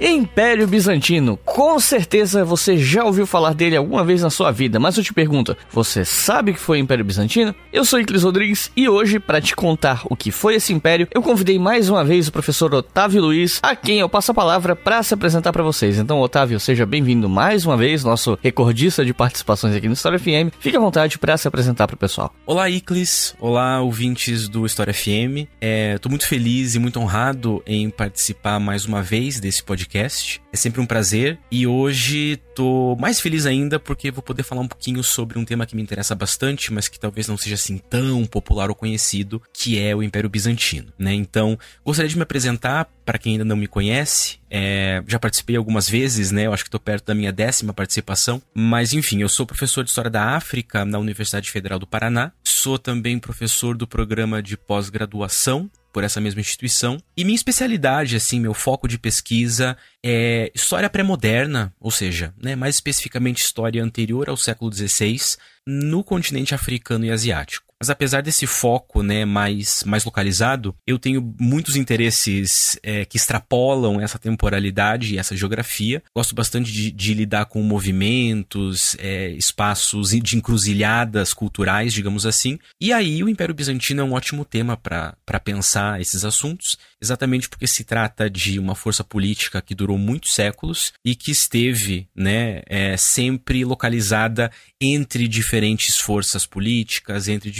[0.00, 1.36] Império Bizantino.
[1.44, 5.12] Com certeza você já ouviu falar dele alguma vez na sua vida, mas eu te
[5.12, 7.54] pergunto, você sabe que foi o Império Bizantino?
[7.70, 11.20] Eu sou Iclis Rodrigues e hoje, para te contar o que foi esse império, eu
[11.20, 15.02] convidei mais uma vez o professor Otávio Luiz, a quem eu passo a palavra para
[15.02, 15.98] se apresentar para vocês.
[15.98, 20.50] Então, Otávio, seja bem-vindo mais uma vez, nosso recordista de participações aqui no História FM.
[20.60, 22.34] Fique à vontade para se apresentar para o pessoal.
[22.46, 23.34] Olá, Iclis.
[23.38, 25.44] Olá, ouvintes do História FM.
[25.60, 30.40] Estou é, muito feliz e muito honrado em participar mais uma vez desse podcast podcast.
[30.52, 34.68] É sempre um prazer e hoje tô mais feliz ainda porque vou poder falar um
[34.68, 38.24] pouquinho sobre um tema que me interessa bastante, mas que talvez não seja assim tão
[38.24, 41.12] popular ou conhecido, que é o Império Bizantino, né?
[41.12, 44.38] Então, gostaria de me apresentar para quem ainda não me conhece.
[44.48, 46.46] É, já participei algumas vezes, né?
[46.46, 48.40] Eu acho que estou perto da minha décima participação.
[48.54, 52.32] Mas enfim, eu sou professor de História da África na Universidade Federal do Paraná.
[52.44, 56.98] Sou também professor do programa de pós-graduação por essa mesma instituição.
[57.16, 62.76] E minha especialidade, assim, meu foco de pesquisa é história pré-moderna, ou seja, né, mais
[62.76, 65.18] especificamente história anterior ao século XVI,
[65.66, 67.69] no continente africano e asiático.
[67.80, 73.98] Mas apesar desse foco né, mais, mais localizado, eu tenho muitos interesses é, que extrapolam
[73.98, 76.02] essa temporalidade e essa geografia.
[76.14, 82.58] Gosto bastante de, de lidar com movimentos, é, espaços de encruzilhadas culturais, digamos assim.
[82.78, 87.66] E aí o Império Bizantino é um ótimo tema para pensar esses assuntos, exatamente porque
[87.66, 92.94] se trata de uma força política que durou muitos séculos e que esteve né, é,
[92.98, 97.50] sempre localizada entre diferentes forças políticas, entre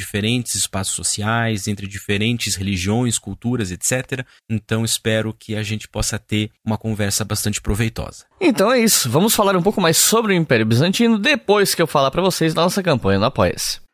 [0.54, 4.24] espaços sociais, entre diferentes religiões, culturas, etc.
[4.48, 8.24] Então espero que a gente possa ter uma conversa bastante proveitosa.
[8.40, 11.86] Então é isso, vamos falar um pouco mais sobre o Império Bizantino depois que eu
[11.86, 13.89] falar para vocês da nossa campanha no Apoia-se.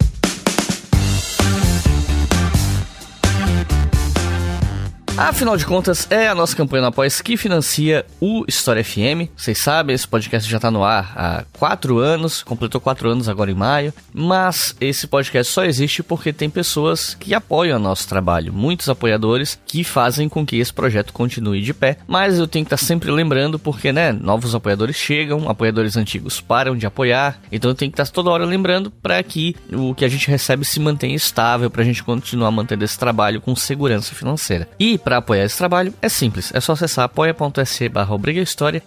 [5.19, 9.31] Afinal de contas, é a nossa campanha no Apoia que financia o História FM.
[9.35, 13.51] Vocês sabem, esse podcast já está no ar há quatro anos, completou quatro anos agora
[13.51, 13.95] em maio.
[14.13, 19.59] Mas esse podcast só existe porque tem pessoas que apoiam o nosso trabalho, muitos apoiadores
[19.67, 21.97] que fazem com que esse projeto continue de pé.
[22.07, 26.43] Mas eu tenho que estar tá sempre lembrando porque, né, novos apoiadores chegam, apoiadores antigos
[26.43, 27.41] param de apoiar.
[27.51, 30.29] Então eu tenho que estar tá toda hora lembrando para que o que a gente
[30.29, 34.69] recebe se mantenha estável, para a gente continuar mantendo esse trabalho com segurança financeira.
[34.79, 38.17] E para apoiar esse trabalho é simples, é só acessar apoia.se barra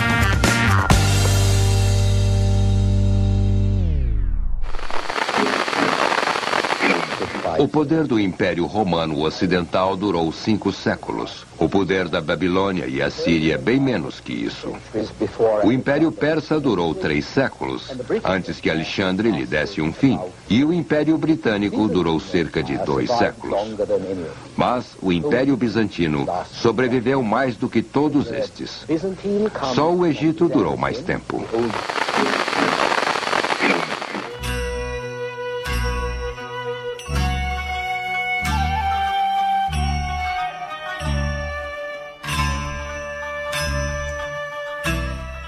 [7.61, 11.45] O poder do Império Romano Ocidental durou cinco séculos.
[11.59, 14.73] O poder da Babilônia e a Síria bem menos que isso.
[15.63, 17.91] O Império Persa durou três séculos,
[18.23, 20.19] antes que Alexandre lhe desse um fim.
[20.49, 23.59] E o Império Britânico durou cerca de dois séculos.
[24.57, 28.87] Mas o Império Bizantino sobreviveu mais do que todos estes.
[29.75, 31.45] Só o Egito durou mais tempo.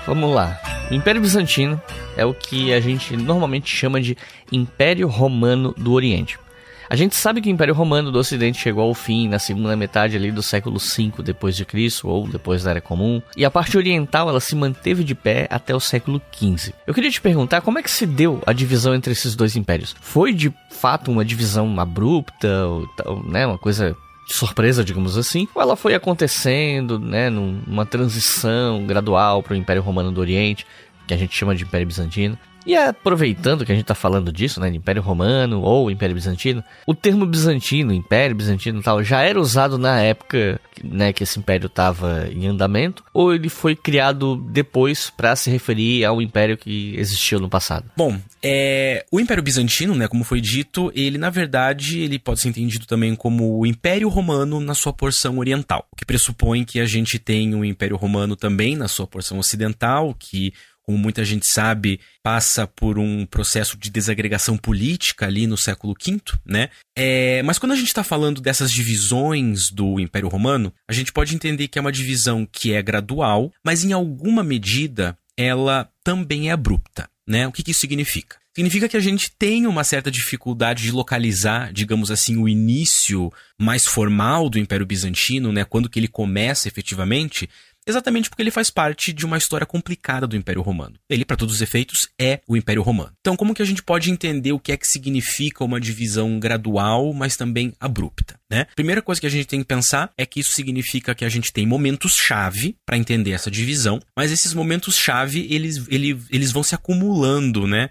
[0.05, 0.59] Vamos lá.
[0.91, 1.81] O Império Bizantino
[2.17, 4.17] é o que a gente normalmente chama de
[4.51, 6.37] Império Romano do Oriente.
[6.89, 10.15] A gente sabe que o Império Romano do Ocidente chegou ao fim na segunda metade
[10.15, 13.77] ali do século V depois de Cristo ou depois da Era Comum, e a parte
[13.77, 16.73] oriental ela se manteve de pé até o século XV.
[16.85, 19.95] Eu queria te perguntar como é que se deu a divisão entre esses dois impérios?
[20.01, 25.61] Foi de fato uma divisão abrupta, ou, né, uma coisa de surpresa, digamos assim, ou
[25.61, 30.65] ela foi acontecendo, né, numa transição gradual para o Império Romano do Oriente,
[31.07, 32.37] que a gente chama de Império Bizantino.
[32.65, 36.63] E aproveitando que a gente está falando disso, né, de Império Romano ou Império Bizantino,
[36.87, 41.37] o termo bizantino, Império Bizantino e tal, já era usado na época, né, que esse
[41.39, 46.95] império estava em andamento, ou ele foi criado depois para se referir ao império que
[46.97, 47.89] existiu no passado?
[47.95, 52.49] Bom, é, o Império Bizantino, né, como foi dito, ele na verdade ele pode ser
[52.49, 56.85] entendido também como o Império Romano na sua porção oriental, o que pressupõe que a
[56.85, 61.99] gente tem o Império Romano também na sua porção ocidental, que como muita gente sabe,
[62.21, 66.69] passa por um processo de desagregação política ali no século V, né?
[66.95, 71.33] É, mas quando a gente está falando dessas divisões do Império Romano, a gente pode
[71.33, 76.51] entender que é uma divisão que é gradual, mas em alguma medida ela também é
[76.51, 77.47] abrupta, né?
[77.47, 78.37] O que, que isso significa?
[78.55, 83.83] Significa que a gente tem uma certa dificuldade de localizar, digamos assim, o início mais
[83.85, 85.65] formal do Império Bizantino, né?
[85.65, 87.49] Quando que ele começa efetivamente,
[87.87, 90.95] Exatamente porque ele faz parte de uma história complicada do Império Romano.
[91.09, 93.11] Ele, para todos os efeitos, é o Império Romano.
[93.19, 97.13] Então, como que a gente pode entender o que é que significa uma divisão gradual,
[97.13, 98.39] mas também abrupta?
[98.49, 98.67] Né?
[98.75, 101.51] Primeira coisa que a gente tem que pensar é que isso significa que a gente
[101.51, 107.65] tem momentos-chave para entender essa divisão, mas esses momentos-chave eles, eles, eles vão se acumulando,
[107.65, 107.89] né?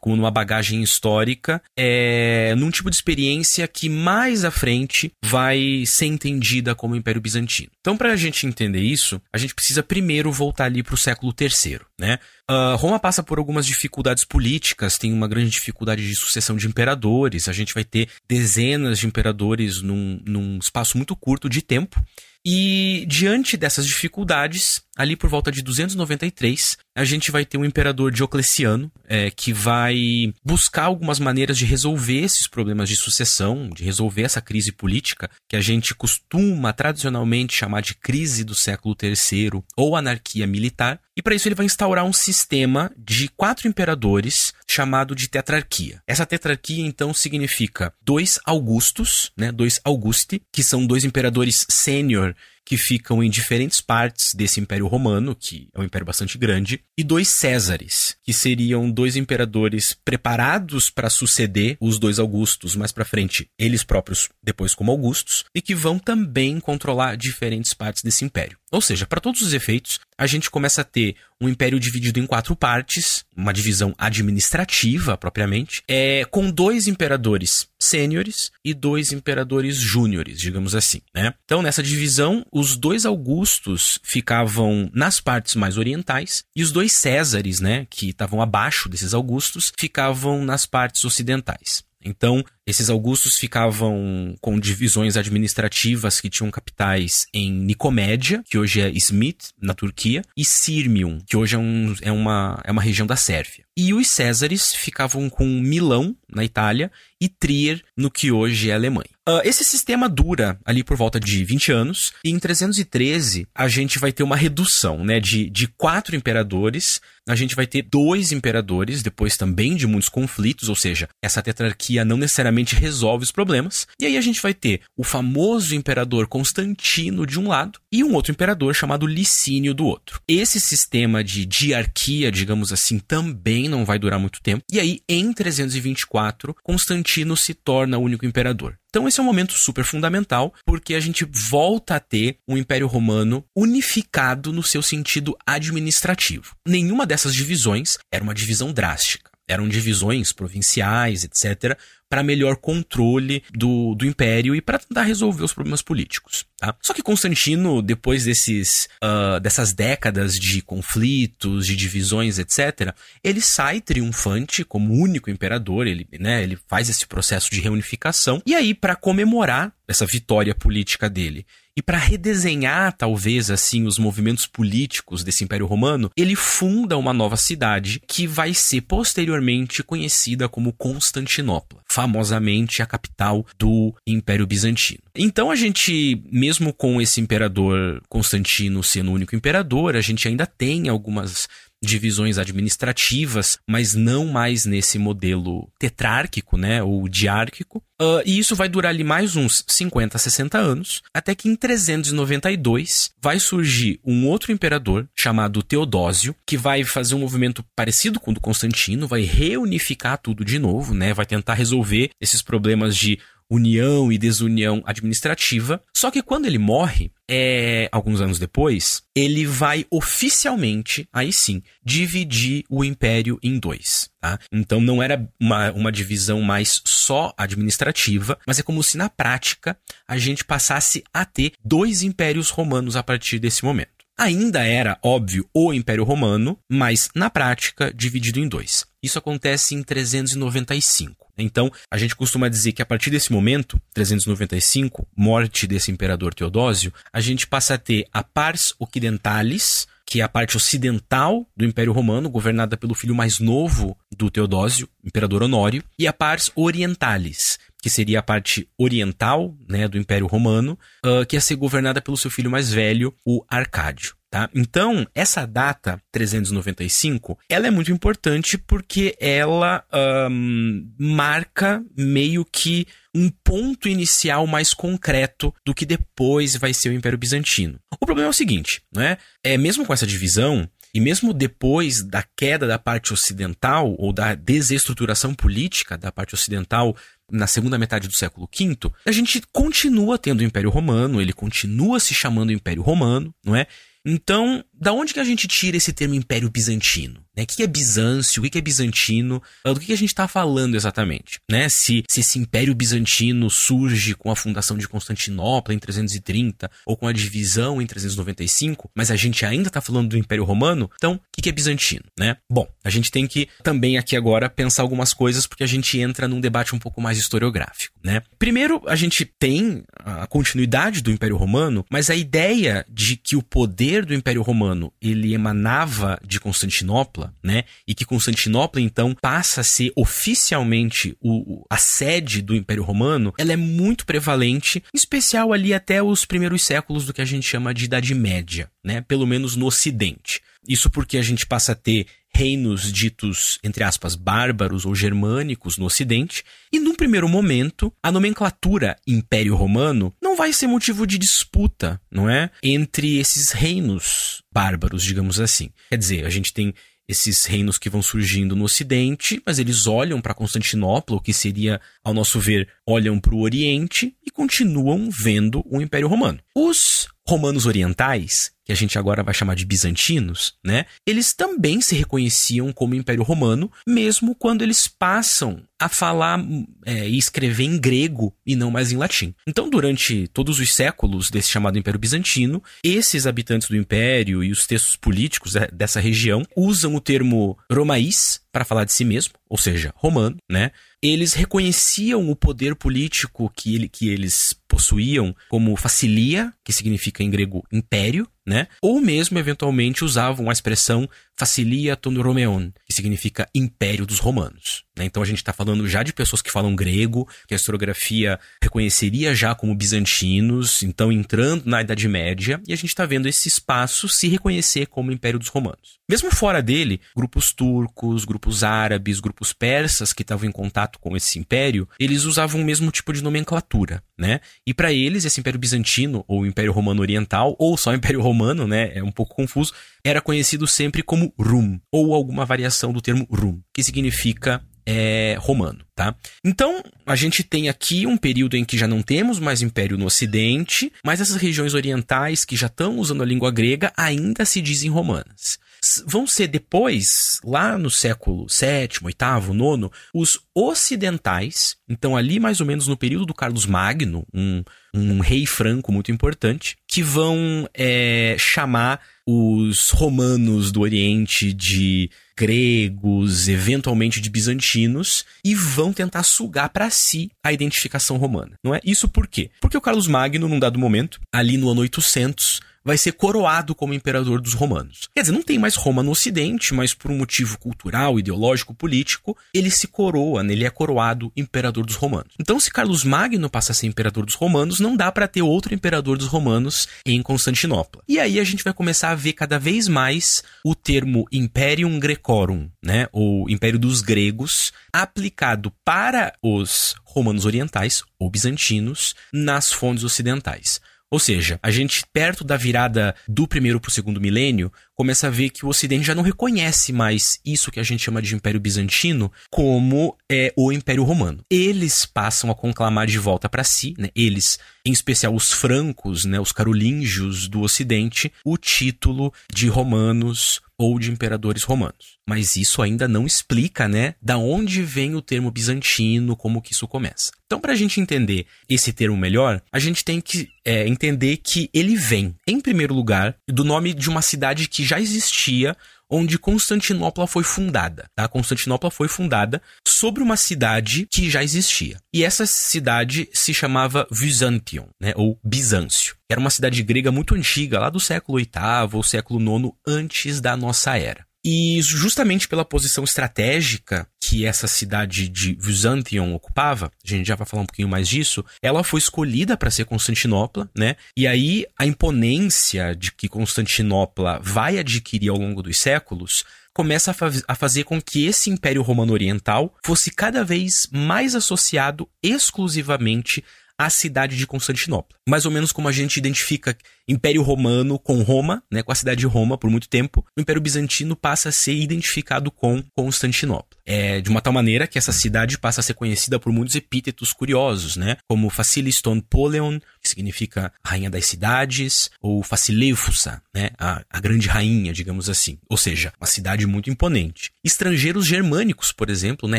[0.00, 6.06] Como numa bagagem histórica, é, num tipo de experiência que mais à frente vai ser
[6.06, 7.70] entendida como Império Bizantino.
[7.80, 11.34] Então, para a gente entender isso, a gente precisa primeiro voltar ali para o século
[11.38, 12.18] III, né?
[12.50, 17.46] Uh, Roma passa por algumas dificuldades políticas, tem uma grande dificuldade de sucessão de imperadores.
[17.46, 22.02] A gente vai ter dezenas de imperadores num, num espaço muito curto de tempo.
[22.50, 28.10] E diante dessas dificuldades, ali por volta de 293, a gente vai ter um imperador
[28.10, 34.22] Diocleciano é, que vai buscar algumas maneiras de resolver esses problemas de sucessão, de resolver
[34.22, 39.94] essa crise política que a gente costuma tradicionalmente chamar de crise do século III ou
[39.94, 40.98] anarquia militar.
[41.18, 46.00] E para isso ele vai instaurar um sistema de quatro imperadores chamado de tetrarquia.
[46.06, 52.36] Essa tetrarquia então significa dois Augustos, né, dois Augusti, que são dois imperadores sênior
[52.68, 57.02] que ficam em diferentes partes desse Império Romano, que é um império bastante grande, e
[57.02, 63.48] dois Césares, que seriam dois imperadores preparados para suceder os dois Augustos mais para frente,
[63.58, 68.58] eles próprios depois como Augustos, e que vão também controlar diferentes partes desse império.
[68.70, 72.26] Ou seja, para todos os efeitos, a gente começa a ter um império dividido em
[72.26, 80.38] quatro partes, uma divisão administrativa propriamente, é, com dois imperadores sêniores e dois imperadores júniores,
[80.38, 81.00] digamos assim.
[81.14, 81.32] Né?
[81.44, 87.60] Então, nessa divisão, os dois Augustos ficavam nas partes mais orientais e os dois Césares,
[87.60, 91.84] né, que estavam abaixo desses Augustos, ficavam nas partes ocidentais.
[92.04, 98.90] Então, esses augustos ficavam com divisões administrativas que tinham capitais em Nicomédia, que hoje é
[98.90, 103.16] Smith, na Turquia, e Sirmium, que hoje é, um, é, uma, é uma região da
[103.16, 103.64] Sérvia.
[103.74, 109.08] E os Césares ficavam com Milão, na Itália, e Trier, no que hoje é Alemanha.
[109.28, 113.98] Uh, esse sistema dura ali por volta de 20 anos, e em 313 a gente
[113.98, 119.02] vai ter uma redução né, de, de quatro imperadores, a gente vai ter dois imperadores,
[119.02, 124.06] depois também de muitos conflitos, ou seja, essa tetrarquia não necessariamente resolve os problemas, e
[124.06, 128.32] aí a gente vai ter o famoso imperador Constantino de um lado e um outro
[128.32, 130.20] imperador chamado Licínio do outro.
[130.26, 135.32] Esse sistema de diarquia, digamos assim, também não vai durar muito tempo, e aí em
[135.32, 138.78] 324 Constantino se torna o único imperador.
[138.90, 142.86] Então esse é um momento super fundamental, porque a gente volta a ter um Império
[142.86, 146.56] Romano unificado no seu sentido administrativo.
[146.66, 149.27] Nenhuma dessas divisões era uma divisão drástica.
[149.48, 151.76] Eram divisões provinciais, etc.,
[152.08, 156.46] para melhor controle do, do império e para tentar resolver os problemas políticos.
[156.56, 156.74] Tá?
[156.82, 163.80] Só que Constantino, depois desses, uh, dessas décadas de conflitos, de divisões, etc., ele sai
[163.80, 168.96] triunfante como único imperador, ele, né, ele faz esse processo de reunificação, e aí, para
[168.96, 171.46] comemorar essa vitória política dele
[171.78, 177.36] e para redesenhar, talvez, assim, os movimentos políticos desse Império Romano, ele funda uma nova
[177.36, 184.98] cidade que vai ser posteriormente conhecida como Constantinopla, famosamente a capital do Império Bizantino.
[185.14, 190.46] Então a gente, mesmo com esse imperador Constantino sendo o único imperador, a gente ainda
[190.46, 191.48] tem algumas
[191.82, 197.82] divisões administrativas, mas não mais nesse modelo tetrárquico, né, ou diárquico.
[198.00, 203.10] Uh, e isso vai durar ali mais uns 50, 60 anos, até que em 392
[203.20, 208.34] vai surgir um outro imperador chamado Teodósio, que vai fazer um movimento parecido com o
[208.34, 213.18] do Constantino, vai reunificar tudo de novo, né, vai tentar resolver esses problemas de
[213.50, 215.82] união e desunião administrativa.
[215.96, 222.64] Só que quando ele morre, é, alguns anos depois, ele vai oficialmente, aí sim, dividir
[222.68, 224.10] o império em dois.
[224.20, 224.38] Tá?
[224.52, 229.78] Então não era uma, uma divisão mais só administrativa, mas é como se na prática
[230.06, 233.98] a gente passasse a ter dois impérios romanos a partir desse momento.
[234.18, 238.84] Ainda era, óbvio, o Império Romano, mas na prática dividido em dois.
[239.02, 241.28] Isso acontece em 395.
[241.38, 246.92] Então, a gente costuma dizer que a partir desse momento, 395, morte desse imperador Teodósio,
[247.12, 251.92] a gente passa a ter a Pars Occidentalis, que é a parte ocidental do Império
[251.92, 257.90] Romano, governada pelo filho mais novo do Teodósio, imperador Honório, e a Pars Orientalis, que
[257.90, 262.30] seria a parte oriental né, do Império Romano, uh, que ia ser governada pelo seu
[262.30, 264.18] filho mais velho, o Arcádio.
[264.30, 264.50] Tá?
[264.54, 269.82] Então, essa data 395, ela é muito importante porque ela
[270.30, 276.92] um, marca meio que um ponto inicial mais concreto do que depois vai ser o
[276.92, 277.80] Império Bizantino.
[277.98, 279.16] O problema é o seguinte, né?
[279.42, 284.34] É mesmo com essa divisão, e mesmo depois da queda da parte ocidental, ou da
[284.34, 286.94] desestruturação política da parte ocidental
[287.30, 292.00] na segunda metade do século V, a gente continua tendo o Império Romano, ele continua
[292.00, 293.66] se chamando Império Romano, não é?
[294.04, 297.22] Então, da onde que a gente tira esse termo Império Bizantino?
[297.38, 297.44] Né?
[297.44, 298.42] O que é Bizâncio?
[298.42, 299.40] O que é bizantino?
[299.64, 301.38] Ah, do que a gente está falando exatamente?
[301.48, 301.68] Né?
[301.68, 307.06] Se, se esse Império Bizantino surge com a fundação de Constantinopla em 330 ou com
[307.06, 311.20] a divisão em 395, mas a gente ainda está falando do Império Romano, então o
[311.42, 312.04] que é bizantino?
[312.18, 312.36] Né?
[312.50, 316.26] Bom, a gente tem que também aqui agora pensar algumas coisas porque a gente entra
[316.26, 317.94] num debate um pouco mais historiográfico.
[318.02, 318.22] Né?
[318.38, 323.42] Primeiro, a gente tem a continuidade do Império Romano, mas a ideia de que o
[323.42, 327.64] poder do Império Romano ele emanava de Constantinopla né?
[327.86, 333.52] E que Constantinopla, então, passa a ser oficialmente o, a sede do Império Romano, ela
[333.52, 337.74] é muito prevalente, em especial ali até os primeiros séculos do que a gente chama
[337.74, 339.00] de Idade Média, né?
[339.00, 340.40] Pelo menos no Ocidente.
[340.66, 345.86] Isso porque a gente passa a ter reinos ditos, entre aspas, bárbaros ou germânicos no
[345.86, 352.00] Ocidente, e num primeiro momento, a nomenclatura Império Romano não vai ser motivo de disputa,
[352.10, 352.50] não é?
[352.62, 355.70] Entre esses reinos bárbaros, digamos assim.
[355.88, 356.74] Quer dizer, a gente tem
[357.08, 361.80] esses reinos que vão surgindo no Ocidente, mas eles olham para Constantinopla, o que seria,
[362.04, 366.38] ao nosso ver, olham para o Oriente e continuam vendo o Império Romano.
[366.54, 370.86] Os romanos orientais, que a gente agora vai chamar de bizantinos, né?
[371.06, 376.42] Eles também se reconheciam como Império Romano, mesmo quando eles passam a falar
[376.86, 379.34] é, e escrever em grego e não mais em latim.
[379.46, 384.66] Então, durante todos os séculos desse chamado Império Bizantino, esses habitantes do Império e os
[384.66, 389.92] textos políticos dessa região usam o termo romaís para falar de si mesmo, ou seja,
[389.94, 390.72] romano, né?
[391.00, 397.30] Eles reconheciam o poder político que, ele, que eles possuíam como facilia, que significa em
[397.30, 398.66] grego império, né?
[398.80, 404.82] Ou mesmo, eventualmente, usavam a expressão facilia Romeon, que significa império dos romanos.
[404.96, 405.04] Né?
[405.04, 409.34] Então a gente está falando já de pessoas que falam grego, que a historiografia reconheceria
[409.34, 414.08] já como bizantinos, então entrando na Idade Média, e a gente está vendo esse espaço
[414.08, 415.98] se reconhecer como império dos romanos.
[416.10, 421.38] Mesmo fora dele, grupos turcos, grupos árabes, grupos persas que estavam em contato com esse
[421.38, 424.40] império, eles usavam o mesmo tipo de nomenclatura, né?
[424.66, 428.92] E para eles, esse império bizantino, ou império romano oriental, ou só império romano, né?
[428.94, 429.72] É um pouco confuso,
[430.04, 435.80] era conhecido sempre como Rum, ou alguma variação do termo Rum, que significa é, romano,
[435.94, 436.14] tá?
[436.42, 440.06] Então, a gente tem aqui um período em que já não temos mais império no
[440.06, 444.90] ocidente, mas essas regiões orientais que já estão usando a língua grega ainda se dizem
[444.90, 445.58] romanas.
[446.06, 452.66] Vão ser depois, lá no século VII, VIII, IX, os ocidentais, então ali mais ou
[452.66, 454.62] menos no período do Carlos Magno, um,
[454.94, 463.48] um rei franco muito importante, que vão é, chamar os romanos do Oriente de gregos,
[463.48, 468.52] eventualmente de bizantinos, e vão tentar sugar para si a identificação romana.
[468.64, 468.80] Não é?
[468.84, 469.50] Isso por quê?
[469.60, 473.92] Porque o Carlos Magno, num dado momento, ali no ano 800, vai ser coroado como
[473.92, 475.10] imperador dos romanos.
[475.14, 479.36] Quer dizer, não tem mais Roma no Ocidente, mas por um motivo cultural, ideológico, político,
[479.52, 480.54] ele se coroa, né?
[480.54, 482.32] ele é coroado imperador dos romanos.
[482.40, 485.74] Então, se Carlos Magno passa a ser imperador dos romanos, não dá para ter outro
[485.74, 488.02] imperador dos romanos em Constantinopla.
[488.08, 492.70] E aí a gente vai começar a ver cada vez mais o termo Imperium Grecorum,
[492.82, 500.80] né, ou Império dos Gregos, aplicado para os romanos orientais ou bizantinos nas fontes ocidentais.
[501.10, 505.30] Ou seja, a gente, perto da virada do primeiro para o segundo milênio, começa a
[505.30, 508.60] ver que o Ocidente já não reconhece mais isso que a gente chama de Império
[508.60, 511.42] Bizantino como é, o Império Romano.
[511.48, 516.38] Eles passam a conclamar de volta para si, né, eles, em especial os francos, né,
[516.38, 522.18] os carolíngios do Ocidente, o título de romanos ou de imperadores romanos.
[522.26, 526.86] Mas isso ainda não explica, né, da onde vem o termo bizantino, como que isso
[526.86, 527.32] começa.
[527.46, 531.68] Então, para a gente entender esse termo melhor, a gente tem que é, entender que
[531.74, 535.76] ele vem, em primeiro lugar, do nome de uma cidade que já existia
[536.10, 538.06] onde Constantinopla foi fundada.
[538.14, 538.26] Tá?
[538.28, 541.98] Constantinopla foi fundada sobre uma cidade que já existia.
[542.12, 545.12] E essa cidade se chamava Byzantion, né?
[545.16, 546.16] ou Bizâncio.
[546.30, 550.56] Era uma cidade grega muito antiga, lá do século VIII ou século IX antes da
[550.56, 551.27] nossa era.
[551.50, 557.46] E justamente pela posição estratégica que essa cidade de Byzantion ocupava, a gente já vai
[557.46, 560.96] falar um pouquinho mais disso, ela foi escolhida para ser Constantinopla, né?
[561.16, 567.14] E aí a imponência de que Constantinopla vai adquirir ao longo dos séculos começa a,
[567.14, 573.42] fa a, fazer com que esse Império Romano Oriental fosse cada vez mais associado exclusivamente
[573.78, 575.16] à cidade de Constantinopla.
[575.26, 576.76] Mais ou menos como a gente identifica
[577.08, 580.60] Império Romano com Roma, né, com a cidade de Roma por muito tempo, o Império
[580.60, 583.78] Bizantino passa a ser identificado com Constantinopla.
[583.86, 587.32] É de uma tal maneira que essa cidade passa a ser conhecida por muitos epítetos
[587.32, 594.20] curiosos, né, como Faciliston Poleon, que significa rainha das cidades, ou Facilefusa, né, a, a
[594.20, 595.58] grande rainha, digamos assim.
[595.68, 597.50] Ou seja, uma cidade muito imponente.
[597.64, 599.58] Estrangeiros germânicos, por exemplo, né,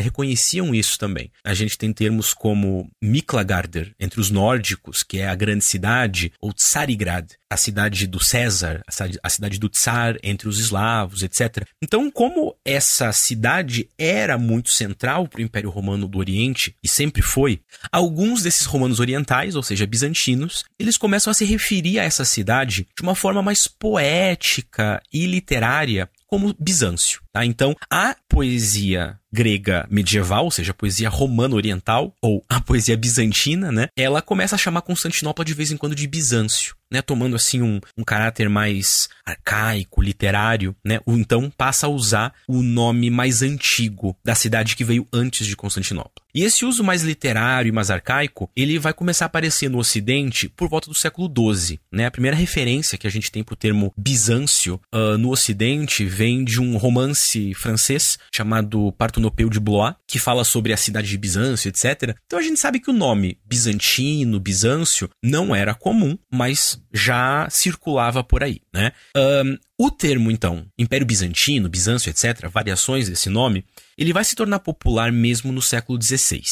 [0.00, 1.30] reconheciam isso também.
[1.44, 6.52] A gente tem termos como Miklagarder, entre os nórdicos, que é a grande cidade, ou
[6.52, 8.80] Tsarigrad, a cidade do César,
[9.22, 11.66] a cidade do Tsar entre os eslavos, etc.
[11.82, 17.22] Então, como essa cidade era muito central para o Império Romano do Oriente, e sempre
[17.22, 22.24] foi, alguns desses romanos orientais, ou seja, bizantinos, eles começam a se referir a essa
[22.24, 27.20] cidade de uma forma mais poética e literária como Bizâncio.
[27.32, 27.44] Tá?
[27.44, 33.72] Então, a poesia grega medieval, ou seja, a poesia romana oriental, ou a poesia bizantina,
[33.72, 33.88] né?
[33.96, 37.02] Ela começa a chamar Constantinopla de vez em quando de Bizâncio, né?
[37.02, 41.00] Tomando assim um, um caráter mais arcaico, literário, né?
[41.06, 45.56] Ou então passa a usar o nome mais antigo da cidade que veio antes de
[45.56, 46.22] Constantinopla.
[46.34, 50.48] E esse uso mais literário e mais arcaico, ele vai começar a aparecer no Ocidente
[50.48, 52.06] por volta do século XII, né?
[52.06, 56.44] A primeira referência que a gente tem para o termo Bizâncio uh, no Ocidente vem
[56.44, 61.68] de um romance francês chamado Partenopeu de Blois, que fala sobre a cidade de Bizâncio,
[61.68, 62.14] etc.
[62.26, 68.22] Então a gente sabe que o nome bizantino, Bizâncio, não era comum, mas já circulava
[68.22, 68.92] por aí, né?
[69.16, 73.64] Um, o termo, então, Império Bizantino, Bizâncio, etc., variações desse nome,
[73.96, 76.42] ele vai se tornar popular mesmo no século XVI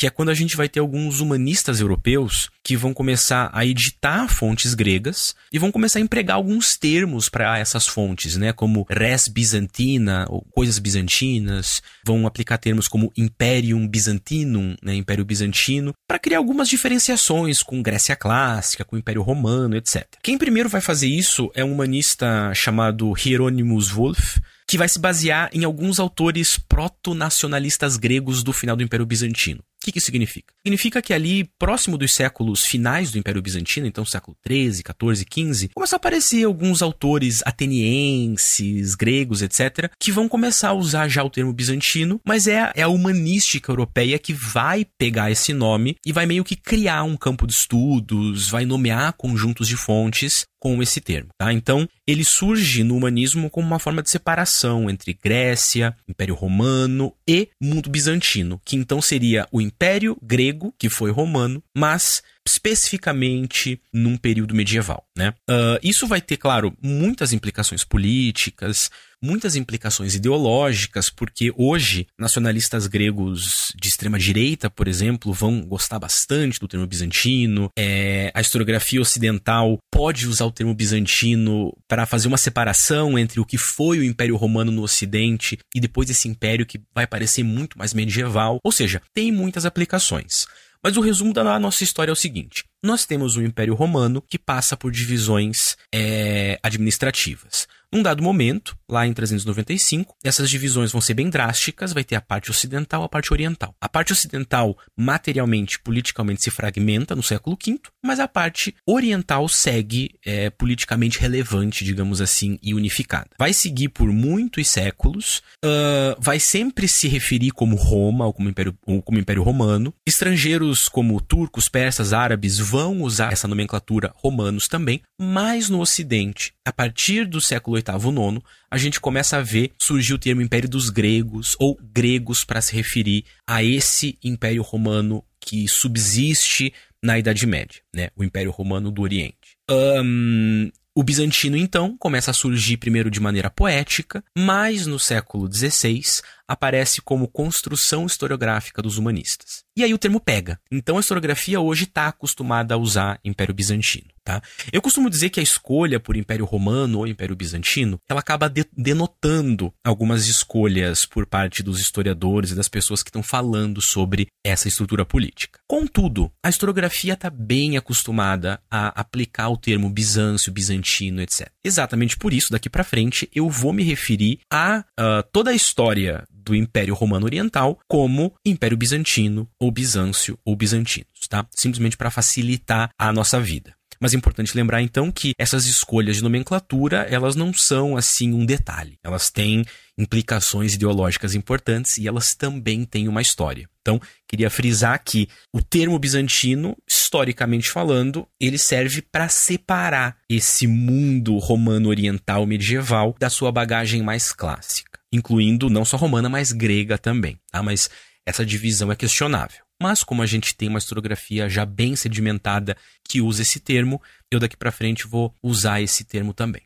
[0.00, 4.26] que é quando a gente vai ter alguns humanistas europeus que vão começar a editar
[4.28, 9.28] fontes gregas e vão começar a empregar alguns termos para essas fontes, né, como res
[9.28, 16.38] bizantina ou coisas bizantinas, vão aplicar termos como imperium byzantinum, né, império bizantino, para criar
[16.38, 20.06] algumas diferenciações com Grécia clássica, com o Império Romano, etc.
[20.22, 25.50] Quem primeiro vai fazer isso é um humanista chamado Hieronymus Wolff, que vai se basear
[25.52, 29.62] em alguns autores proto-nacionalistas gregos do final do Império Bizantino.
[29.82, 30.52] O que, que significa?
[30.62, 35.68] Significa que ali, próximo dos séculos finais do Império Bizantino, então século 13, 14, 15,
[35.74, 41.30] começam a aparecer alguns autores atenienses, gregos, etc., que vão começar a usar já o
[41.30, 46.26] termo bizantino, mas é, é a humanística europeia que vai pegar esse nome e vai
[46.26, 51.30] meio que criar um campo de estudos, vai nomear conjuntos de fontes com esse termo,
[51.38, 51.50] tá?
[51.54, 57.48] Então, ele surge no humanismo como uma forma de separação entre Grécia, Império Romano e
[57.60, 64.54] mundo bizantino, que então seria o Império Grego, que foi romano, mas especificamente num período
[64.54, 65.34] medieval, né?
[65.48, 68.90] Uh, isso vai ter, claro, muitas implicações políticas,
[69.22, 76.58] muitas implicações ideológicas, porque hoje nacionalistas gregos de extrema direita, por exemplo, vão gostar bastante
[76.58, 77.70] do termo bizantino.
[77.78, 83.44] É, a historiografia ocidental pode usar o termo bizantino para fazer uma separação entre o
[83.44, 87.78] que foi o Império Romano no Ocidente e depois esse império que vai parecer muito
[87.78, 88.58] mais medieval.
[88.64, 90.46] Ou seja, tem muitas aplicações.
[90.82, 94.38] Mas o resumo da nossa história é o seguinte: nós temos o Império Romano que
[94.38, 97.66] passa por divisões é, administrativas.
[97.92, 102.20] Num dado momento, lá em 395, essas divisões vão ser bem drásticas, vai ter a
[102.20, 103.74] parte ocidental e a parte oriental.
[103.80, 110.14] A parte ocidental, materialmente, politicamente, se fragmenta no século V, mas a parte oriental segue
[110.24, 113.30] é, politicamente relevante, digamos assim, e unificada.
[113.36, 118.78] Vai seguir por muitos séculos, uh, vai sempre se referir como Roma ou como Império,
[118.86, 119.92] ou como Império Romano.
[120.06, 126.72] Estrangeiros como turcos, persas, árabes vão usar essa nomenclatura romanos também, mas no Ocidente, a
[126.72, 130.88] partir do século VIII IX, a gente começa a ver surgir o termo Império dos
[130.88, 137.80] Gregos ou gregos para se referir a esse Império Romano que subsiste na Idade Média,
[137.92, 138.10] né?
[138.14, 139.56] O Império Romano do Oriente.
[139.68, 146.02] Um, o bizantino, então, começa a surgir primeiro de maneira poética, mas no século XVI
[146.50, 149.62] aparece como construção historiográfica dos humanistas.
[149.76, 150.58] E aí o termo pega.
[150.68, 154.10] Então a historiografia hoje está acostumada a usar Império Bizantino.
[154.24, 154.42] Tá?
[154.72, 158.66] Eu costumo dizer que a escolha por Império Romano ou Império Bizantino ela acaba de
[158.76, 164.68] denotando algumas escolhas por parte dos historiadores e das pessoas que estão falando sobre essa
[164.68, 165.60] estrutura política.
[165.68, 171.48] Contudo, a historiografia está bem acostumada a aplicar o termo Bizâncio, Bizantino, etc.
[171.64, 176.24] Exatamente por isso, daqui para frente, eu vou me referir a uh, toda a história
[176.50, 181.46] do Império Romano Oriental como Império Bizantino ou Bizâncio ou Bizantinos, tá?
[181.52, 183.72] Simplesmente para facilitar a nossa vida.
[184.00, 188.46] Mas é importante lembrar então que essas escolhas de nomenclatura, elas não são assim um
[188.46, 188.98] detalhe.
[189.04, 189.64] Elas têm
[189.96, 193.68] implicações ideológicas importantes e elas também têm uma história.
[193.82, 201.36] Então, queria frisar que o termo bizantino, historicamente falando, ele serve para separar esse mundo
[201.36, 207.38] romano oriental medieval da sua bagagem mais clássica incluindo não só romana, mas grega também.
[207.50, 207.62] Tá?
[207.62, 207.90] Mas
[208.26, 209.64] essa divisão é questionável.
[209.82, 212.76] Mas como a gente tem uma historiografia já bem sedimentada
[213.08, 216.62] que usa esse termo, eu daqui para frente vou usar esse termo também.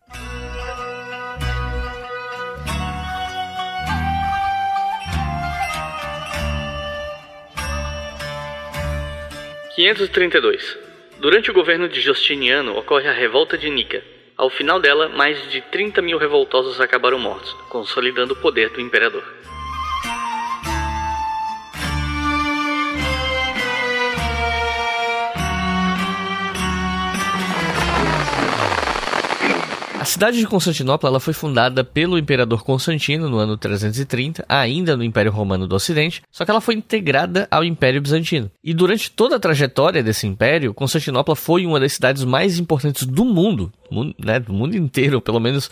[9.77, 10.79] (532)
[11.21, 14.05] Durante o governo de Justiniano ocorre a revolta de Nica,
[14.37, 19.25] ao final dela, mais de 30 mil revoltosos acabaram mortos, consolidando o poder do imperador.
[30.15, 35.33] Cidade de Constantinopla ela foi fundada pelo imperador Constantino no ano 330, ainda no Império
[35.33, 38.49] Romano do Ocidente, só que ela foi integrada ao Império Bizantino.
[38.63, 43.25] E durante toda a trajetória desse império, Constantinopla foi uma das cidades mais importantes do
[43.25, 43.73] mundo,
[44.17, 45.69] né, do mundo inteiro, pelo menos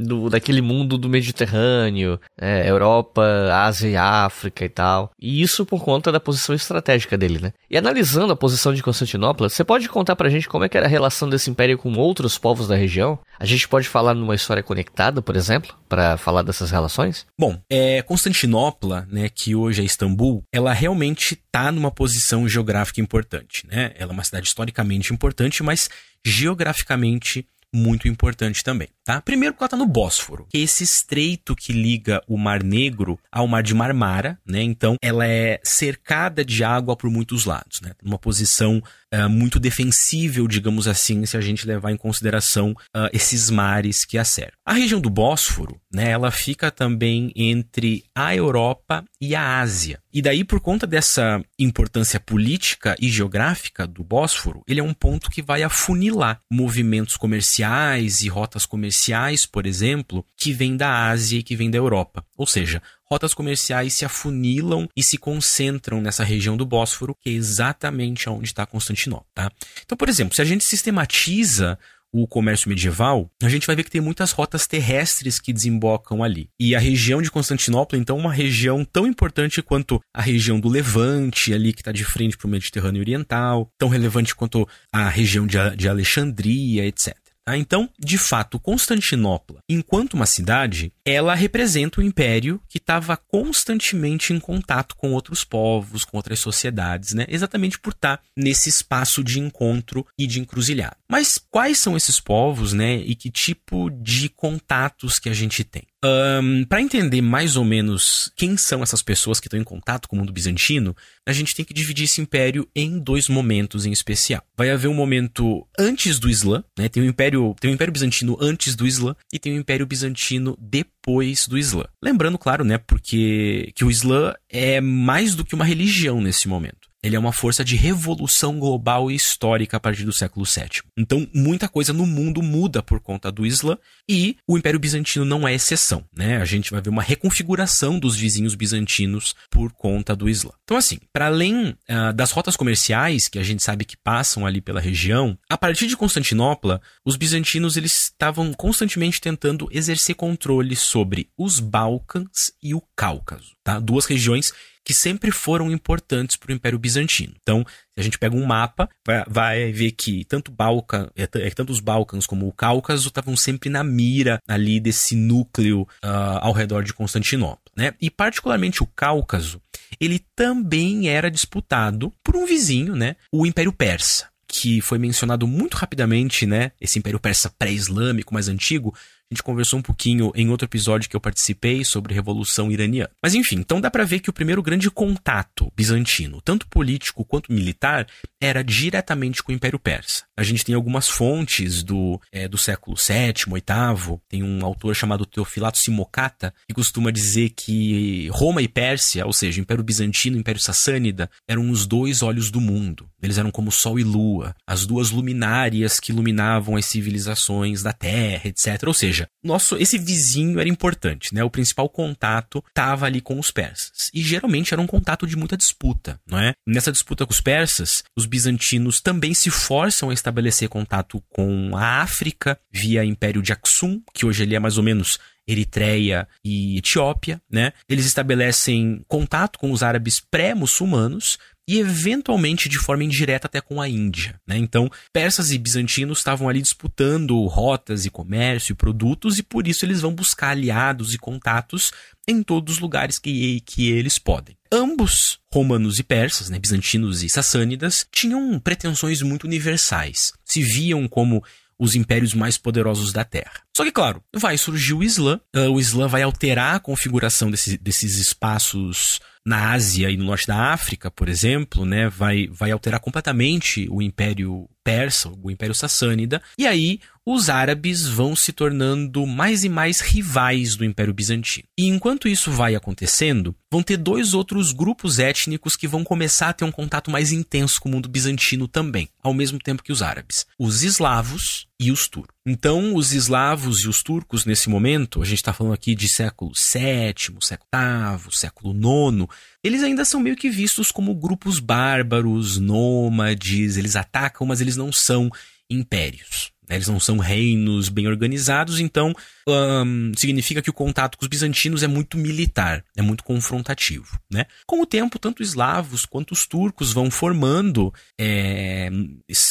[0.00, 5.10] do, daquele mundo do Mediterrâneo, é, Europa, Ásia e África e tal.
[5.20, 7.52] E isso por conta da posição estratégica dele, né?
[7.70, 10.86] E analisando a posição de Constantinopla, você pode contar pra gente como é que era
[10.86, 13.18] a relação desse império com outros povos da região?
[13.38, 17.26] A gente pode falar numa história conectada, por exemplo, para falar dessas relações?
[17.38, 23.66] Bom, é, Constantinopla, né, que hoje é Istambul, ela realmente está numa posição geográfica importante,
[23.66, 23.92] né?
[23.96, 25.88] Ela é uma cidade historicamente importante, mas
[26.24, 29.20] geograficamente muito importante também, tá?
[29.20, 33.18] Primeiro porque ela está no Bósforo, que é esse estreito que liga o Mar Negro
[33.30, 34.62] ao Mar de Marmara, né?
[34.62, 37.92] Então ela é cercada de água por muitos lados, né?
[38.02, 38.82] Numa posição
[39.14, 44.18] uh, muito defensível, digamos assim, se a gente levar em consideração uh, esses mares que
[44.18, 44.54] a cercam.
[44.64, 50.00] A região do Bósforo, né, ela fica também entre a Europa e a Ásia.
[50.12, 55.30] E daí, por conta dessa importância política e geográfica do Bósforo, ele é um ponto
[55.30, 61.42] que vai afunilar movimentos comerciais e rotas comerciais, por exemplo, que vêm da Ásia e
[61.42, 62.24] que vêm da Europa.
[62.36, 67.32] Ou seja, rotas comerciais se afunilam e se concentram nessa região do Bósforo, que é
[67.32, 69.26] exatamente onde está Constantinopla.
[69.34, 69.50] Tá?
[69.84, 71.78] Então, por exemplo, se a gente sistematiza
[72.12, 76.48] o comércio medieval, a gente vai ver que tem muitas rotas terrestres que desembocam ali.
[76.58, 81.54] E a região de Constantinopla, então, uma região tão importante quanto a região do Levante,
[81.54, 85.56] ali que está de frente para o Mediterrâneo Oriental, tão relevante quanto a região de,
[85.76, 87.16] de Alexandria, etc.
[87.44, 87.56] Tá?
[87.56, 94.32] Então, de fato, Constantinopla, enquanto uma cidade, ela representa o um império que estava constantemente
[94.32, 97.26] em contato com outros povos, com outras sociedades, né?
[97.28, 100.96] exatamente por estar tá nesse espaço de encontro e de encruzilhada.
[101.08, 102.96] Mas quais são esses povos né?
[102.96, 105.82] e que tipo de contatos que a gente tem?
[106.02, 110.16] Um, para entender mais ou menos quem são essas pessoas que estão em contato com
[110.16, 110.96] o mundo bizantino,
[111.26, 114.42] a gente tem que dividir esse império em dois momentos em especial.
[114.56, 116.88] Vai haver um momento antes do Islã, né?
[116.88, 120.56] Tem o império, tem o império bizantino antes do Islã e tem o império bizantino
[120.58, 120.99] depois
[121.48, 121.84] do Islã.
[122.02, 126.79] Lembrando, claro, né, porque que o Islã é mais do que uma religião nesse momento.
[127.02, 130.82] Ele é uma força de revolução global e histórica a partir do século VII.
[130.96, 135.48] Então, muita coisa no mundo muda por conta do Islã e o Império Bizantino não
[135.48, 136.36] é exceção, né?
[136.36, 140.50] A gente vai ver uma reconfiguração dos vizinhos bizantinos por conta do Islã.
[140.64, 144.60] Então, assim, para além uh, das rotas comerciais que a gente sabe que passam ali
[144.60, 151.30] pela região, a partir de Constantinopla, os bizantinos eles estavam constantemente tentando exercer controle sobre
[151.36, 153.78] os Balcãs e o Cáucaso, tá?
[153.78, 154.52] Duas regiões
[154.84, 157.34] que sempre foram importantes para o Império Bizantino.
[157.42, 158.88] Então, se a gente pega um mapa,
[159.28, 163.68] vai, ver que tanto, Balca, é, é, tanto os Balcãs como o Cáucaso estavam sempre
[163.68, 167.60] na mira ali desse núcleo uh, ao redor de Constantinopla.
[167.76, 167.94] Né?
[168.00, 169.60] E particularmente o Cáucaso,
[170.00, 173.16] ele também era disputado por um vizinho, né?
[173.32, 176.72] o Império Persa que foi mencionado muito rapidamente, né?
[176.80, 178.92] Esse Império Persa pré-islâmico mais antigo,
[179.30, 183.10] a gente conversou um pouquinho em outro episódio que eu participei sobre Revolução Iraniana.
[183.22, 187.52] Mas enfim, então dá para ver que o primeiro grande contato bizantino, tanto político quanto
[187.52, 188.08] militar,
[188.40, 190.24] era diretamente com o Império Persa.
[190.36, 194.18] A gente tem algumas fontes do, é, do século VII, VIII.
[194.28, 199.60] Tem um autor chamado Teofilato Simocata que costuma dizer que Roma e Pérsia, ou seja,
[199.60, 203.08] Império Bizantino e Império Sassânida, eram os dois olhos do mundo.
[203.22, 208.48] Eles eram como Sol e Lua, as duas luminárias que iluminavam as civilizações da Terra,
[208.48, 208.82] etc.
[208.86, 211.42] Ou seja, nosso esse vizinho era importante, né?
[211.42, 214.10] O principal contato estava ali com os persas.
[214.12, 216.52] E geralmente era um contato de muita disputa, não é?
[216.66, 222.02] Nessa disputa com os persas, os bizantinos também se forçam a estabelecer contato com a
[222.02, 227.40] África via Império de Aksum, que hoje ele é mais ou menos Eritreia e Etiópia,
[227.50, 227.72] né?
[227.88, 231.38] Eles estabelecem contato com os árabes pré-muçulmanos
[231.70, 234.34] e eventualmente de forma indireta até com a Índia.
[234.44, 234.56] Né?
[234.56, 239.84] Então, persas e bizantinos estavam ali disputando rotas e comércio e produtos, e por isso
[239.84, 241.92] eles vão buscar aliados e contatos
[242.26, 244.56] em todos os lugares que, que eles podem.
[244.72, 250.32] Ambos, romanos e persas, né, bizantinos e sassânidas, tinham pretensões muito universais.
[250.44, 251.40] Se viam como
[251.78, 253.62] os impérios mais poderosos da Terra.
[253.76, 257.78] Só que, claro, vai surgir o Islã, uh, o Islã vai alterar a configuração desse,
[257.78, 263.00] desses espaços na Ásia e no norte da África, por exemplo, né, vai, vai alterar
[263.00, 269.62] completamente o Império Persa, o Império Sassânida, e aí os árabes vão se tornando mais
[269.62, 271.68] e mais rivais do Império Bizantino.
[271.78, 276.52] E enquanto isso vai acontecendo, vão ter dois outros grupos étnicos que vão começar a
[276.52, 280.02] ter um contato mais intenso com o mundo bizantino também, ao mesmo tempo que os
[280.02, 282.34] árabes: os eslavos e os turcos.
[282.46, 286.52] Então, os eslavos e os turcos, nesse momento, a gente está falando aqui de século
[286.52, 289.28] VII, século VIII, século IX,
[289.62, 294.92] eles ainda são meio que vistos como grupos bárbaros, nômades, eles atacam, mas eles não
[294.92, 295.30] são
[295.68, 296.52] impérios.
[296.70, 296.76] Né?
[296.76, 299.12] Eles não são reinos bem organizados, então
[299.48, 304.18] um, significa que o contato com os bizantinos é muito militar, é muito confrontativo.
[304.30, 304.46] Né?
[304.64, 308.88] Com o tempo, tanto os eslavos quanto os turcos vão formando é,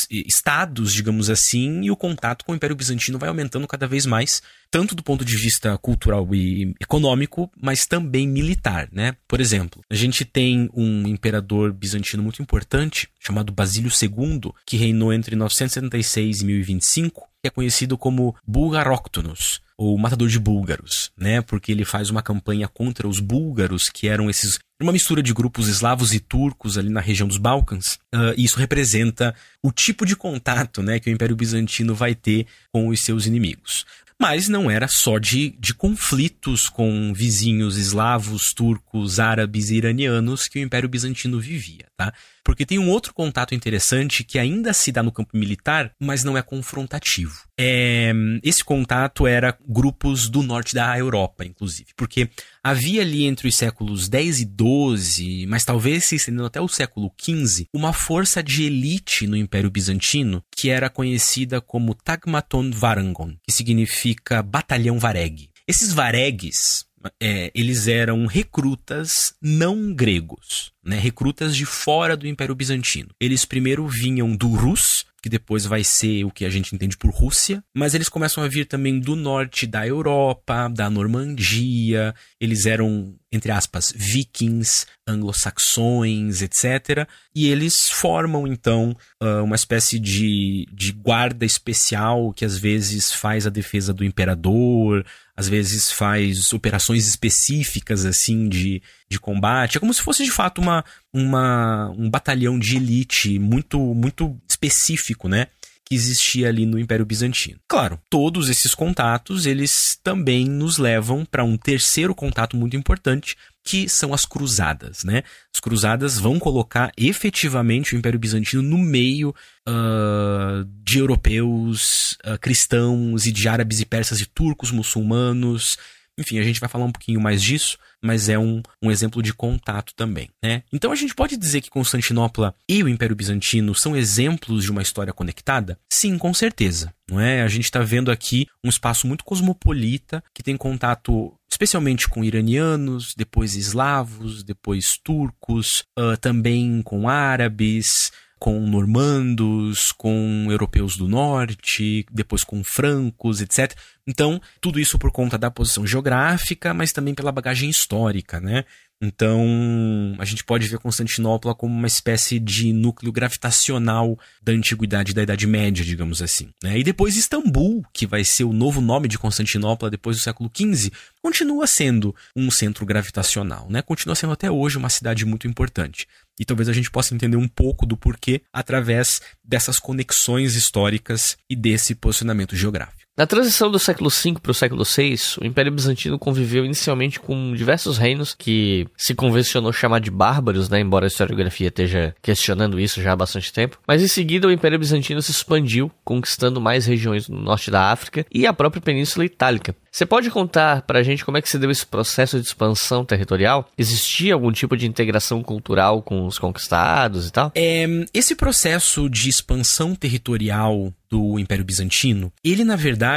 [0.09, 4.41] estados, digamos assim, e o contato com o Império Bizantino vai aumentando cada vez mais,
[4.71, 8.87] tanto do ponto de vista cultural e econômico, mas também militar.
[8.93, 9.15] Né?
[9.27, 15.11] Por exemplo, a gente tem um imperador bizantino muito importante, chamado Basílio II, que reinou
[15.11, 21.41] entre 976 e 1025, que é conhecido como Bulgaróctonos, ou Matador de Búlgaros, né?
[21.41, 25.67] Porque ele faz uma campanha contra os búlgaros, que eram esses uma mistura de grupos
[25.67, 27.99] eslavos e turcos ali na região dos Balcãs.
[28.15, 32.47] Uh, e isso representa o tipo de contato, né, que o Império Bizantino vai ter
[32.71, 33.85] com os seus inimigos.
[34.21, 40.59] Mas não era só de, de conflitos com vizinhos eslavos, turcos, árabes e iranianos que
[40.59, 42.13] o Império Bizantino vivia, tá?
[42.49, 46.35] Porque tem um outro contato interessante que ainda se dá no campo militar, mas não
[46.35, 47.43] é confrontativo.
[47.55, 51.91] É, esse contato era grupos do norte da Europa, inclusive.
[51.95, 52.27] Porque
[52.63, 57.11] havia ali entre os séculos 10 e 12, mas talvez se estendendo até o século
[57.19, 63.53] 15, uma força de elite no Império Bizantino que era conhecida como Tagmaton Varangon, que
[63.53, 65.51] significa Batalhão Vareg.
[65.67, 66.83] Esses varegues,
[67.21, 70.97] é, eles eram recrutas não gregos, né?
[70.97, 73.09] recrutas de fora do Império Bizantino.
[73.19, 77.11] Eles primeiro vinham do Rus, que depois vai ser o que a gente entende por
[77.11, 83.13] Rússia, mas eles começam a vir também do norte da Europa, da Normandia, eles eram,
[83.31, 87.07] entre aspas, vikings, anglo-saxões, etc.
[87.35, 93.45] E eles formam, então, ah, uma espécie de, de guarda especial que às vezes faz
[93.45, 95.05] a defesa do imperador,
[95.39, 99.77] às vezes faz operações específicas, assim, de, de combate.
[99.77, 105.29] É como se fosse, de fato, uma, uma, um batalhão de elite muito, muito específico,
[105.29, 105.47] né?
[105.85, 107.57] que existia ali no Império Bizantino.
[107.67, 113.35] Claro, todos esses contatos, eles também nos levam para um terceiro contato muito importante,
[113.69, 115.21] que são as cruzadas, né?
[115.53, 123.27] As cruzadas vão colocar efetivamente o Império Bizantino no meio uh, de europeus, uh, cristãos
[123.27, 125.77] e de árabes e persas e turcos muçulmanos.
[126.17, 129.33] Enfim, a gente vai falar um pouquinho mais disso, mas é um, um exemplo de
[129.35, 130.63] contato também, né?
[130.73, 134.81] Então a gente pode dizer que Constantinopla e o Império Bizantino são exemplos de uma
[134.81, 135.77] história conectada?
[135.93, 136.91] Sim, com certeza.
[137.07, 137.43] Não é?
[137.43, 143.13] A gente está vendo aqui um espaço muito cosmopolita que tem contato especialmente com iranianos,
[143.15, 152.43] depois eslavos, depois turcos, uh, também com árabes, com normandos, com europeus do norte, depois
[152.43, 153.75] com francos, etc.
[154.07, 158.63] Então, tudo isso por conta da posição geográfica, mas também pela bagagem histórica, né?
[159.01, 165.23] Então, a gente pode ver Constantinopla como uma espécie de núcleo gravitacional da antiguidade da
[165.23, 166.49] Idade Média, digamos assim.
[166.61, 166.79] Né?
[166.79, 170.91] E depois Istambul, que vai ser o novo nome de Constantinopla depois do século XV,
[171.21, 173.81] continua sendo um centro gravitacional, né?
[173.81, 176.05] Continua sendo até hoje uma cidade muito importante.
[176.37, 181.55] E talvez a gente possa entender um pouco do porquê através dessas conexões históricas e
[181.55, 182.98] desse posicionamento geográfico.
[183.19, 187.53] Na transição do século V para o século VI, o Império Bizantino conviveu inicialmente com
[187.53, 193.01] diversos reinos que se convencionou chamar de bárbaros, né, embora a historiografia esteja questionando isso
[193.01, 193.77] já há bastante tempo.
[193.85, 198.25] Mas em seguida o Império Bizantino se expandiu, conquistando mais regiões no norte da África
[198.33, 199.75] e a própria Península Itálica.
[199.91, 203.67] Você pode contar pra gente como é que se deu esse processo de expansão territorial?
[203.77, 207.51] Existia algum tipo de integração cultural com os conquistados e tal?
[207.53, 213.08] É, esse processo de expansão territorial do Império Bizantino, ele na verdade,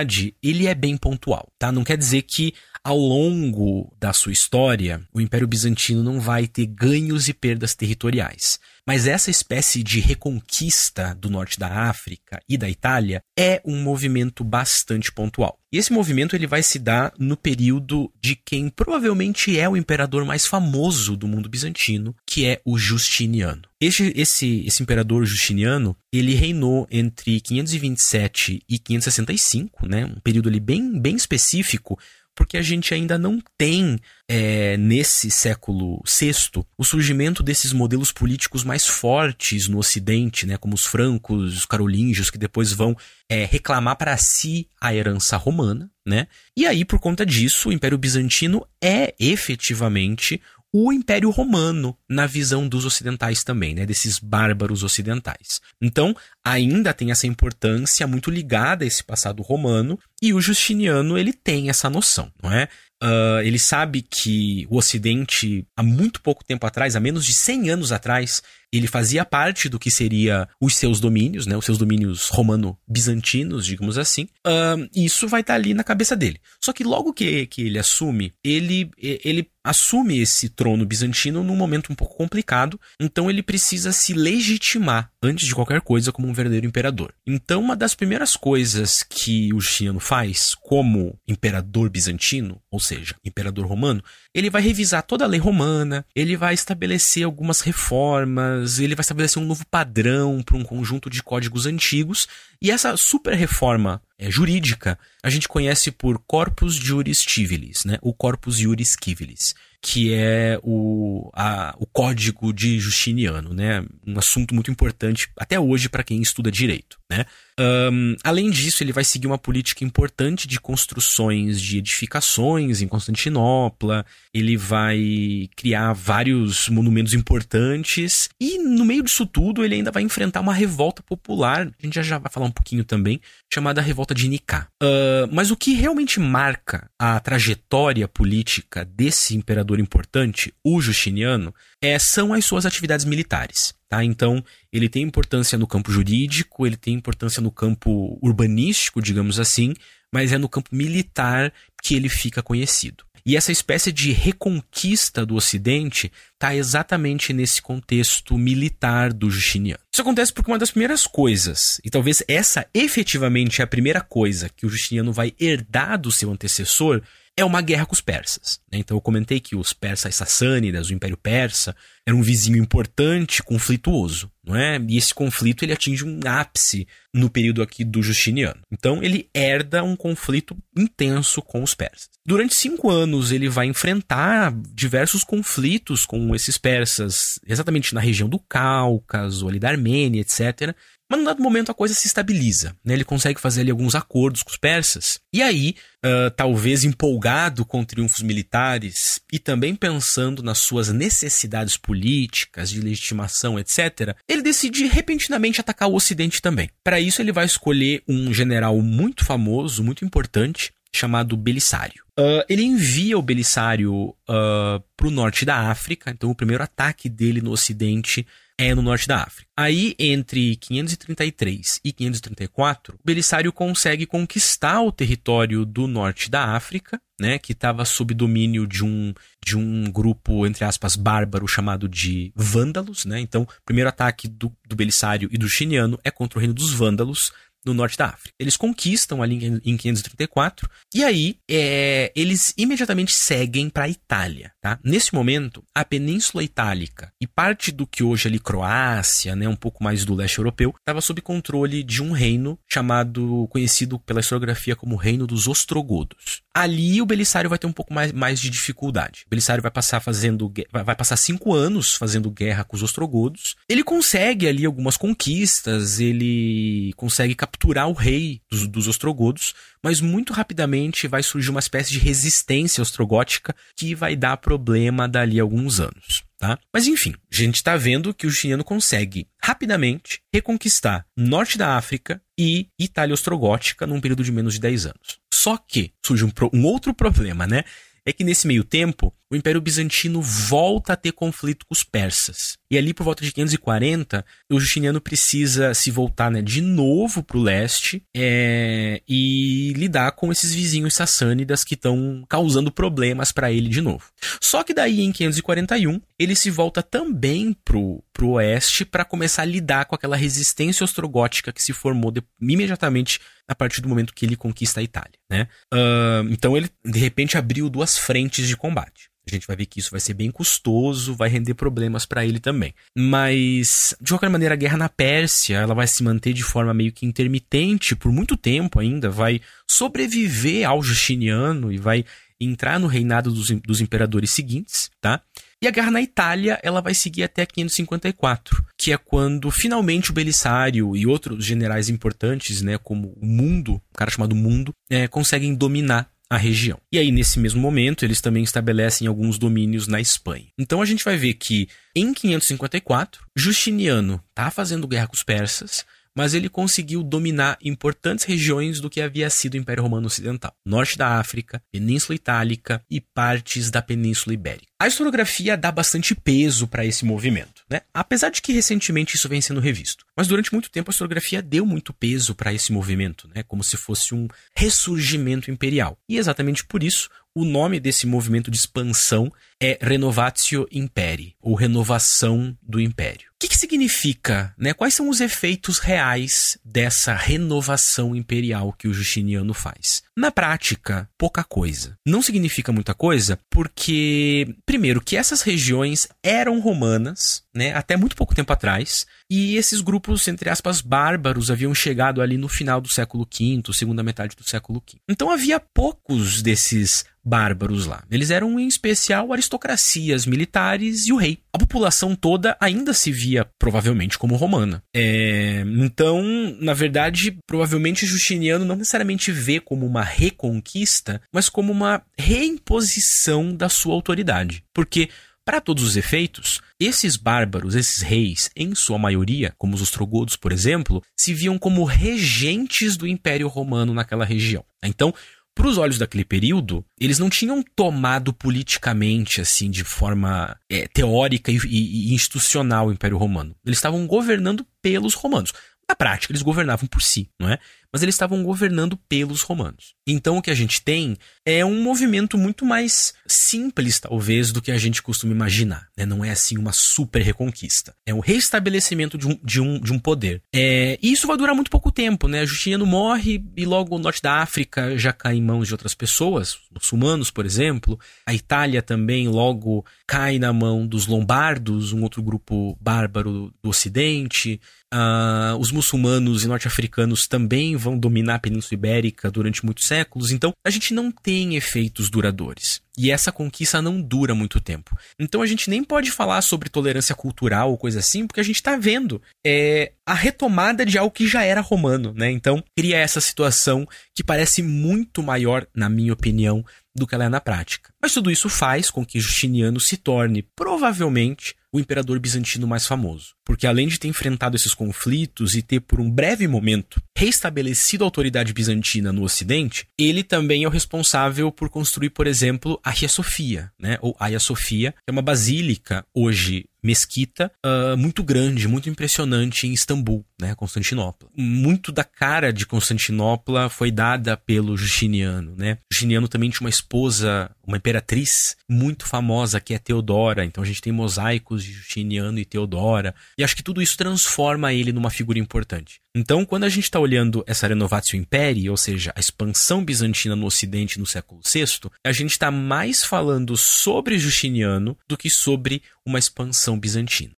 [0.43, 1.71] ele é bem pontual, tá?
[1.71, 6.67] Não quer dizer que ao longo da sua história, o Império Bizantino não vai ter
[6.67, 8.59] ganhos e perdas territoriais.
[8.87, 14.43] Mas essa espécie de reconquista do norte da África e da Itália é um movimento
[14.43, 15.59] bastante pontual.
[15.73, 20.25] E esse movimento ele vai se dar no período de quem provavelmente é o imperador
[20.25, 23.63] mais famoso do mundo bizantino, que é o Justiniano.
[23.81, 30.05] Esse, esse, imperador Justiniano, ele reinou entre 527 e 565, né?
[30.05, 31.99] um período ali bem, bem específico,
[32.35, 38.65] porque a gente ainda não tem, é, nesse século VI, o surgimento desses modelos políticos
[38.65, 42.97] mais fortes no Ocidente, né, como os francos, os carolíngios, que depois vão
[43.29, 45.91] é, reclamar para si a herança romana.
[46.05, 46.27] Né?
[46.57, 50.41] E aí, por conta disso, o Império Bizantino é efetivamente
[50.73, 55.61] o Império Romano na visão dos ocidentais também, né, desses bárbaros ocidentais.
[55.81, 61.33] Então, ainda tem essa importância muito ligada a esse passado romano, e o Justiniano ele
[61.33, 62.69] tem essa noção, não é?
[63.03, 67.71] Uh, ele sabe que o Ocidente, há muito pouco tempo atrás, há menos de 100
[67.71, 68.41] anos atrás,
[68.73, 73.99] ele fazia parte do que seria os seus domínios, né, os seus domínios romano-bizantinos, digamos
[73.99, 74.29] assim.
[74.47, 76.41] Uh, isso vai estar tá ali na cabeça dele.
[76.61, 81.93] Só que logo que, que ele assume, ele, ele assume esse trono bizantino num momento
[81.93, 86.67] um pouco complicado, então ele precisa se legitimar antes de qualquer coisa como um verdadeiro
[86.67, 87.15] imperador.
[87.27, 93.67] Então, uma das primeiras coisas que o Justiniano faz como imperador bizantino, ou seja, imperador
[93.67, 94.03] romano,
[94.35, 99.43] ele vai revisar toda a lei romana, ele vai estabelecer algumas reformas, ele vai estabelecer
[99.43, 102.27] um novo padrão para um conjunto de códigos antigos,
[102.61, 107.99] e essa super reforma é, jurídica a gente conhece por Corpus Juris Civilis, né?
[108.03, 113.85] o Corpus Juris Civilis que é o, a, o código de Justiniano, né?
[114.07, 117.27] Um assunto muito importante até hoje para quem estuda direito, né?
[117.61, 124.07] Um, além disso, ele vai seguir uma política importante de construções de edificações em Constantinopla,
[124.33, 130.41] ele vai criar vários monumentos importantes, e no meio disso tudo, ele ainda vai enfrentar
[130.41, 133.21] uma revolta popular, a gente já, já vai falar um pouquinho também,
[133.53, 134.69] chamada Revolta de Nicá.
[134.83, 141.99] Uh, mas o que realmente marca a trajetória política desse imperador importante, o Justiniano, é,
[141.99, 143.75] são as suas atividades militares.
[143.93, 144.03] Tá?
[144.03, 149.75] Então, ele tem importância no campo jurídico, ele tem importância no campo urbanístico, digamos assim,
[150.11, 151.53] mas é no campo militar
[151.83, 153.05] que ele fica conhecido.
[153.27, 159.83] E essa espécie de reconquista do Ocidente está exatamente nesse contexto militar do Justiniano.
[159.93, 164.49] Isso acontece porque uma das primeiras coisas, e talvez essa efetivamente é a primeira coisa
[164.49, 167.03] que o Justiniano vai herdar do seu antecessor,
[167.37, 168.61] é uma guerra com os persas.
[168.71, 168.79] Né?
[168.79, 171.75] Então eu comentei que os persas sassânidas, o Império Persa,
[172.07, 174.79] era um vizinho importante, conflituoso, não é?
[174.89, 178.61] E esse conflito ele atinge um ápice no período aqui do Justiniano.
[178.71, 182.11] Então ele herda um conflito intenso com os persas.
[182.27, 188.39] Durante cinco anos ele vai enfrentar diversos conflitos com esses persas, exatamente na região do
[188.39, 190.75] Cáucaso, ali da Armênia, etc.
[191.13, 192.95] Mas num dado momento a coisa se estabiliza, né?
[192.95, 195.21] Ele consegue fazer ali alguns acordos com os persas.
[195.31, 202.71] E aí, uh, talvez empolgado com triunfos militares e também pensando nas suas necessidades políticas,
[202.71, 206.71] de legitimação, etc., ele decide repentinamente atacar o Ocidente também.
[206.83, 212.03] Para isso, ele vai escolher um general muito famoso, muito importante, chamado Belisário.
[212.19, 217.11] Uh, ele envia o Belisário uh, para o norte da África, então o primeiro ataque
[217.11, 218.27] dele no ocidente
[218.59, 219.49] é no norte da África.
[219.57, 227.01] Aí, entre 533 e 534, o Belisário consegue conquistar o território do norte da África,
[227.21, 232.33] né, que estava sob domínio de um, de um grupo, entre aspas, bárbaro chamado de
[232.35, 233.05] Vândalos.
[233.05, 233.21] Né?
[233.21, 236.73] Então, o primeiro ataque do, do Belisário e do Xiniano é contra o reino dos
[236.73, 237.33] Vândalos,
[237.65, 238.35] no norte da África.
[238.39, 244.53] Eles conquistam ali em 534 e aí é, eles imediatamente seguem para a Itália.
[244.61, 244.79] Tá?
[244.85, 249.57] Nesse momento, a Península Itálica e parte do que hoje é ali Croácia, né, um
[249.57, 254.77] pouco mais do leste europeu, estava sob controle de um reino chamado, conhecido pela historiografia
[254.77, 256.42] como Reino dos Ostrogodos.
[256.55, 259.23] Ali o Belisário vai ter um pouco mais, mais de dificuldade.
[259.27, 263.57] O Belisário vai passar fazendo vai passar cinco anos fazendo guerra com os Ostrogodos.
[263.69, 270.33] Ele consegue ali algumas conquistas, ele consegue capturar o rei dos, dos ostrogodos, mas muito
[270.33, 275.81] rapidamente vai surgir uma espécie de resistência ostrogótica que vai dar problema dali a alguns
[275.81, 276.23] anos.
[276.43, 276.59] Tá?
[276.75, 282.21] Mas enfim, a gente está vendo que o Justiniano consegue rapidamente reconquistar norte da África
[282.37, 285.21] e Itália Ostrogótica num período de menos de 10 anos.
[285.33, 287.63] Só que surge um, um outro problema, né?
[288.05, 292.59] É que nesse meio tempo, o Império Bizantino volta a ter conflito com os persas.
[292.71, 297.39] E ali, por volta de 540, o Justiniano precisa se voltar né, de novo para
[297.39, 303.71] o leste é, e lidar com esses vizinhos sassânidas que estão causando problemas para ele
[303.71, 304.05] de novo.
[304.39, 308.03] Só que daí, em 541, ele se volta também para o
[308.33, 313.19] oeste para começar a lidar com aquela resistência ostrogótica que se formou de, imediatamente
[313.49, 315.19] a partir do momento que ele conquista a Itália.
[315.31, 315.49] Né?
[315.73, 319.11] Uh, então ele, de repente, abriu duas frentes de combate.
[319.27, 322.41] A gente vai ver que isso vai ser bem custoso, vai render problemas para ele
[322.41, 322.75] também.
[322.97, 326.93] Mas, de qualquer maneira, a guerra na Pérsia, ela vai se manter de forma meio
[326.93, 332.05] que intermitente por muito tempo ainda, vai sobreviver ao Justiniano e vai
[332.41, 335.23] entrar no reinado dos, dos imperadores seguintes, tá?
[335.63, 340.13] E a guerra na Itália, ela vai seguir até 554, que é quando finalmente o
[340.13, 345.55] Belisário e outros generais importantes, né, como o Mundo, um cara chamado Mundo, é, conseguem
[345.55, 346.81] dominar a região.
[346.91, 350.47] E aí, nesse mesmo momento, eles também estabelecem alguns domínios na Espanha.
[350.59, 355.85] Então a gente vai ver que em 554, Justiniano está fazendo guerra com os persas,
[356.17, 360.97] mas ele conseguiu dominar importantes regiões do que havia sido o Império Romano Ocidental: norte
[360.97, 364.73] da África, Península Itálica e partes da Península Ibérica.
[364.79, 367.83] A historiografia dá bastante peso para esse movimento, né?
[367.95, 370.05] apesar de que recentemente isso vem sendo revisto.
[370.17, 373.45] Mas durante muito tempo a historiografia deu muito peso para esse movimento, né?
[373.45, 375.97] como se fosse um ressurgimento imperial.
[376.09, 382.57] E exatamente por isso o nome desse movimento de expansão é Renovatio Imperi, ou renovação
[382.61, 383.32] do império.
[383.43, 384.55] Que, que significa?
[384.57, 384.73] Né?
[384.73, 390.05] Quais são os efeitos reais dessa renovação imperial que o Justiniano faz?
[390.17, 391.99] Na prática, pouca coisa.
[392.07, 398.33] Não significa muita coisa porque, primeiro, que essas regiões eram romanas, né, até muito pouco
[398.33, 403.27] tempo atrás, e esses grupos, entre aspas, bárbaros haviam chegado ali no final do século
[403.27, 404.99] V, segunda metade do século V.
[405.09, 408.03] Então havia poucos desses bárbaros lá.
[408.11, 411.39] Eles eram, em especial, aristocracias militares e o rei.
[411.53, 414.83] A população toda ainda se via, provavelmente, como romana.
[414.95, 415.63] É...
[415.67, 416.23] Então,
[416.61, 423.69] na verdade, provavelmente Justiniano não necessariamente vê como uma reconquista, mas como uma reimposição da
[423.69, 424.65] sua autoridade.
[424.75, 425.09] Porque
[425.45, 430.53] para todos os efeitos, esses bárbaros, esses reis, em sua maioria, como os ostrogodos, por
[430.53, 434.65] exemplo, se viam como regentes do Império Romano naquela região.
[434.85, 435.13] Então,
[435.55, 441.51] para os olhos daquele período, eles não tinham tomado politicamente, assim, de forma é, teórica
[441.51, 443.55] e, e, e institucional o Império Romano.
[443.65, 445.53] Eles estavam governando pelos romanos.
[445.89, 447.59] Na prática, eles governavam por si, não é?
[447.93, 449.95] Mas eles estavam governando pelos romanos.
[450.07, 454.71] Então, o que a gente tem é um movimento muito mais simples, talvez, do que
[454.71, 455.89] a gente costuma imaginar.
[455.97, 456.07] Né?
[456.07, 457.95] Não é assim uma super reconquista.
[458.07, 460.43] É um restabelecimento de um, de um, de um poder.
[460.55, 462.47] É, e isso vai durar muito pouco tempo, né?
[462.47, 466.59] Justiniano morre e logo o norte da África já cai em mãos de outras pessoas,
[466.73, 467.99] muçulmanos, por exemplo.
[468.27, 474.61] A Itália também logo cai na mão dos lombardos, um outro grupo bárbaro do Ocidente.
[474.93, 480.53] Uh, os muçulmanos e norte-africanos também vão dominar a Península Ibérica durante muitos séculos, então
[480.65, 482.81] a gente não tem efeitos duradouros.
[482.97, 484.97] E essa conquista não dura muito tempo.
[485.19, 488.57] Então a gente nem pode falar sobre tolerância cultural ou coisa assim, porque a gente
[488.57, 492.31] está vendo é, a retomada de algo que já era romano, né?
[492.31, 496.65] Então cria essa situação que parece muito maior, na minha opinião,
[496.95, 497.91] do que ela é na prática.
[498.01, 503.35] Mas tudo isso faz com que Justiniano se torne, provavelmente, o imperador bizantino mais famoso.
[503.45, 508.07] Porque além de ter enfrentado esses conflitos e ter por um breve momento reestabelecido a
[508.09, 513.09] autoridade bizantina no Ocidente, ele também é o responsável por construir, por exemplo, a Hagia
[513.09, 513.97] Sofia, né?
[514.03, 519.73] Ou Hagia Sofia, que é uma basílica hoje mesquita uh, muito grande, muito impressionante em
[519.73, 521.29] Istambul, né, Constantinopla.
[521.37, 525.79] Muito da cara de Constantinopla foi dada pelo Justiniano, né?
[525.93, 530.45] Justiniano também tinha uma esposa, uma imperatriz muito famosa que é Teodora.
[530.45, 533.15] Então a gente tem mosaicos de Justiniano e Teodora.
[533.39, 536.02] E acho que tudo isso transforma ele numa figura importante.
[536.15, 540.45] Então, quando a gente está olhando essa Renovatio Imperii, ou seja, a expansão bizantina no
[540.45, 546.19] Ocidente no século VI, a gente está mais falando sobre Justiniano do que sobre uma
[546.19, 547.33] expansão bizantina.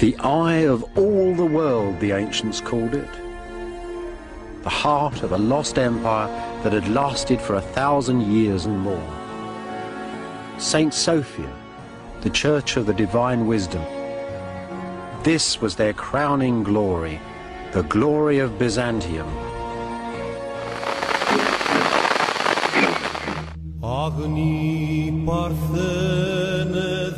[0.00, 3.08] The eye of all the world, the ancients called it.
[4.64, 6.28] The heart of a lost empire
[6.64, 9.06] that had lasted for a thousand years and more.
[10.58, 11.48] Saint Sophia,
[12.22, 13.84] the church of the divine wisdom.
[15.24, 17.20] This was their crowning glory,
[17.72, 19.28] the glory of Byzantium.
[23.80, 27.12] Agni Parthene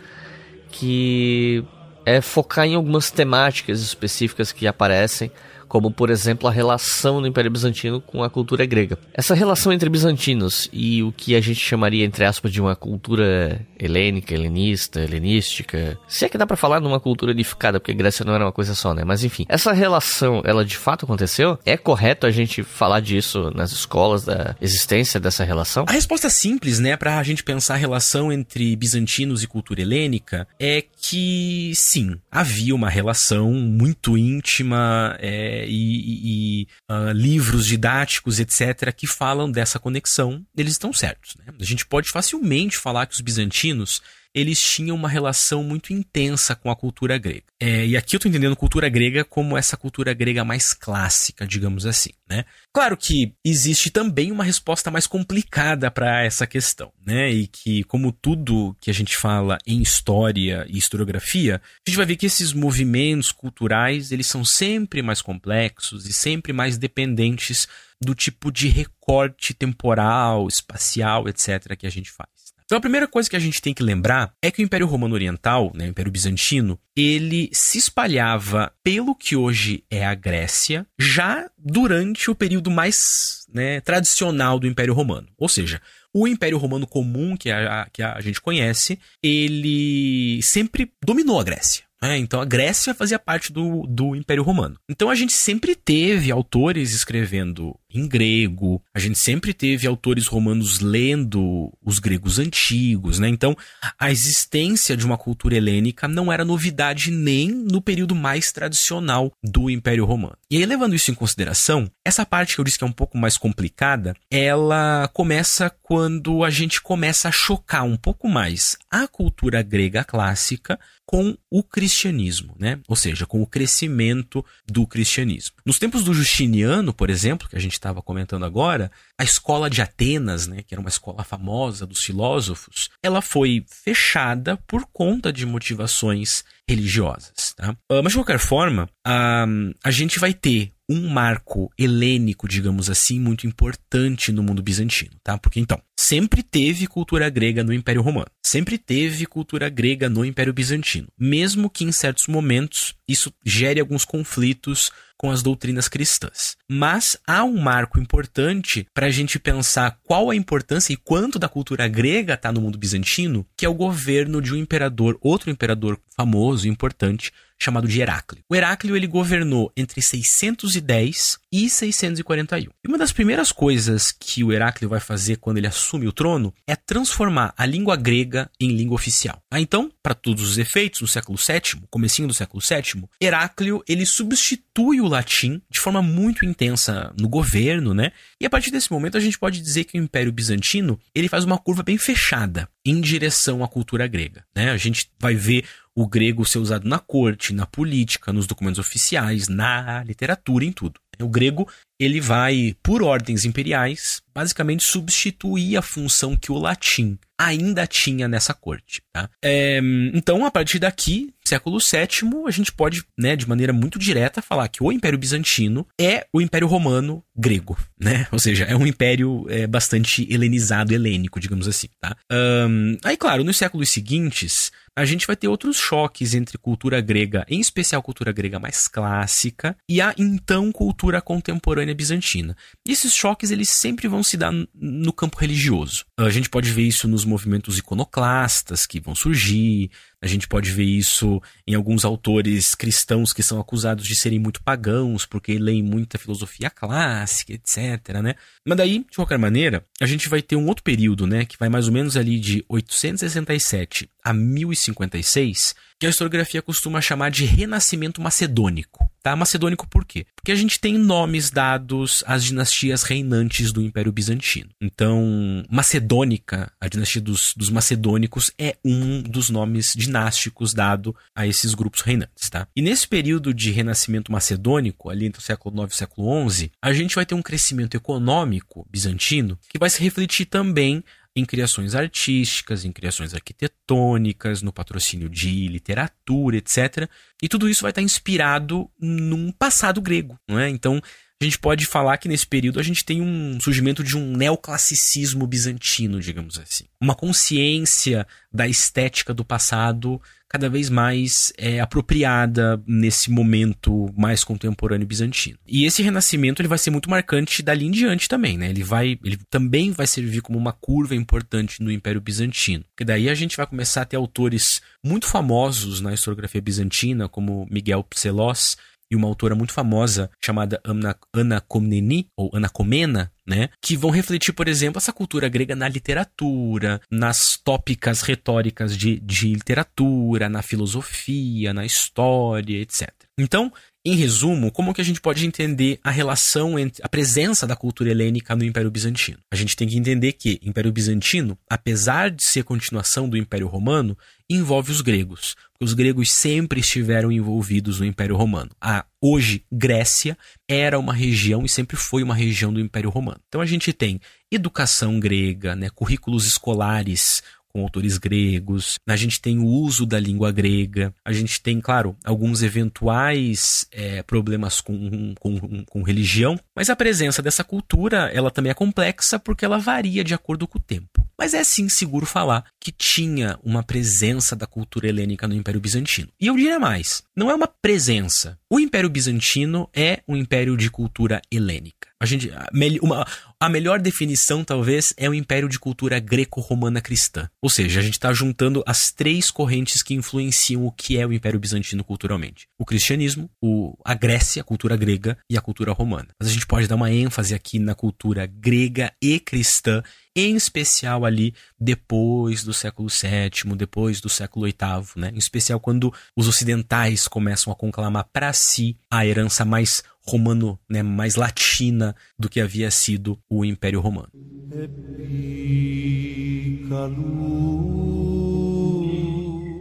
[0.69, 1.63] que
[2.07, 5.29] é focar em algumas temáticas específicas que aparecem
[5.67, 8.97] como por exemplo a relação do Império Bizantino com a cultura grega.
[9.13, 13.59] Essa relação entre bizantinos e o que a gente chamaria, entre aspas, de uma cultura
[13.79, 18.33] helênica, helenista, helenística, se é que dá para falar numa cultura unificada, porque Grécia não
[18.33, 19.03] era uma coisa só, né?
[19.03, 21.57] Mas enfim, essa relação, ela de fato aconteceu?
[21.65, 25.85] É correto a gente falar disso nas escolas, da existência dessa relação?
[25.87, 30.83] A resposta simples, né, pra gente pensar a relação entre bizantinos e cultura helênica é
[31.01, 39.07] que sim, havia uma relação muito íntima, é, e, e uh, livros didáticos, etc., que
[39.07, 41.35] falam dessa conexão, eles estão certos.
[41.35, 41.53] Né?
[41.59, 44.01] A gente pode facilmente falar que os bizantinos
[44.39, 47.43] eles tinham uma relação muito intensa com a cultura grega.
[47.59, 51.85] É, e aqui eu estou entendendo cultura grega como essa cultura grega mais clássica, digamos
[51.87, 52.11] assim.
[52.29, 52.45] Né?
[52.71, 57.31] Claro que existe também uma resposta mais complicada para essa questão, né?
[57.31, 62.05] E que, como tudo que a gente fala em história e historiografia, a gente vai
[62.05, 67.67] ver que esses movimentos culturais eles são sempre mais complexos e sempre mais dependentes
[67.99, 72.29] do tipo de recorte temporal, espacial, etc., que a gente faz.
[72.67, 75.15] Então a primeira coisa que a gente tem que lembrar é que o Império Romano
[75.15, 81.49] Oriental, né, o Império Bizantino, ele se espalhava pelo que hoje é a Grécia, já
[81.57, 85.29] durante o período mais né, tradicional do Império Romano.
[85.37, 85.81] Ou seja,
[86.13, 91.86] o Império Romano comum que a, que a gente conhece, ele sempre dominou a Grécia.
[92.01, 94.77] É, então a Grécia fazia parte do, do Império Romano.
[94.89, 100.79] Então a gente sempre teve autores escrevendo em grego, a gente sempre teve autores romanos
[100.79, 103.27] lendo os gregos antigos, né?
[103.29, 103.55] Então
[103.99, 109.69] a existência de uma cultura helênica não era novidade nem no período mais tradicional do
[109.69, 110.37] Império Romano.
[110.49, 113.17] E aí, levando isso em consideração, essa parte que eu disse que é um pouco
[113.17, 119.61] mais complicada, ela começa quando a gente começa a chocar um pouco mais a cultura
[119.61, 122.79] grega clássica com o cristianismo, né?
[122.85, 125.55] Ou seja, com o crescimento do cristianismo.
[125.65, 129.81] Nos tempos do Justiniano, por exemplo, que a gente estava comentando agora, a escola de
[129.81, 135.45] Atenas, né, que era uma escola famosa dos filósofos, ela foi fechada por conta de
[135.45, 137.53] motivações religiosas.
[137.55, 137.71] Tá?
[137.89, 143.19] Uh, mas de qualquer forma, uh, a gente vai ter um marco helênico, digamos assim,
[143.19, 145.37] muito importante no mundo bizantino, tá?
[145.37, 150.53] Porque então, sempre teve cultura grega no Império Romano, sempre teve cultura grega no Império
[150.53, 156.55] Bizantino, mesmo que em certos momentos isso gere alguns conflitos com as doutrinas cristãs.
[156.69, 161.49] Mas há um marco importante para a gente pensar qual a importância e quanto da
[161.49, 165.99] cultura grega está no mundo bizantino, que é o governo de um imperador, outro imperador
[166.15, 168.43] famoso e importante, chamado de Heráclio.
[168.47, 172.69] O Heráclio ele governou entre 610 e 641.
[172.83, 176.53] E uma das primeiras coisas que o Heráclio vai fazer quando ele assume o trono
[176.65, 179.41] é transformar a língua grega em língua oficial.
[179.49, 184.05] Ah, então, para todos os efeitos, no século VII, comecinho do século VII, Heráclio ele
[184.05, 188.11] substitui o latim de forma muito intensa no governo, né?
[188.41, 191.43] E a partir desse momento a gente pode dizer que o Império Bizantino ele faz
[191.43, 194.71] uma curva bem fechada em direção à cultura grega, né?
[194.71, 195.65] A gente vai ver
[195.95, 200.99] o grego ser usado na corte, na política, nos documentos oficiais, na literatura, em tudo.
[201.19, 201.67] O grego
[201.99, 208.53] ele vai, por ordens imperiais, basicamente substituir a função que o latim ainda tinha nessa
[208.53, 209.01] corte.
[209.13, 209.29] Tá?
[209.43, 209.79] É,
[210.13, 214.67] então, a partir daqui, século VII, a gente pode, né, de maneira muito direta, falar
[214.67, 218.27] que o Império Bizantino é o Império Romano grego, né?
[218.31, 221.87] Ou seja, é um império é, bastante helenizado, helênico, digamos assim.
[221.99, 222.15] Tá?
[222.31, 227.45] Um, aí, claro, nos séculos seguintes, a gente vai ter outros choques entre cultura grega,
[227.47, 232.55] em especial cultura grega mais clássica, e a então cultura contemporânea bizantina.
[232.85, 236.05] E esses choques eles sempre vão se dar no campo religioso.
[236.17, 239.89] A gente pode ver isso nos movimentos iconoclastas que vão surgir,
[240.21, 244.63] a gente pode ver isso em alguns autores cristãos que são acusados de serem muito
[244.63, 248.35] pagãos porque leem muita filosofia clássica, etc, né?
[248.65, 251.69] Mas daí, de qualquer maneira, a gente vai ter um outro período, né, que vai
[251.69, 258.21] mais ou menos ali de 867 a 1056, que a historiografia costuma chamar de renascimento
[258.21, 259.09] macedônico.
[259.23, 259.35] Tá?
[259.35, 260.25] Macedônico por quê?
[260.35, 264.69] Porque a gente tem nomes dados às dinastias reinantes do Império Bizantino.
[264.81, 271.73] Então, Macedônica, a dinastia dos, dos macedônicos, é um dos nomes dinásticos dado a esses
[271.73, 272.49] grupos reinantes.
[272.49, 272.67] Tá?
[272.75, 276.71] E nesse período de renascimento macedônico, ali entre o século IX e o século XI,
[276.81, 281.03] a gente vai ter um crescimento econômico bizantino que vai se refletir também
[281.35, 287.07] em criações artísticas, em criações arquitetônicas, no patrocínio de literatura, etc.
[287.41, 290.67] E tudo isso vai estar inspirado num passado grego, não é?
[290.67, 290.99] Então,
[291.39, 295.45] a gente pode falar que nesse período a gente tem um surgimento de um neoclassicismo
[295.45, 296.85] bizantino, digamos assim.
[296.99, 300.19] Uma consciência da estética do passado
[300.49, 305.59] cada vez mais é, apropriada nesse momento mais contemporâneo bizantino.
[305.67, 308.69] E esse renascimento ele vai ser muito marcante dali em diante também, né?
[308.69, 312.83] Ele vai, ele também vai servir como uma curva importante no Império Bizantino.
[312.95, 317.67] Porque daí a gente vai começar a ter autores muito famosos na historiografia bizantina, como
[317.69, 318.77] Miguel Psellos,
[319.09, 323.69] e uma autora muito famosa chamada Ana, Ana Komneni, ou Ana Comena, né?
[323.81, 329.53] Que vão refletir, por exemplo, essa cultura grega na literatura, nas tópicas retóricas de, de
[329.53, 333.09] literatura, na filosofia, na história, etc.
[333.39, 333.71] Então,
[334.07, 338.09] em resumo, como que a gente pode entender a relação entre a presença da cultura
[338.09, 339.37] helênica no Império Bizantino?
[339.51, 344.17] A gente tem que entender que Império Bizantino, apesar de ser continuação do Império Romano,
[344.49, 345.55] envolve os gregos.
[345.77, 348.71] Os gregos sempre estiveram envolvidos no Império Romano.
[348.79, 350.37] A hoje Grécia
[350.69, 353.41] era uma região e sempre foi uma região do Império Romano.
[353.49, 357.43] Então a gente tem educação grega, né, currículos escolares
[357.77, 362.17] com autores gregos, a gente tem o uso da língua grega, a gente tem, claro,
[362.25, 368.71] alguns eventuais é, problemas com, com, com religião, mas a presença dessa cultura ela também
[368.71, 371.23] é complexa porque ela varia de acordo com o tempo.
[371.37, 376.29] Mas é sim seguro falar que tinha uma presença da cultura helênica no Império Bizantino.
[376.41, 378.57] E eu diria mais: não é uma presença.
[378.67, 382.06] O Império Bizantino é um império de cultura helênica.
[382.19, 382.67] A gente, a,
[383.01, 383.27] uma,
[383.59, 387.49] a melhor definição, talvez, é o império de cultura greco-romana cristã.
[387.61, 391.33] Ou seja, a gente está juntando as três correntes que influenciam o que é o
[391.33, 396.29] Império Bizantino culturalmente: o cristianismo, o, a Grécia, a cultura grega e a cultura romana.
[396.39, 400.03] Mas a gente pode dar uma ênfase aqui na cultura grega e cristã
[400.35, 404.75] em especial ali depois do século VII, depois do século VIII,
[405.15, 405.31] né?
[405.33, 411.01] Em especial quando os ocidentais começam a conclamar para si a herança mais romano, né,
[411.01, 414.29] mais latina do que havia sido o Império Romano.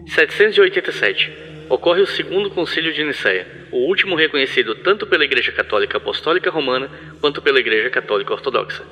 [0.08, 1.32] 787
[1.68, 6.88] ocorre o segundo concílio de Nicéia, o último reconhecido tanto pela Igreja Católica Apostólica Romana
[7.20, 8.84] quanto pela Igreja Católica Ortodoxa.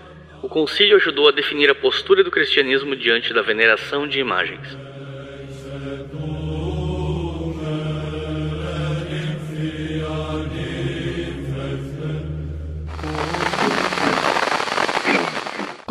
[0.43, 4.77] O concílio ajudou a definir a postura do cristianismo diante da veneração de imagens.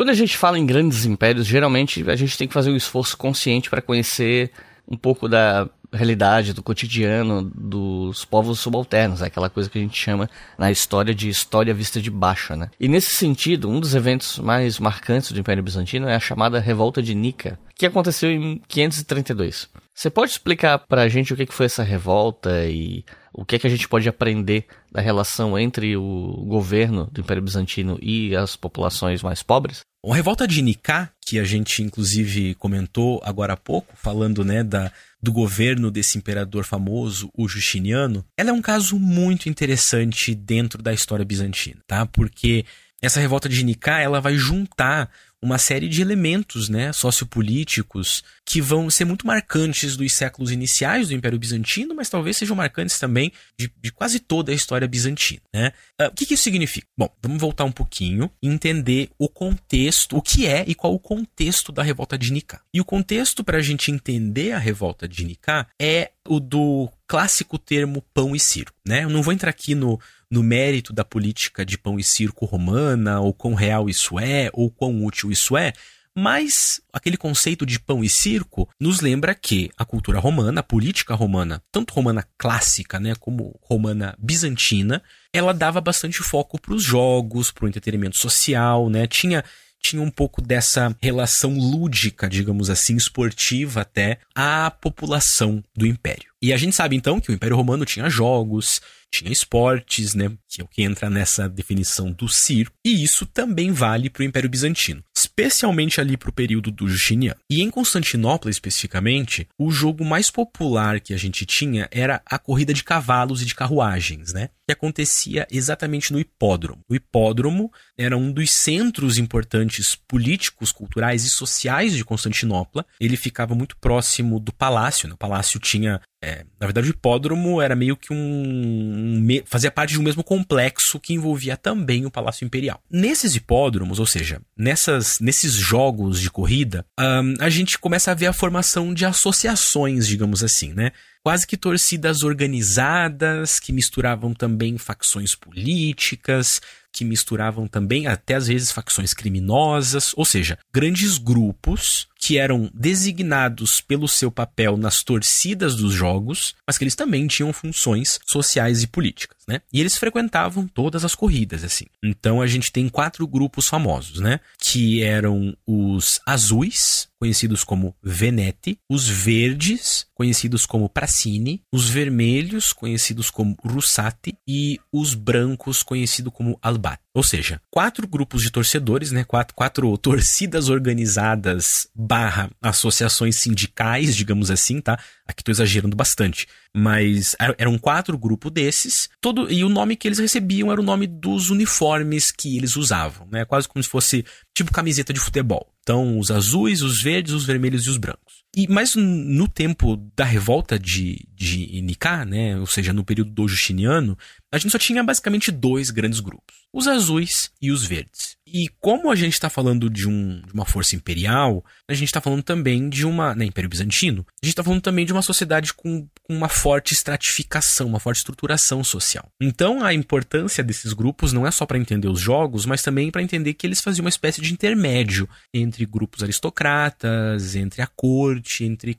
[0.03, 3.15] Quando a gente fala em grandes impérios, geralmente a gente tem que fazer um esforço
[3.15, 4.51] consciente para conhecer
[4.85, 9.97] um pouco da realidade, do cotidiano dos povos subalternos, é aquela coisa que a gente
[9.97, 12.69] chama na história de história vista de baixo, né?
[12.77, 17.01] E nesse sentido, um dos eventos mais marcantes do Império Bizantino é a chamada Revolta
[17.01, 19.69] de Nica, que aconteceu em 532.
[19.95, 23.59] Você pode explicar para a gente o que foi essa revolta e o que, é
[23.59, 28.57] que a gente pode aprender da relação entre o governo do Império Bizantino e as
[28.57, 29.81] populações mais pobres?
[30.05, 34.91] A revolta de Nicá, que a gente inclusive comentou agora há pouco, falando né, da,
[35.21, 40.93] do governo desse imperador famoso, o Justiniano, ela é um caso muito interessante dentro da
[40.93, 42.05] história bizantina, tá?
[42.05, 42.65] Porque
[43.01, 45.09] essa revolta de Nicá, ela vai juntar
[45.43, 51.13] uma série de elementos né, sociopolíticos que vão ser muito marcantes dos séculos iniciais do
[51.13, 55.41] Império Bizantino, mas talvez sejam marcantes também de, de quase toda a história bizantina.
[55.53, 55.73] Né?
[55.99, 56.87] Uh, o que, que isso significa?
[56.97, 60.99] Bom, vamos voltar um pouquinho e entender o contexto, o que é e qual o
[60.99, 62.61] contexto da revolta de Nicá.
[62.73, 67.59] E o contexto para a gente entender a revolta de Nicá é o do clássico
[67.59, 68.75] termo pão e circo.
[68.87, 69.03] Né?
[69.03, 69.99] Eu não vou entrar aqui no,
[70.33, 74.71] no mérito da política de pão e circo romana, ou quão real isso é, ou
[74.71, 75.73] quão útil isso é,
[76.15, 81.13] mas aquele conceito de pão e circo nos lembra que a cultura romana, a política
[81.13, 87.51] romana, tanto romana clássica, né, como romana bizantina, ela dava bastante foco para os jogos,
[87.51, 89.05] para o entretenimento social, né?
[89.05, 89.43] Tinha
[89.83, 96.31] tinha um pouco dessa relação lúdica, digamos assim, esportiva até, à população do império.
[96.41, 98.81] E a gente sabe então que o Império Romano tinha jogos,
[99.13, 103.71] tinha esportes, né, que é o que entra nessa definição do circo, e isso também
[103.71, 107.39] vale para o Império Bizantino, especialmente ali para o período do Justiniano.
[107.49, 112.73] E em Constantinopla especificamente, o jogo mais popular que a gente tinha era a corrida
[112.73, 116.81] de cavalos e de carruagens, né, que acontecia exatamente no hipódromo.
[116.89, 122.85] O hipódromo era um dos centros importantes políticos, culturais e sociais de Constantinopla.
[122.99, 125.13] Ele ficava muito próximo do palácio, né?
[125.13, 129.91] o palácio tinha é, na verdade, o hipódromo era meio que um, um, fazia parte
[129.91, 132.81] de um mesmo complexo que envolvia também o Palácio Imperial.
[132.89, 138.27] Nesses hipódromos, ou seja, nessas, nesses jogos de corrida, um, a gente começa a ver
[138.27, 140.93] a formação de associações, digamos assim, né?
[141.23, 146.59] Quase que torcidas organizadas que misturavam também facções políticas,
[146.91, 153.81] que misturavam também até às vezes facções criminosas, ou seja, grandes grupos que eram designados
[153.81, 158.87] pelo seu papel nas torcidas dos jogos, mas que eles também tinham funções sociais e
[158.87, 159.59] políticas, né?
[159.73, 161.83] E eles frequentavam todas as corridas, assim.
[162.01, 164.39] Então a gente tem quatro grupos famosos, né?
[164.57, 173.29] Que eram os azuis, conhecidos como Veneti, os verdes, conhecidos como Pracini, os vermelhos, conhecidos
[173.29, 177.02] como Russati, e os brancos, conhecidos como Albat.
[177.15, 179.23] Ou seja, quatro grupos de torcedores, né?
[179.23, 184.97] Quatro, quatro torcidas organizadas barra associações sindicais, digamos assim, tá?
[185.27, 186.47] Aqui estou exagerando bastante.
[186.75, 191.05] Mas eram quatro grupos desses, todo e o nome que eles recebiam era o nome
[191.05, 193.45] dos uniformes que eles usavam, né?
[193.45, 195.71] Quase como se fosse tipo camiseta de futebol.
[195.81, 198.42] Então, os azuis, os verdes, os vermelhos e os brancos.
[198.55, 203.47] E, mas no tempo da revolta de, de Nicá, né, ou seja, no período do
[203.47, 204.15] Justiniano,
[204.51, 208.37] a gente só tinha basicamente dois grandes grupos: os azuis e os verdes.
[208.45, 212.21] E como a gente está falando de, um, de, uma força imperial, a gente está
[212.21, 213.33] falando também de uma.
[213.33, 216.93] Né, Império Bizantino, a gente está falando também de uma sociedade com, com uma forte
[216.93, 219.27] estratificação, uma forte estruturação social.
[219.41, 223.21] Então a importância desses grupos não é só para entender os jogos, mas também para
[223.21, 228.93] entender que eles faziam uma espécie de intermédio entre grupos aristocratas, entre a corte, entre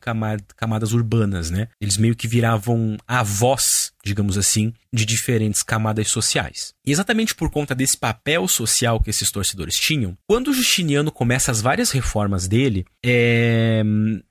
[0.57, 1.69] camadas urbanas, né?
[1.81, 6.75] Eles meio que viravam a voz digamos assim, de diferentes camadas sociais.
[6.85, 11.61] E exatamente por conta desse papel social que esses torcedores tinham, quando Justiniano começa as
[11.61, 13.83] várias reformas dele, é...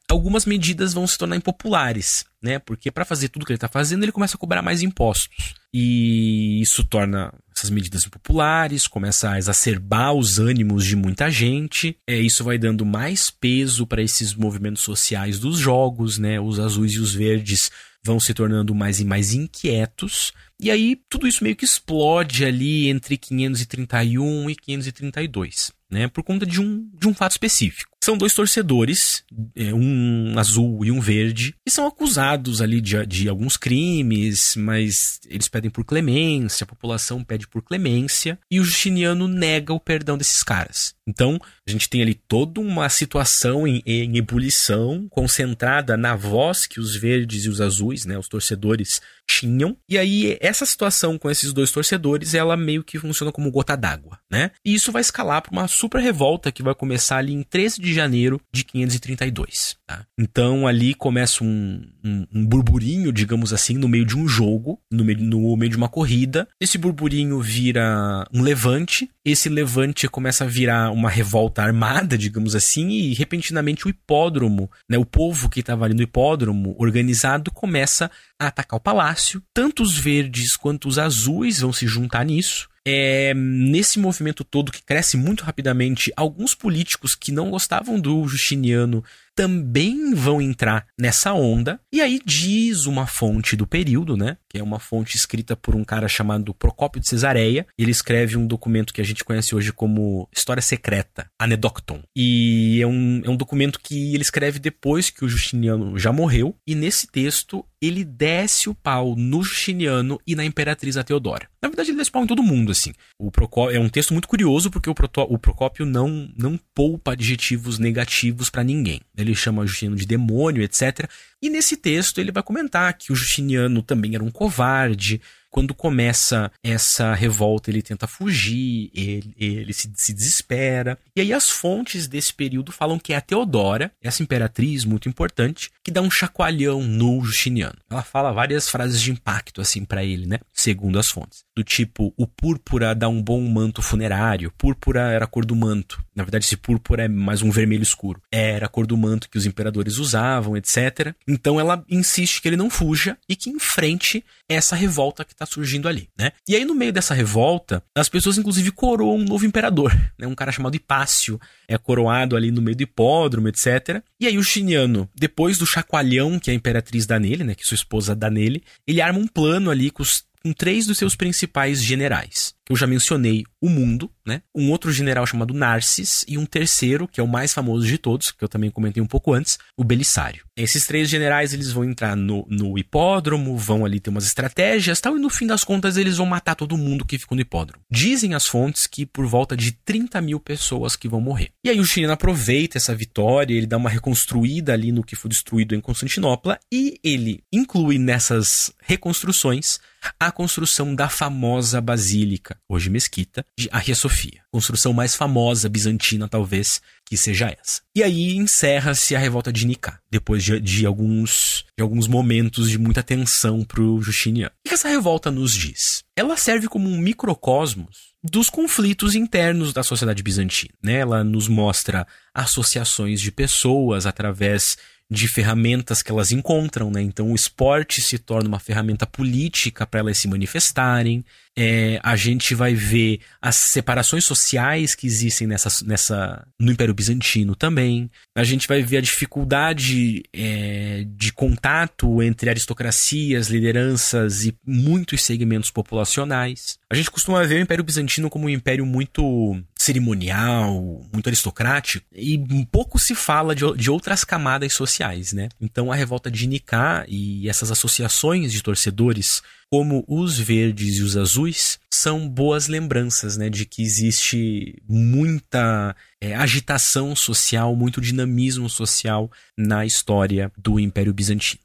[0.08, 2.60] algumas medidas vão se tornar impopulares, né?
[2.60, 5.56] Porque para fazer tudo que ele está fazendo, ele começa a cobrar mais impostos.
[5.74, 11.98] E isso torna essas medidas impopulares, começa a exacerbar os ânimos de muita gente.
[12.08, 16.40] É, isso vai dando mais peso para esses movimentos sociais dos jogos, né?
[16.40, 17.72] Os azuis e os verdes
[18.06, 20.34] vão se tornando mais e mais inquietos.
[20.60, 26.08] E aí tudo isso meio que explode ali entre 531 e 532, né?
[26.08, 27.94] Por conta de um, de um fato específico.
[28.04, 29.24] São dois torcedores,
[29.56, 35.22] é, um azul e um verde, que são acusados ali de, de alguns crimes, mas
[35.30, 40.18] eles pedem por clemência, a população pede por clemência, e o Justiniano nega o perdão
[40.18, 40.94] desses caras.
[41.08, 46.80] Então, a gente tem ali toda uma situação em, em ebulição, concentrada na voz que
[46.80, 49.78] os verdes e os azuis, né, os torcedores, tinham.
[49.90, 54.20] E aí, essa situação com esses dois torcedores, ela meio que funciona como gota d'água,
[54.32, 54.52] né?
[54.66, 57.94] E isso vai escalar para uma super revolta que vai começar ali em 13 de
[57.94, 59.78] janeiro de 532.
[59.94, 60.06] Tá?
[60.18, 65.04] Então ali começa um, um, um, burburinho, digamos assim, no meio de um jogo, no
[65.04, 66.48] meio, no meio de uma corrida.
[66.60, 72.90] Esse burburinho vira um levante, esse levante começa a virar uma revolta armada, digamos assim,
[72.90, 78.10] e repentinamente o hipódromo, né, o povo que estava ali no hipódromo organizado começa
[78.40, 79.42] a atacar o palácio.
[79.54, 82.68] Tanto os verdes quanto os azuis vão se juntar nisso.
[82.86, 89.04] É, nesse movimento todo que cresce muito rapidamente, alguns políticos que não gostavam do Justiniano
[89.34, 91.80] também vão entrar nessa onda.
[91.92, 94.38] E aí diz uma fonte do período, né?
[94.54, 97.66] Que é uma fonte escrita por um cara chamado Procópio de Cesareia.
[97.76, 102.04] Ele escreve um documento que a gente conhece hoje como História Secreta, Anedocton.
[102.16, 106.56] E é um, é um documento que ele escreve depois que o Justiniano já morreu.
[106.68, 111.50] E nesse texto ele desce o pau no Justiniano e na Imperatriz a Teodora.
[111.62, 112.94] Na verdade, ele desce o pau em todo mundo, assim.
[113.20, 117.14] O Procópio, é um texto muito curioso porque o, Proto, o Procópio não, não poupa
[117.14, 121.08] adjetivos negativos para ninguém ele chama Justiniano de demônio, etc.
[121.42, 126.52] E nesse texto ele vai comentar que o Justiniano também era um covarde, quando começa
[126.64, 130.98] essa revolta, ele tenta fugir, ele, ele se, se, desespera.
[131.16, 135.70] E aí as fontes desse período falam que é a Teodora, essa imperatriz muito importante,
[135.84, 137.78] que dá um chacoalhão no Justiniano.
[137.88, 140.40] Ela fala várias frases de impacto assim para ele, né?
[140.52, 141.44] Segundo as fontes.
[141.56, 144.52] Do tipo, o púrpura dá um bom manto funerário.
[144.58, 146.04] Púrpura era a cor do manto.
[146.16, 148.22] Na verdade, esse púrpura é mais um vermelho escuro.
[148.32, 151.14] Era a cor do manto que os imperadores usavam, etc.
[151.28, 155.88] Então ela insiste que ele não fuja e que enfrente essa revolta que está surgindo
[155.88, 156.32] ali, né?
[156.48, 160.28] E aí no meio dessa revolta, as pessoas inclusive coroam um novo imperador, né?
[160.28, 164.02] Um cara chamado Hipácio é coroado ali no meio do hipódromo, etc.
[164.20, 167.76] E aí o Chiniano, depois do chacoalhão que a imperatriz dá nele, né, que sua
[167.76, 171.82] esposa dá nele, ele arma um plano ali com os com três dos seus principais
[171.82, 172.54] generais.
[172.70, 174.42] Eu já mencionei o Mundo, né?
[174.56, 178.32] Um outro general chamado Narcis e um terceiro, que é o mais famoso de todos,
[178.32, 180.46] que eu também comentei um pouco antes, o Belisário.
[180.56, 185.18] Esses três generais, eles vão entrar no, no hipódromo, vão ali ter umas estratégias tal,
[185.18, 187.84] e no fim das contas eles vão matar todo mundo que ficou no hipódromo.
[187.92, 191.50] Dizem as fontes que por volta de 30 mil pessoas que vão morrer.
[191.66, 195.30] E aí o chileno aproveita essa vitória, ele dá uma reconstruída ali no que foi
[195.30, 199.80] destruído em Constantinopla, e ele inclui nessas reconstruções
[200.20, 204.42] a construção da famosa basílica, hoje mesquita, de Hagia Sofia.
[204.52, 207.82] Construção mais famosa bizantina, talvez, que seja essa.
[207.96, 212.78] E aí encerra-se a revolta de Nicá, depois de, de, alguns, de alguns momentos de
[212.78, 214.52] muita tensão para o Justiniano.
[214.64, 216.04] O que essa revolta nos diz?
[216.16, 220.74] Ela serve como um microcosmos dos conflitos internos da sociedade bizantina.
[220.82, 221.00] Né?
[221.00, 224.78] Ela nos mostra associações de pessoas através
[225.10, 227.02] de ferramentas que elas encontram, né?
[227.02, 231.24] Então o esporte se torna uma ferramenta política para elas se manifestarem.
[231.56, 237.56] É, a gente vai ver as separações sociais que existem nessa, nessa, no Império Bizantino
[237.56, 238.10] também.
[238.36, 245.70] A gente vai ver a dificuldade é, de contato entre aristocracias, lideranças e muitos segmentos
[245.70, 246.80] populacionais.
[246.90, 252.38] A gente costuma ver o Império Bizantino como um império muito cerimonial, muito aristocrático, e
[252.72, 255.50] pouco se fala de, de outras camadas sociais, né?
[255.60, 259.42] Então a revolta de Nicá e essas associações de torcedores
[259.74, 266.36] como os verdes e os azuis são boas lembranças né, de que existe muita é,
[266.36, 271.60] agitação social, muito dinamismo social na história do Império Bizantino.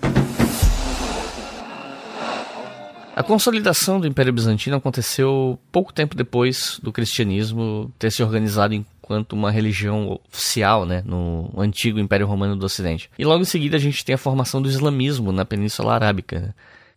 [3.16, 9.32] A consolidação do Império Bizantino aconteceu pouco tempo depois do cristianismo ter se organizado enquanto
[9.32, 13.09] uma religião oficial, né, no antigo Império Romano do Ocidente.
[13.18, 16.53] E logo em seguida a gente tem a formação do islamismo na Península Arábica, né,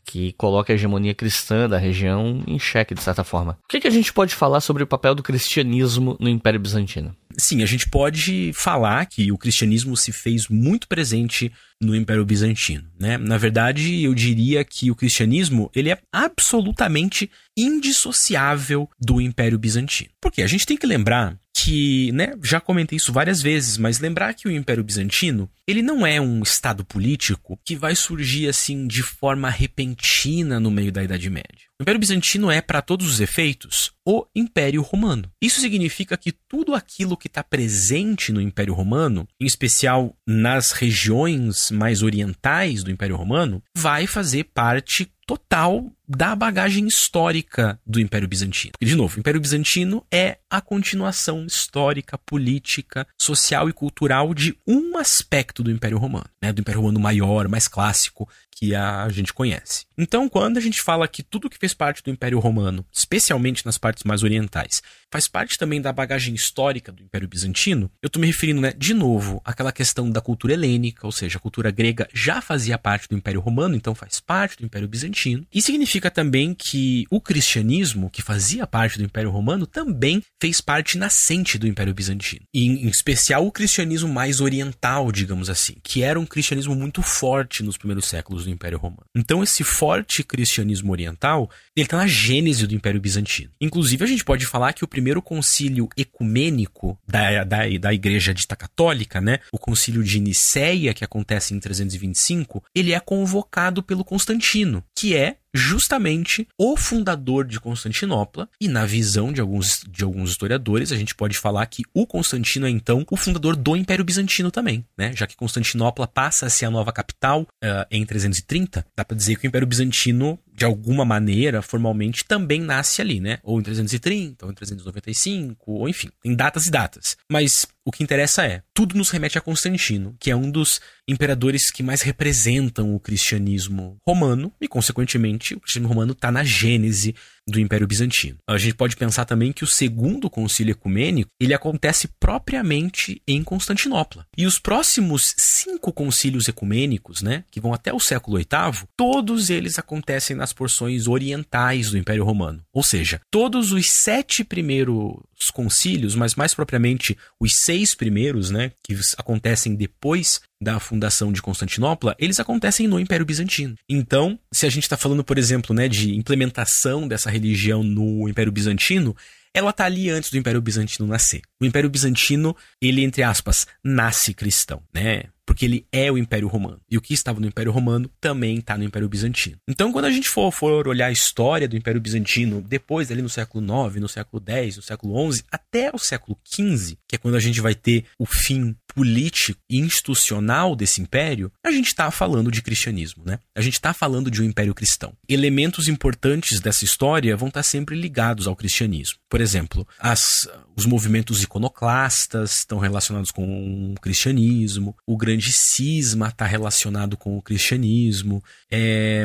[0.09, 3.59] que coloca a hegemonia cristã da região em xeque de certa forma.
[3.63, 7.15] O que, que a gente pode falar sobre o papel do cristianismo no Império Bizantino?
[7.37, 12.85] Sim, a gente pode falar que o cristianismo se fez muito presente no Império Bizantino,
[12.99, 13.19] né?
[13.19, 20.11] Na verdade, eu diria que o cristianismo, ele é absolutamente indissociável do Império Bizantino.
[20.21, 24.33] Porque a gente tem que lembrar que, né, já comentei isso várias vezes, mas lembrar
[24.35, 29.03] que o Império Bizantino, ele não é um estado político que vai surgir assim de
[29.03, 31.69] forma repentina no meio da Idade Média.
[31.81, 35.31] O Império Bizantino é, para todos os efeitos, o Império Romano.
[35.43, 41.71] Isso significa que tudo aquilo que está presente no Império Romano, em especial nas regiões
[41.71, 48.73] mais orientais do Império Romano, vai fazer parte total da bagagem histórica do Império Bizantino.
[48.73, 54.59] Porque, de novo, o Império Bizantino é a continuação histórica, política, social e cultural de
[54.67, 56.53] um aspecto do Império Romano, né?
[56.53, 59.87] do Império Romano maior, mais clássico, que a gente conhece.
[59.97, 63.65] Então, quando a gente fala que tudo que fez fez parte do Império Romano, especialmente
[63.67, 64.81] nas partes mais orientais,
[65.11, 68.95] faz parte também da bagagem histórica do Império Bizantino, eu estou me referindo, né, de
[68.95, 73.15] novo, àquela questão da cultura helênica, ou seja, a cultura grega já fazia parte do
[73.15, 75.47] Império Romano, então faz parte do Império Bizantino.
[75.53, 80.97] E significa também que o cristianismo, que fazia parte do Império Romano, também fez parte
[80.97, 82.43] nascente do Império Bizantino.
[82.55, 87.63] E, em especial, o cristianismo mais oriental, digamos assim, que era um cristianismo muito forte
[87.63, 89.05] nos primeiros séculos do Império Romano.
[89.17, 93.51] Então, esse forte cristianismo oriental, está na gênese do Império Bizantino.
[93.61, 98.57] Inclusive, a gente pode falar que o primeiro concílio ecumênico da, da, da Igreja Dita
[98.57, 104.85] Católica, né, o concílio de Nicéia, que acontece em 325, ele é convocado pelo Constantino,
[104.97, 110.93] que é justamente o fundador de Constantinopla, e na visão de alguns, de alguns historiadores,
[110.93, 114.85] a gente pode falar que o Constantino é então o fundador do Império Bizantino também,
[114.97, 115.15] né?
[115.15, 119.39] Já que Constantinopla passa a ser a nova capital uh, em 330, dá para dizer
[119.39, 123.39] que o Império Bizantino de alguma maneira, formalmente, também nasce ali, né?
[123.45, 127.17] Ou em 330, ou em 395, ou enfim, em datas e datas.
[127.31, 131.71] Mas o que interessa é, tudo nos remete a Constantino, que é um dos imperadores
[131.71, 137.15] que mais representam o cristianismo romano, e consequentemente o cristianismo romano está na gênese
[137.51, 138.39] do Império Bizantino.
[138.47, 144.27] A gente pode pensar também que o segundo concílio ecumênico ele acontece propriamente em Constantinopla.
[144.37, 149.79] E os próximos cinco concílios ecumênicos, né, que vão até o século VIII, todos eles
[149.79, 152.63] acontecem nas porções orientais do Império Romano.
[152.79, 158.97] Ou seja, todos os sete primeiros concílios, mas mais propriamente os seis primeiros, né, que
[159.17, 163.75] acontecem depois da fundação de Constantinopla, eles acontecem no Império Bizantino.
[163.89, 168.53] Então, se a gente está falando, por exemplo, né, de implementação dessa religião no Império
[168.53, 169.17] Bizantino,
[169.53, 171.43] ela está ali antes do Império Bizantino nascer.
[171.61, 175.25] O Império Bizantino, ele, entre aspas, nasce cristão, né?
[175.59, 176.81] Porque ele é o Império Romano.
[176.89, 179.57] E o que estava no Império Romano também está no Império Bizantino.
[179.67, 183.29] Então, quando a gente for, for, olhar a história do Império Bizantino, depois ali no
[183.29, 187.35] século IX, no século X, no século XI, até o século XV, que é quando
[187.35, 192.51] a gente vai ter o fim político e institucional desse império, a gente está falando
[192.51, 193.39] de cristianismo, né?
[193.55, 195.13] A gente está falando de um império cristão.
[195.29, 199.19] Elementos importantes dessa história vão estar tá sempre ligados ao cristianismo.
[199.29, 206.45] Por exemplo, as, os movimentos iconoclastas estão relacionados com o cristianismo, o grande cisma está
[206.47, 209.25] relacionado com o cristianismo, é,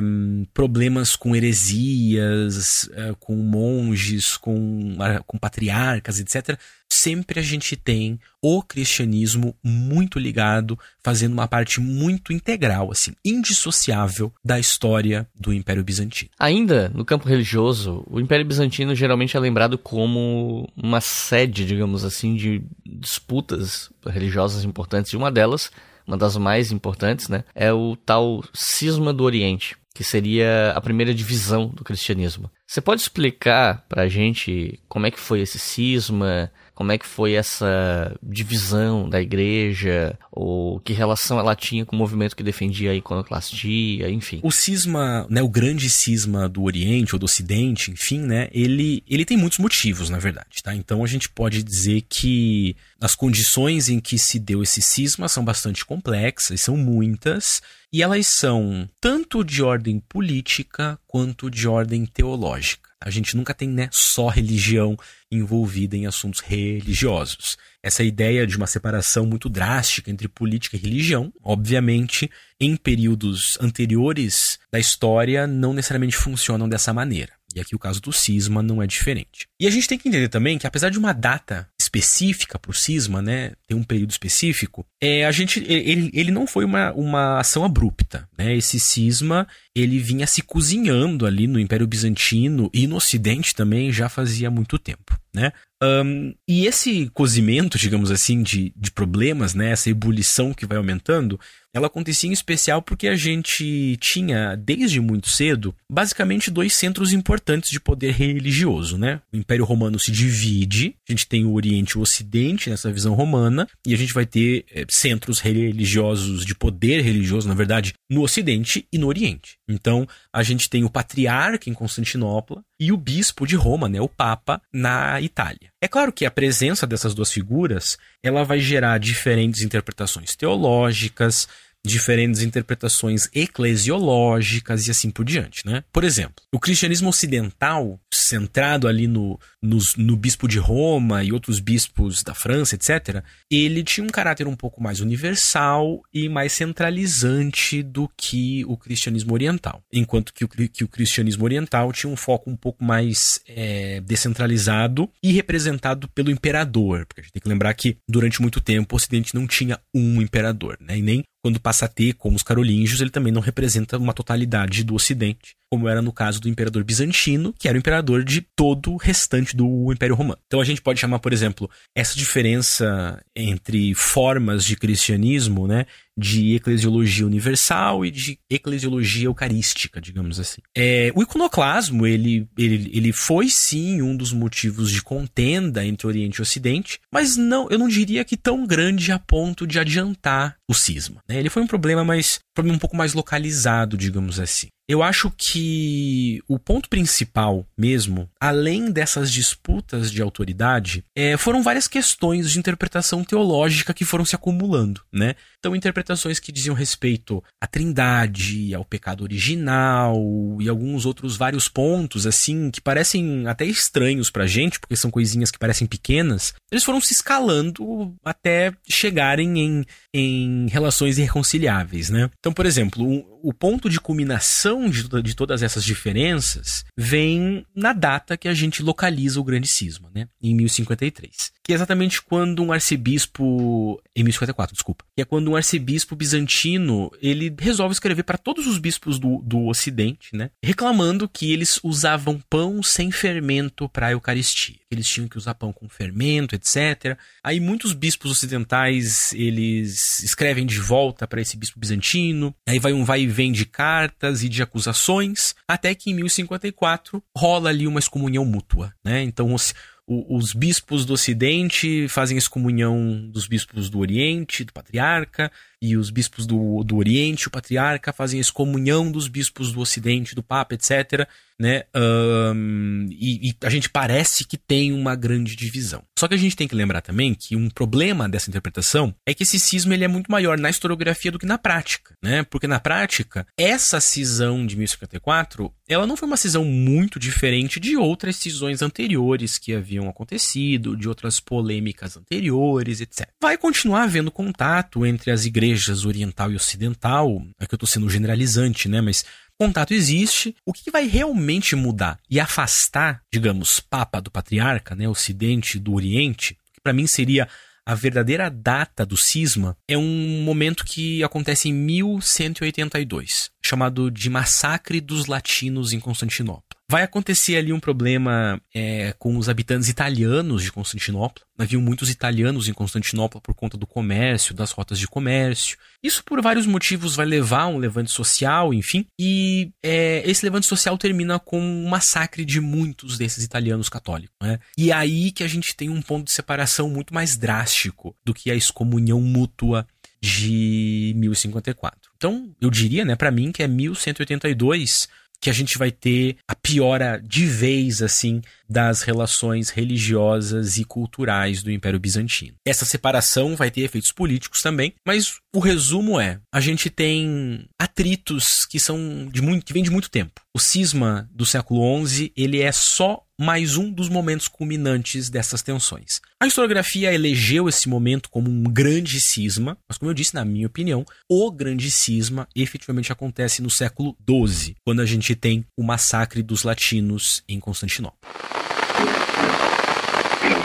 [0.53, 4.95] problemas com heresias, é, com monges, com,
[5.25, 6.57] com patriarcas, etc
[6.93, 14.31] sempre a gente tem o cristianismo muito ligado, fazendo uma parte muito integral, assim, indissociável
[14.43, 16.29] da história do Império Bizantino.
[16.37, 22.35] Ainda no campo religioso, o Império Bizantino geralmente é lembrado como uma sede, digamos assim,
[22.35, 25.71] de disputas religiosas importantes, e uma delas,
[26.05, 31.13] uma das mais importantes, né, é o tal Cisma do Oriente que seria a primeira
[31.13, 32.49] divisão do cristianismo.
[32.65, 37.05] Você pode explicar para a gente como é que foi esse cisma, como é que
[37.05, 42.91] foi essa divisão da igreja, ou que relação ela tinha com o movimento que defendia
[42.91, 44.39] a iconoclastia, enfim.
[44.41, 49.25] O cisma, né, o grande cisma do Oriente ou do Ocidente, enfim, né, ele, ele
[49.25, 50.73] tem muitos motivos, na verdade, tá?
[50.73, 55.43] Então a gente pode dizer que as condições em que se deu esse cisma são
[55.43, 62.89] bastante complexas, são muitas, e elas são tanto de ordem política quanto de ordem teológica.
[63.01, 64.95] A gente nunca tem né, só religião
[65.29, 67.57] envolvida em assuntos religiosos.
[67.83, 74.57] Essa ideia de uma separação muito drástica entre política e religião, obviamente, em períodos anteriores
[74.71, 77.33] da história, não necessariamente funcionam dessa maneira.
[77.53, 79.47] E aqui o caso do cisma não é diferente.
[79.59, 82.73] E a gente tem que entender também que, apesar de uma data específica para o
[82.73, 87.39] cisma, né, ter um período específico, é, a gente, ele, ele não foi uma, uma
[87.39, 88.27] ação abrupta.
[88.37, 88.55] Né?
[88.55, 94.09] Esse cisma ele vinha se cozinhando ali no Império Bizantino e no Ocidente também já
[94.09, 95.19] fazia muito tempo.
[95.33, 95.51] Né?
[95.83, 101.39] Um, e esse cozimento, digamos assim, de, de problemas, né, essa ebulição que vai aumentando,
[101.73, 107.71] ela acontecia em especial porque a gente tinha, desde muito cedo, basicamente dois centros importantes
[107.71, 109.19] de poder religioso, né?
[109.33, 113.15] O Império Romano se divide, a gente tem o Oriente e o Ocidente nessa visão
[113.15, 118.21] romana, e a gente vai ter é, centros religiosos de poder religioso, na verdade, no
[118.21, 119.57] Ocidente e no Oriente.
[119.67, 124.07] Então, a gente tem o patriarca em Constantinopla e o bispo de Roma, né, o
[124.07, 125.71] Papa, na Itália.
[125.81, 131.47] É claro que a presença dessas duas figuras, ela vai gerar diferentes interpretações teológicas,
[131.85, 135.83] diferentes interpretações eclesiológicas e assim por diante, né?
[135.91, 141.59] Por exemplo, o cristianismo ocidental, centrado ali no, no, no bispo de Roma e outros
[141.59, 147.83] bispos da França, etc., ele tinha um caráter um pouco mais universal e mais centralizante
[147.83, 149.83] do que o cristianismo oriental.
[149.91, 155.09] Enquanto que o, que o cristianismo oriental tinha um foco um pouco mais é, descentralizado
[155.21, 157.05] e representado pelo imperador.
[157.05, 160.21] Porque a gente tem que lembrar que durante muito tempo o Ocidente não tinha um
[160.21, 160.97] imperador, né?
[160.97, 164.81] E nem quando passa a ter, como os carolíngios, ele também não representa uma totalidade
[164.81, 168.91] do Ocidente, como era no caso do imperador bizantino, que era o imperador de todo
[168.93, 170.37] o restante do Império Romano.
[170.45, 176.55] Então a gente pode chamar, por exemplo, essa diferença entre formas de cristianismo, né, de
[176.55, 180.61] eclesiologia universal e de eclesiologia eucarística, digamos assim.
[180.77, 186.37] É, o iconoclasmo, ele, ele, ele foi sim um dos motivos de contenda entre Oriente
[186.37, 190.73] e Ocidente, mas não, eu não diria que tão grande a ponto de adiantar o
[190.73, 191.23] cisma.
[191.27, 191.39] Né?
[191.39, 194.67] Ele foi um problema mais, problema um pouco mais localizado, digamos assim.
[194.87, 201.87] Eu acho que o ponto principal mesmo, além dessas disputas de autoridade, é, foram várias
[201.87, 205.35] questões de interpretação teológica que foram se acumulando, né?
[205.57, 210.17] Então, interpretações que diziam respeito à trindade, ao pecado original
[210.59, 215.49] e alguns outros vários pontos, assim, que parecem até estranhos pra gente, porque são coisinhas
[215.49, 222.29] que parecem pequenas, eles foram se escalando até chegarem em, em relações irreconciliáveis, né?
[222.43, 228.35] Então, por exemplo, o, ponto de culminação de, de todas essas diferenças vem na data
[228.35, 230.27] que a gente localiza o grande cisma, né?
[230.41, 235.55] Em 1053 que é exatamente quando um arcebispo em 1054, desculpa, que é quando um
[235.55, 241.51] arcebispo bizantino ele resolve escrever para todos os bispos do, do Ocidente, né, reclamando que
[241.53, 245.89] eles usavam pão sem fermento para a Eucaristia, que eles tinham que usar pão com
[245.89, 247.17] fermento, etc.
[247.43, 253.03] Aí muitos bispos ocidentais eles escrevem de volta para esse bispo bizantino, aí vai um
[253.03, 257.99] vai e vem de cartas e de acusações, até que em 1054 rola ali uma
[257.99, 259.23] excomunhão mútua, né?
[259.23, 259.73] Então os
[260.05, 265.49] os bispos do Ocidente fazem excomunhão dos bispos do Oriente, do patriarca,
[265.83, 270.41] e os bispos do, do Oriente, o patriarca, fazem excomunhão dos bispos do Ocidente, do
[270.41, 271.27] Papa, etc.
[271.59, 271.83] Né?
[271.93, 276.01] Um, e, e, a gente parece que tem uma grande divisão.
[276.17, 279.43] Só que a gente tem que lembrar também que um problema dessa interpretação é que
[279.43, 282.43] esse cisma ele é muito maior na historiografia do que na prática, né?
[282.43, 287.97] Porque na prática, essa cisão de 1054, ela não foi uma cisão muito diferente de
[287.97, 293.27] outras cisões anteriores que haviam acontecido, de outras polêmicas anteriores, etc.
[293.41, 295.72] Vai continuar havendo contato entre as igrejas
[296.05, 299.01] oriental e ocidental, é que eu estou sendo generalizante, né?
[299.01, 299.25] Mas
[299.57, 300.55] contato existe.
[300.65, 306.57] O que vai realmente mudar e afastar, digamos, Papa do Patriarca, né, Ocidente do Oriente,
[306.73, 307.47] que para mim seria
[307.85, 315.01] a verdadeira data do cisma, é um momento que acontece em 1182, chamado de Massacre
[315.01, 316.72] dos Latinos em Constantinopla.
[316.89, 321.43] Vai acontecer ali um problema é, com os habitantes italianos de Constantinopla.
[321.57, 325.77] Havia muitos italianos em Constantinopla por conta do comércio, das rotas de comércio.
[326.03, 329.05] Isso por vários motivos vai levar a um levante social, enfim.
[329.17, 334.35] E é, esse levante social termina com um massacre de muitos desses italianos católicos.
[334.41, 334.59] Né?
[334.77, 338.33] E é aí que a gente tem um ponto de separação muito mais drástico do
[338.33, 339.87] que a excomunhão mútua
[340.21, 342.11] de 1054.
[342.15, 345.09] Então, eu diria, né, para mim que é 1182
[345.43, 351.61] que a gente vai ter a piora de vez, assim, das relações religiosas e culturais
[351.61, 352.55] do Império Bizantino.
[352.65, 358.65] Essa separação vai ter efeitos políticos também, mas o resumo é: a gente tem atritos
[358.65, 360.41] que são de muito, que vem de muito tempo.
[360.55, 366.21] O cisma do século XI ele é só mais um dos momentos culminantes dessas tensões.
[366.39, 370.67] A historiografia elegeu esse momento como um grande cisma, mas como eu disse, na minha
[370.67, 376.43] opinião, o grande cisma efetivamente acontece no século XII, quando a gente tem o massacre
[376.43, 378.17] dos latinos em Constantinopla.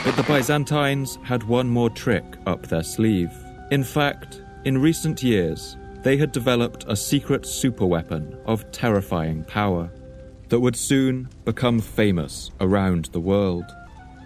[0.04, 3.30] But the Byzantines had one more trick up their sleeve.
[3.70, 9.90] In fact, in recent years, they had developed a secret superweapon of terrifying power.
[10.48, 13.64] That would soon become famous around the world.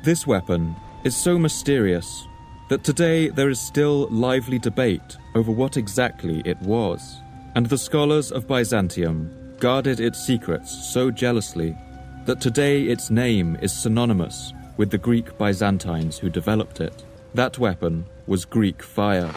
[0.05, 2.27] This weapon is so mysterious
[2.69, 7.21] that today there is still lively debate over what exactly it was,
[7.55, 11.77] and the scholars of Byzantium guarded its secrets so jealously
[12.25, 17.05] that today its name is synonymous with the Greek Byzantines who developed it.
[17.35, 19.31] That weapon was Greek fire.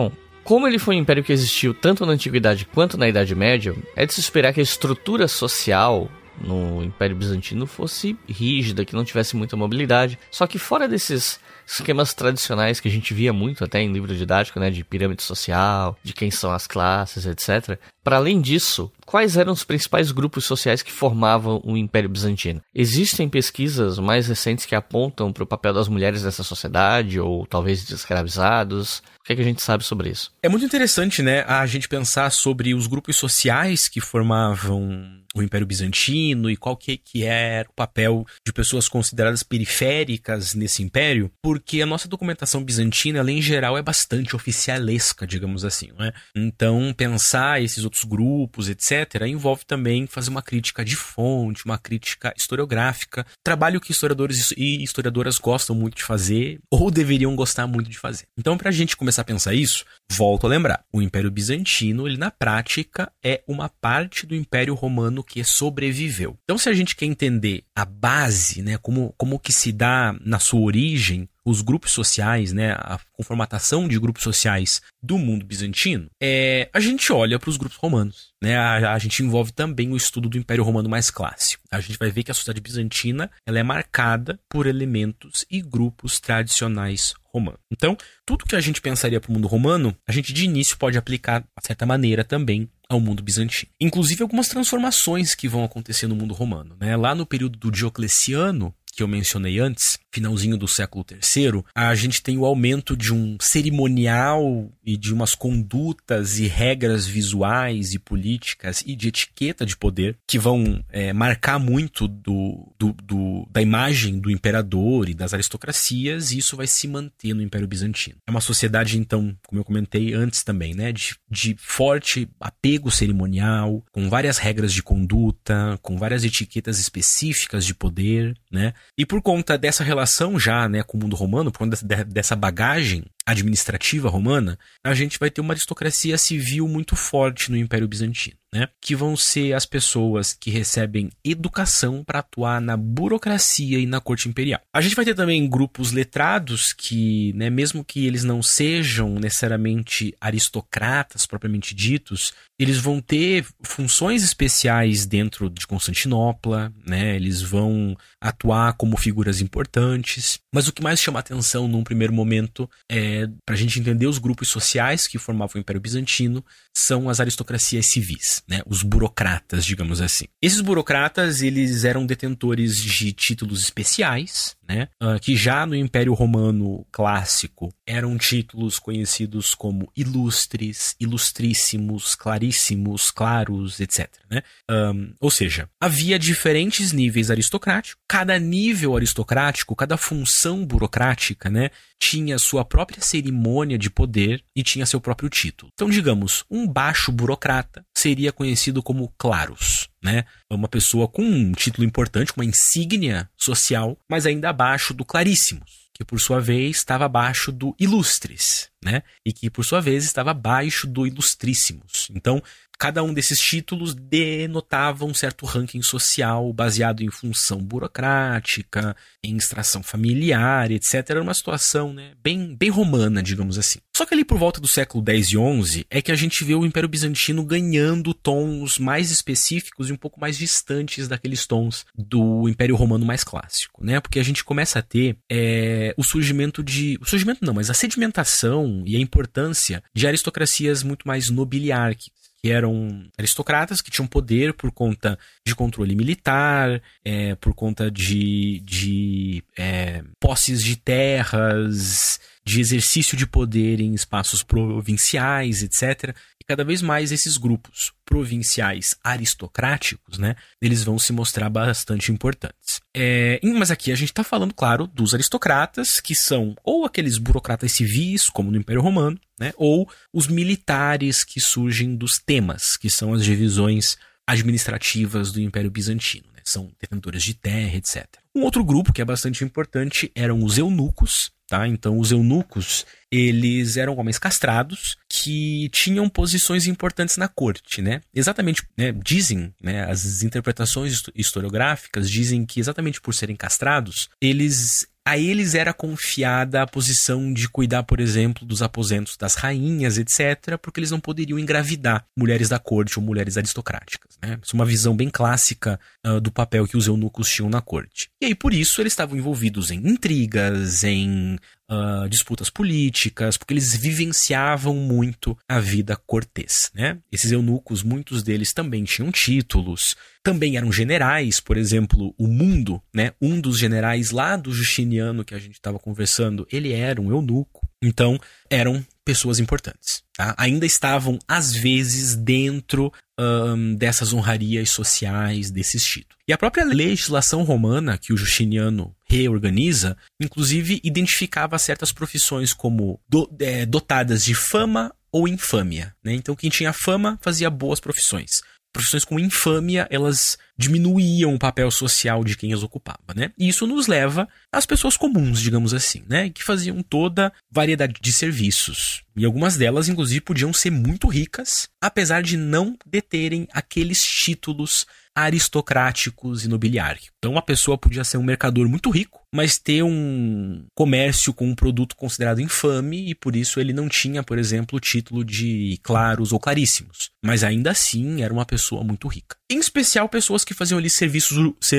[0.00, 3.74] Bom, como ele foi um império que existiu tanto na Antiguidade quanto na Idade Média,
[3.94, 6.08] é de se esperar que a estrutura social
[6.40, 10.18] no Império Bizantino fosse rígida, que não tivesse muita mobilidade.
[10.30, 11.38] Só que fora desses
[11.72, 15.96] esquemas tradicionais que a gente via muito até em livro didático, né, de pirâmide social,
[16.02, 17.78] de quem são as classes, etc.
[18.02, 22.62] Para além disso, quais eram os principais grupos sociais que formavam o Império Bizantino?
[22.74, 27.86] Existem pesquisas mais recentes que apontam para o papel das mulheres nessa sociedade, ou talvez
[27.86, 29.02] de escravizados?
[29.20, 30.32] O que, é que a gente sabe sobre isso?
[30.42, 35.66] É muito interessante, né, a gente pensar sobre os grupos sociais que formavam o Império
[35.66, 41.80] Bizantino e qual que, que era o papel de pessoas consideradas periféricas nesse império, porque
[41.80, 46.12] a nossa documentação bizantina, ela em geral é bastante oficialesca, digamos assim, não é?
[46.34, 52.32] Então, pensar esses outros grupos, etc., envolve também fazer uma crítica de fonte, uma crítica
[52.36, 57.98] historiográfica, trabalho que historiadores e historiadoras gostam muito de fazer ou deveriam gostar muito de
[57.98, 58.26] fazer.
[58.38, 62.16] Então, para a gente começar a pensar isso, volto a lembrar, o Império Bizantino, ele
[62.16, 66.36] na prática é uma parte do Império Romano que sobreviveu.
[66.44, 70.38] Então, se a gente quer entender a base, né, como, como que se dá na
[70.38, 76.70] sua origem os grupos sociais, né, a conformatação de grupos sociais do mundo bizantino, é,
[76.72, 78.30] a gente olha para os grupos romanos.
[78.42, 81.62] Né, a, a, gente envolve também o estudo do Império Romano mais clássico.
[81.70, 86.18] A gente vai ver que a sociedade bizantina ela é marcada por elementos e grupos
[86.18, 87.60] tradicionais romanos.
[87.70, 90.96] Então, tudo que a gente pensaria para o mundo romano, a gente de início pode
[90.96, 93.70] aplicar, de certa maneira, também ao mundo bizantino.
[93.80, 96.76] Inclusive algumas transformações que vão acontecer no mundo romano.
[96.80, 96.96] Né?
[96.96, 102.22] Lá no período do Diocleciano, que eu mencionei antes, finalzinho do século III, a gente
[102.22, 108.82] tem o aumento de um cerimonial e de umas condutas e regras visuais e políticas
[108.84, 114.18] e de etiqueta de poder que vão é, marcar muito do, do, do, da imagem
[114.18, 118.16] do imperador e das aristocracias, e isso vai se manter no Império Bizantino.
[118.26, 123.84] É uma sociedade, então, como eu comentei antes também, né, de, de forte apego cerimonial,
[123.92, 128.72] com várias regras de conduta, com várias etiquetas específicas de poder, né?
[128.96, 129.99] E por conta dessa relação
[130.38, 135.30] já né, com o mundo romano, por conta dessa bagagem administrativa romana, a gente vai
[135.30, 138.68] ter uma aristocracia civil muito forte no Império Bizantino né?
[138.80, 144.28] Que vão ser as pessoas que recebem educação para atuar na burocracia e na corte
[144.28, 144.60] imperial.
[144.74, 150.14] A gente vai ter também grupos letrados que, né, mesmo que eles não sejam necessariamente
[150.20, 157.14] aristocratas propriamente ditos, eles vão ter funções especiais dentro de Constantinopla, né?
[157.14, 160.40] Eles vão atuar como figuras importantes.
[160.52, 164.18] Mas o que mais chama atenção num primeiro momento é para a gente entender os
[164.18, 166.44] grupos sociais que formavam o Império Bizantino
[166.74, 170.26] são as aristocracias civis né, os burocratas, digamos assim.
[170.40, 176.86] Esses burocratas, eles eram detentores de títulos especiais, né, uh, que já no Império Romano
[176.92, 184.08] clássico eram títulos conhecidos como ilustres, ilustríssimos, claríssimos, claros, etc.
[184.30, 184.42] Né?
[184.70, 192.38] Um, ou seja, havia diferentes níveis aristocráticos, cada nível aristocrático, cada função burocrática, né, tinha
[192.38, 195.70] sua própria cerimônia de poder e tinha seu próprio título.
[195.74, 200.24] Então, digamos, um baixo burocrata seria conhecido como Clarus, né?
[200.50, 206.04] Uma pessoa com um título importante, uma insígnia social, mas ainda abaixo do Claríssimos, que
[206.04, 209.02] por sua vez estava abaixo do Ilustres, né?
[209.26, 212.08] E que por sua vez estava abaixo do Ilustríssimos.
[212.14, 212.42] Então,
[212.80, 219.82] Cada um desses títulos denotava um certo ranking social baseado em função burocrática, em extração
[219.82, 220.94] familiar, etc.
[221.10, 223.80] Era uma situação né, bem, bem romana, digamos assim.
[223.94, 226.54] Só que ali por volta do século X e XI é que a gente vê
[226.54, 232.48] o Império Bizantino ganhando tons mais específicos e um pouco mais distantes daqueles tons do
[232.48, 234.00] Império Romano mais clássico, né?
[234.00, 236.96] Porque a gente começa a ter é, o surgimento de...
[236.98, 242.50] O surgimento não, mas a sedimentação e a importância de aristocracias muito mais nobiliárquicas que
[242.50, 249.44] eram aristocratas que tinham poder por conta de controle militar, é, por conta de, de
[249.56, 252.18] é, posses de terras,
[252.50, 256.12] de exercício de poder em espaços provinciais, etc.
[256.40, 262.80] E cada vez mais esses grupos provinciais aristocráticos, né, eles vão se mostrar bastante importantes.
[262.92, 267.70] É, mas aqui a gente está falando, claro, dos aristocratas, que são ou aqueles burocratas
[267.70, 273.14] civis, como no Império Romano, né, ou os militares que surgem dos temas, que são
[273.14, 273.96] as divisões
[274.26, 276.26] administrativas do Império Bizantino.
[276.34, 278.06] Né, são detentores de terra, etc.
[278.34, 281.66] Um outro grupo que é bastante importante eram os eunucos, Tá?
[281.66, 288.02] Então, os eunucos, eles eram homens castrados que tinham posições importantes na corte, né?
[288.14, 288.92] Exatamente, né?
[288.92, 289.82] dizem, né?
[289.82, 296.66] As interpretações historiográficas dizem que exatamente por serem castrados, eles A eles era confiada a
[296.66, 302.04] posição de cuidar, por exemplo, dos aposentos das rainhas, etc., porque eles não poderiam engravidar
[302.16, 304.18] mulheres da corte ou mulheres aristocráticas.
[304.22, 304.38] Né?
[304.42, 308.10] Isso é uma visão bem clássica uh, do papel que os eunucos tinham na corte.
[308.20, 311.38] E aí, por isso, eles estavam envolvidos em intrigas, em
[311.70, 316.98] uh, disputas políticas, porque eles vivenciavam muito a vida cortês, né?
[317.10, 323.12] Esses eunucos, muitos deles também tinham títulos, também eram generais, por exemplo, o Mundo, né?
[323.20, 327.68] Um dos generais lá do Justiniano que a gente estava conversando, ele era um eunuco.
[327.82, 328.18] Então,
[328.50, 330.04] eram pessoas importantes.
[330.16, 330.36] Tá?
[330.38, 336.16] Ainda estavam, às vezes, dentro um, dessas honrarias sociais, desses títulos.
[336.28, 343.28] E a própria legislação romana, que o Justiniano reorganiza, inclusive identificava certas profissões como do,
[343.40, 345.92] é, dotadas de fama ou infâmia.
[346.04, 346.14] Né?
[346.14, 348.42] Então, quem tinha fama fazia boas profissões
[348.72, 353.32] profissões com infâmia, elas diminuíam o papel social de quem as ocupava, né?
[353.38, 356.30] E isso nos leva às pessoas comuns, digamos assim, né?
[356.30, 359.02] Que faziam toda variedade de serviços.
[359.16, 366.44] E algumas delas, inclusive, podiam ser muito ricas, apesar de não deterem aqueles títulos aristocráticos
[366.44, 367.12] e nobiliárquicos.
[367.18, 371.54] Então, uma pessoa podia ser um mercador muito rico, mas ter um comércio com um
[371.54, 376.32] produto considerado infame e por isso ele não tinha, por exemplo, o título de claros
[376.32, 377.10] ou claríssimos.
[377.24, 379.36] Mas ainda assim era uma pessoa muito rica.
[379.50, 381.36] Em especial pessoas que faziam ali serviços,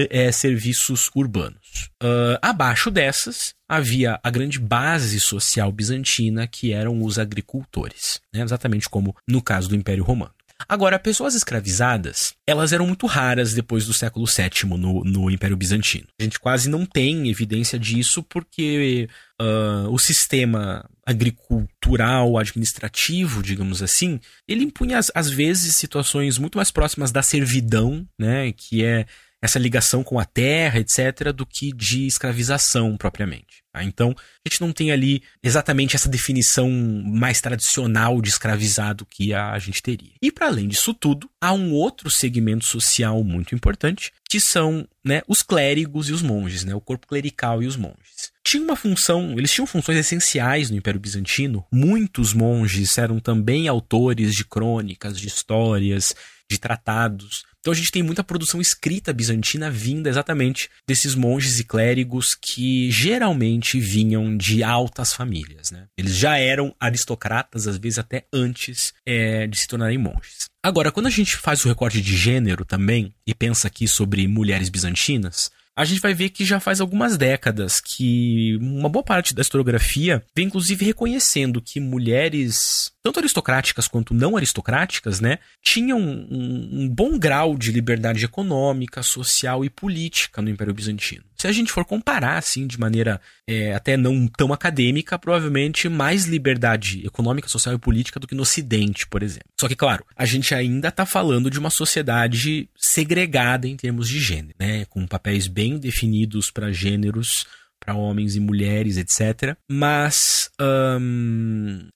[0.09, 1.89] é, serviços urbanos.
[2.01, 8.41] Uh, abaixo dessas havia a grande base social bizantina que eram os agricultores, né?
[8.41, 10.33] exatamente como no caso do Império Romano.
[10.67, 16.07] Agora, pessoas escravizadas, elas eram muito raras depois do século VII no, no Império Bizantino.
[16.19, 19.07] A gente quase não tem evidência disso porque
[19.41, 27.11] uh, o sistema agricultural, administrativo, digamos assim, ele impunha às vezes situações muito mais próximas
[27.11, 29.05] da servidão, né, que é
[29.41, 33.63] essa ligação com a terra, etc., do que de escravização propriamente.
[33.73, 33.83] Tá?
[33.83, 39.57] Então, a gente não tem ali exatamente essa definição mais tradicional de escravizado que a
[39.57, 40.11] gente teria.
[40.21, 45.21] E para além disso tudo, há um outro segmento social muito importante, que são né,
[45.27, 48.31] os clérigos e os monges, né, o corpo clerical e os monges.
[48.45, 51.65] Tinha uma função, eles tinham funções essenciais no Império Bizantino.
[51.71, 56.13] Muitos monges eram também autores de crônicas, de histórias,
[56.49, 57.45] de tratados.
[57.61, 62.89] Então a gente tem muita produção escrita bizantina vinda exatamente desses monges e clérigos que
[62.91, 65.69] geralmente vinham de altas famílias.
[65.69, 65.85] Né?
[65.95, 70.49] Eles já eram aristocratas, às vezes até antes é, de se tornarem monges.
[70.63, 74.69] Agora, quando a gente faz o recorte de gênero também e pensa aqui sobre mulheres
[74.69, 79.41] bizantinas, a gente vai ver que já faz algumas décadas que uma boa parte da
[79.41, 86.89] historiografia vem inclusive reconhecendo que mulheres, tanto aristocráticas quanto não aristocráticas, né, tinham um, um
[86.89, 91.23] bom grau de liberdade econômica, social e política no Império Bizantino.
[91.41, 96.25] Se a gente for comparar, assim, de maneira é, até não tão acadêmica, provavelmente mais
[96.25, 99.49] liberdade econômica, social e política do que no Ocidente, por exemplo.
[99.59, 104.19] Só que, claro, a gente ainda está falando de uma sociedade segregada em termos de
[104.19, 104.85] gênero, né?
[104.85, 107.47] Com papéis bem definidos para gêneros
[107.83, 109.57] para homens e mulheres, etc.
[109.67, 110.49] Mas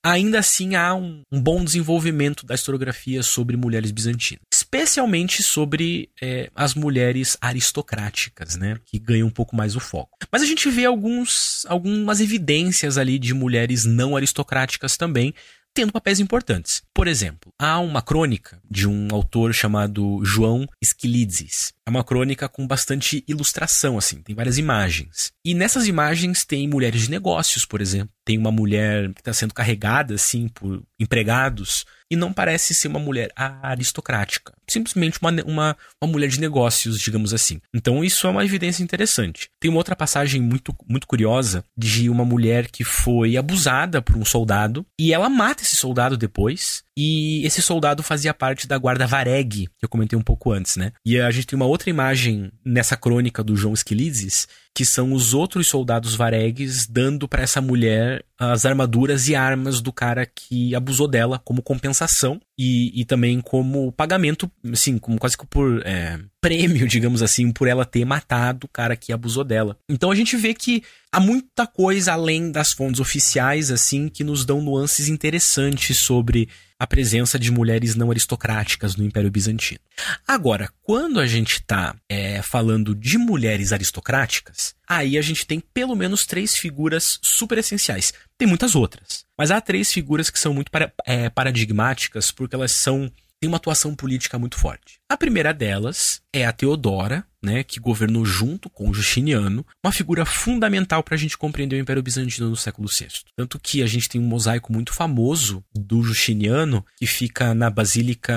[0.02, 6.50] ainda assim há um, um, bom desenvolvimento da historiografia sobre mulheres bizantinas, especialmente sobre é,
[6.54, 10.18] as mulheres aristocráticas, né, que ganham um pouco mais o foco.
[10.30, 15.32] Mas a gente vê alguns, algumas evidências ali de mulheres não aristocráticas também
[15.76, 16.82] tendo papéis importantes.
[16.94, 21.74] Por exemplo, há uma crônica de um autor chamado João Esquilidzes.
[21.86, 25.32] É uma crônica com bastante ilustração, assim, tem várias imagens.
[25.44, 28.15] E nessas imagens tem mulheres de negócios, por exemplo.
[28.26, 32.98] Tem uma mulher que está sendo carregada, assim, por empregados e não parece ser uma
[32.98, 34.52] mulher aristocrática.
[34.68, 37.60] Simplesmente uma, uma, uma mulher de negócios, digamos assim.
[37.74, 39.48] Então isso é uma evidência interessante.
[39.60, 44.24] Tem uma outra passagem muito, muito curiosa de uma mulher que foi abusada por um
[44.24, 46.84] soldado e ela mata esse soldado depois.
[46.98, 50.92] E esse soldado fazia parte da guarda Vareg, que eu comentei um pouco antes, né?
[51.04, 55.32] E a gente tem uma outra imagem nessa crônica do João Esquilizes, que são os
[55.32, 61.08] outros soldados varegues dando para essa mulher as armaduras e armas do cara que abusou
[61.08, 66.86] dela como compensação e, e também como pagamento, assim, como quase que por é, prêmio,
[66.88, 69.78] digamos assim, por ela ter matado o cara que abusou dela.
[69.88, 74.44] Então a gente vê que há muita coisa além das fontes oficiais, assim, que nos
[74.44, 79.80] dão nuances interessantes sobre a presença de mulheres não aristocráticas no Império Bizantino.
[80.26, 85.96] Agora, quando a gente está é, falando de mulheres aristocráticas, aí a gente tem pelo
[85.96, 88.12] menos três figuras super essenciais.
[88.36, 92.72] Tem muitas outras, mas há três figuras que são muito para, é, paradigmáticas porque elas
[92.72, 93.10] são
[93.40, 94.98] têm uma atuação política muito forte.
[95.08, 101.02] A primeira delas é a Teodora, né, que governou junto com Justiniano, uma figura fundamental
[101.02, 103.08] para a gente compreender o Império Bizantino no século VI.
[103.36, 108.34] Tanto que a gente tem um mosaico muito famoso do Justiniano que fica na Basílica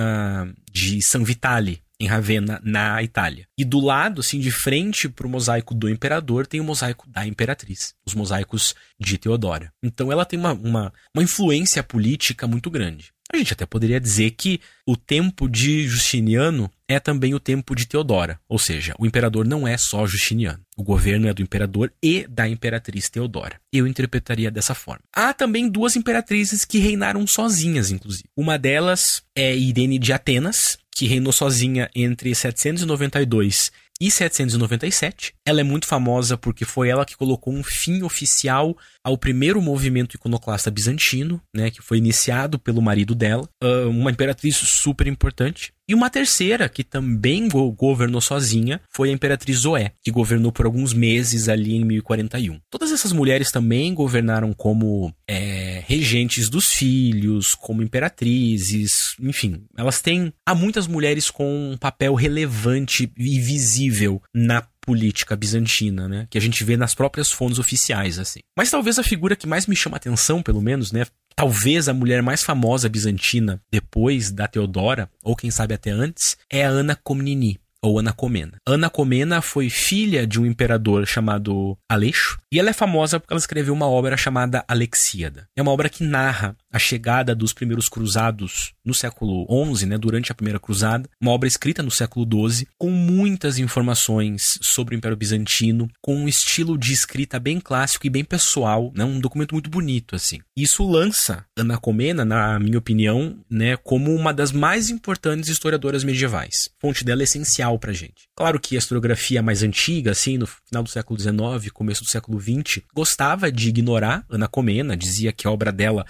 [0.72, 3.46] de San Vitale, em Ravenna, na Itália.
[3.58, 7.28] E do lado, assim, de frente para o mosaico do imperador, tem o mosaico da
[7.28, 9.74] imperatriz, os mosaicos de Teodora.
[9.84, 13.12] Então ela tem uma, uma, uma influência política muito grande.
[13.32, 17.86] A gente até poderia dizer que o tempo de Justiniano é também o tempo de
[17.86, 20.60] Teodora, ou seja, o imperador não é só Justiniano.
[20.76, 23.62] O governo é do imperador e da imperatriz Teodora.
[23.72, 25.04] Eu interpretaria dessa forma.
[25.14, 28.26] Há também duas imperatrizes que reinaram sozinhas, inclusive.
[28.36, 35.36] Uma delas é Irene de Atenas, que reinou sozinha entre 792 e 797.
[35.50, 40.14] Ela é muito famosa porque foi ela que colocou um fim oficial ao primeiro movimento
[40.14, 45.74] iconoclasta bizantino, né, que foi iniciado pelo marido dela, ah, uma imperatriz super importante.
[45.90, 50.68] E uma terceira, que também go governou sozinha, foi a Imperatriz Zoé, que governou por
[50.68, 52.60] alguns meses ali em 1041.
[52.70, 59.64] Todas essas mulheres também governaram como é, regentes dos filhos, como imperatrizes, enfim.
[59.76, 60.32] Elas têm.
[60.46, 66.28] Há muitas mulheres com um papel relevante e visível na política bizantina, né?
[66.30, 68.40] Que a gente vê nas próprias fontes oficiais, assim.
[68.58, 71.06] Mas talvez a figura que mais me chama atenção, pelo menos, né?
[71.40, 76.66] talvez a mulher mais famosa bizantina depois da Teodora, ou quem sabe até antes, é
[76.66, 78.58] a Ana Comnini, ou Ana Comena.
[78.68, 83.40] Ana Comena foi filha de um imperador chamado Aleixo, e ela é famosa porque ela
[83.40, 85.48] escreveu uma obra chamada Alexíada.
[85.56, 90.32] É uma obra que narra a chegada dos primeiros cruzados no século XI, né, durante
[90.32, 95.18] a primeira cruzada, uma obra escrita no século XII, com muitas informações sobre o Império
[95.18, 99.70] Bizantino, com um estilo de escrita bem clássico e bem pessoal, né, um documento muito
[99.70, 100.40] bonito assim.
[100.56, 106.70] Isso lança Ana Comena, na minha opinião, né, como uma das mais importantes historiadoras medievais.
[106.78, 108.28] A fonte dela é essencial pra gente.
[108.36, 112.40] Claro que a historiografia mais antiga, assim, no final do século XIX, começo do século
[112.40, 116.06] XX, gostava de ignorar Ana Comena, dizia que a obra dela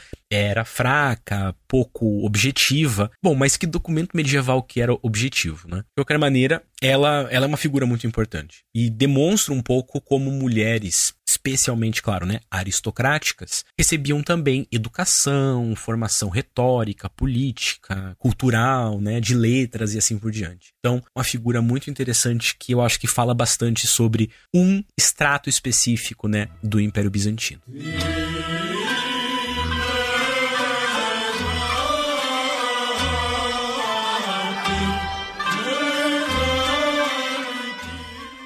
[0.49, 3.11] era fraca, pouco objetiva.
[3.23, 5.77] Bom, mas que documento medieval que era objetivo, né?
[5.77, 10.31] De qualquer maneira, ela, ela é uma figura muito importante e demonstra um pouco como
[10.31, 19.93] mulheres, especialmente, claro, né, aristocráticas, recebiam também educação, formação retórica, política, cultural, né, de letras
[19.93, 20.73] e assim por diante.
[20.79, 26.27] Então, uma figura muito interessante que eu acho que fala bastante sobre um extrato específico,
[26.27, 27.61] né, do Império Bizantino.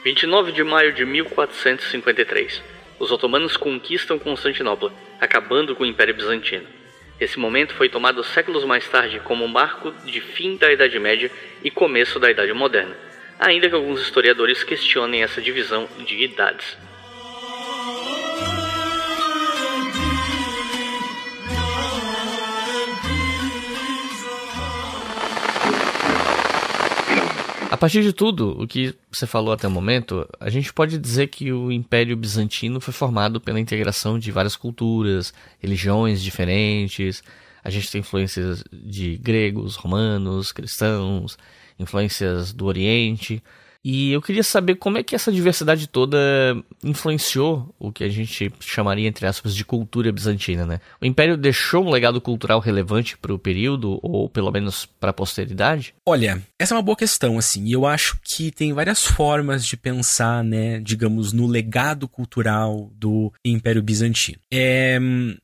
[0.04, 2.62] 29 de maio de 1453.
[3.00, 6.68] Os otomanos conquistam Constantinopla, acabando com o Império Bizantino.
[7.18, 11.32] Esse momento foi tomado séculos mais tarde como marco de fim da Idade Média
[11.64, 12.98] e começo da Idade Moderna,
[13.40, 16.78] ainda que alguns historiadores questionem essa divisão de idades.
[27.84, 31.52] Partir de tudo o que você falou até o momento, a gente pode dizer que
[31.52, 37.22] o Império Bizantino foi formado pela integração de várias culturas, religiões diferentes.
[37.62, 41.38] A gente tem influências de gregos, romanos, cristãos,
[41.78, 43.44] influências do Oriente.
[43.84, 46.18] E eu queria saber como é que essa diversidade toda
[46.84, 50.80] influenciou o que a gente chamaria, entre aspas, de cultura bizantina, né?
[51.02, 55.14] O Império deixou um legado cultural relevante para o período, ou pelo menos para a
[55.14, 55.94] posteridade?
[56.06, 59.76] Olha, essa é uma boa questão, assim, e eu acho que tem várias formas de
[59.76, 64.38] pensar, né, digamos, no legado cultural do Império Bizantino.
[64.52, 64.98] É,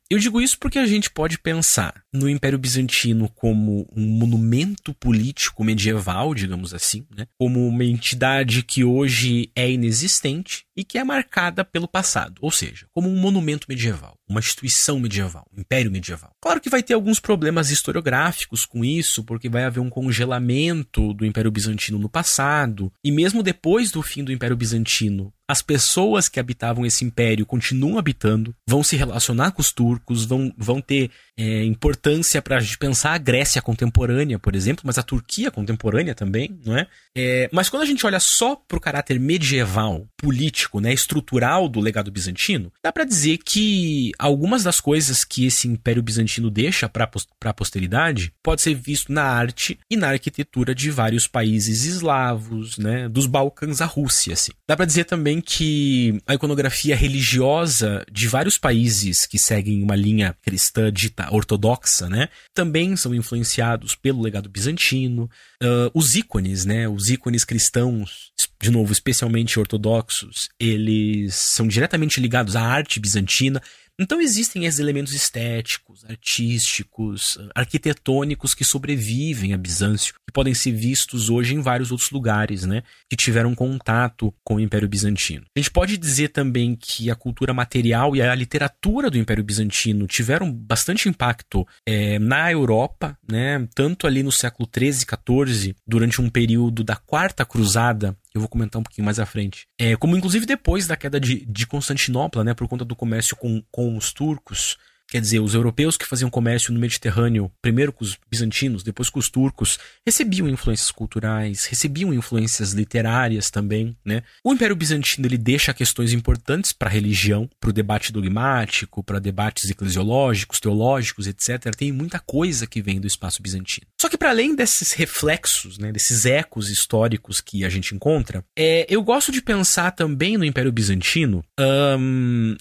[0.10, 5.64] eu digo isso porque a gente pode pensar no Império Bizantino como um monumento político
[5.64, 7.28] medieval, digamos assim, né?
[7.38, 12.88] como uma entidade que hoje é inexistente e que é marcada pelo passado, ou seja,
[12.94, 16.32] como um monumento medieval, uma instituição medieval, um império medieval.
[16.42, 21.26] Claro que vai ter alguns problemas historiográficos com isso, porque vai haver um congelamento do
[21.26, 26.40] Império Bizantino no passado, e mesmo depois do fim do Império Bizantino, as pessoas que
[26.40, 31.64] habitavam esse império continuam habitando, vão se relacionar com os turcos, vão, vão ter é,
[31.64, 36.60] importância para a gente pensar a Grécia contemporânea, por exemplo, mas a Turquia contemporânea também,
[36.66, 36.86] não é?
[37.16, 41.80] é mas quando a gente olha só para o caráter medieval, político, né, estrutural do
[41.80, 47.10] legado bizantino, dá para dizer que algumas das coisas que esse império bizantino deixa para
[47.46, 53.08] a posteridade pode ser visto na arte e na arquitetura de vários países eslavos, né,
[53.08, 54.52] dos Balcãs à Rússia, assim.
[54.68, 60.36] Dá para dizer também que a iconografia religiosa de vários países que seguem uma linha
[60.44, 62.30] cristã dita ortodoxa, né?
[62.54, 65.30] Também são influenciados pelo legado bizantino.
[65.62, 66.88] Uh, os ícones, né?
[66.88, 68.32] Os ícones cristãos,
[68.62, 73.62] de novo, especialmente ortodoxos, eles são diretamente ligados à arte bizantina.
[74.00, 81.30] Então existem esses elementos estéticos, artísticos, arquitetônicos que sobrevivem a Bizâncio, que podem ser vistos
[81.30, 85.44] hoje em vários outros lugares, né, que tiveram contato com o Império Bizantino.
[85.54, 90.08] A gente pode dizer também que a cultura material e a literatura do Império Bizantino
[90.08, 96.22] tiveram bastante impacto é, na Europa, né, tanto ali no século 13 e 14, durante
[96.22, 99.68] um período da Quarta Cruzada, eu vou comentar um pouquinho mais à frente.
[99.78, 103.62] É, como inclusive depois da queda de, de Constantinopla, né, por conta do comércio com,
[103.72, 104.78] com os turcos,
[105.10, 109.18] Quer dizer, os europeus que faziam comércio no Mediterrâneo, primeiro com os bizantinos, depois com
[109.18, 114.22] os turcos, recebiam influências culturais, recebiam influências literárias também, né?
[114.44, 119.20] O Império Bizantino ele deixa questões importantes para a religião, para o debate dogmático, para
[119.20, 121.74] debates eclesiológicos, teológicos, etc.
[121.76, 123.88] Tem muita coisa que vem do espaço bizantino.
[124.00, 128.86] Só que para além desses reflexos, né, desses ecos históricos que a gente encontra, é,
[128.88, 131.44] eu gosto de pensar também no Império Bizantino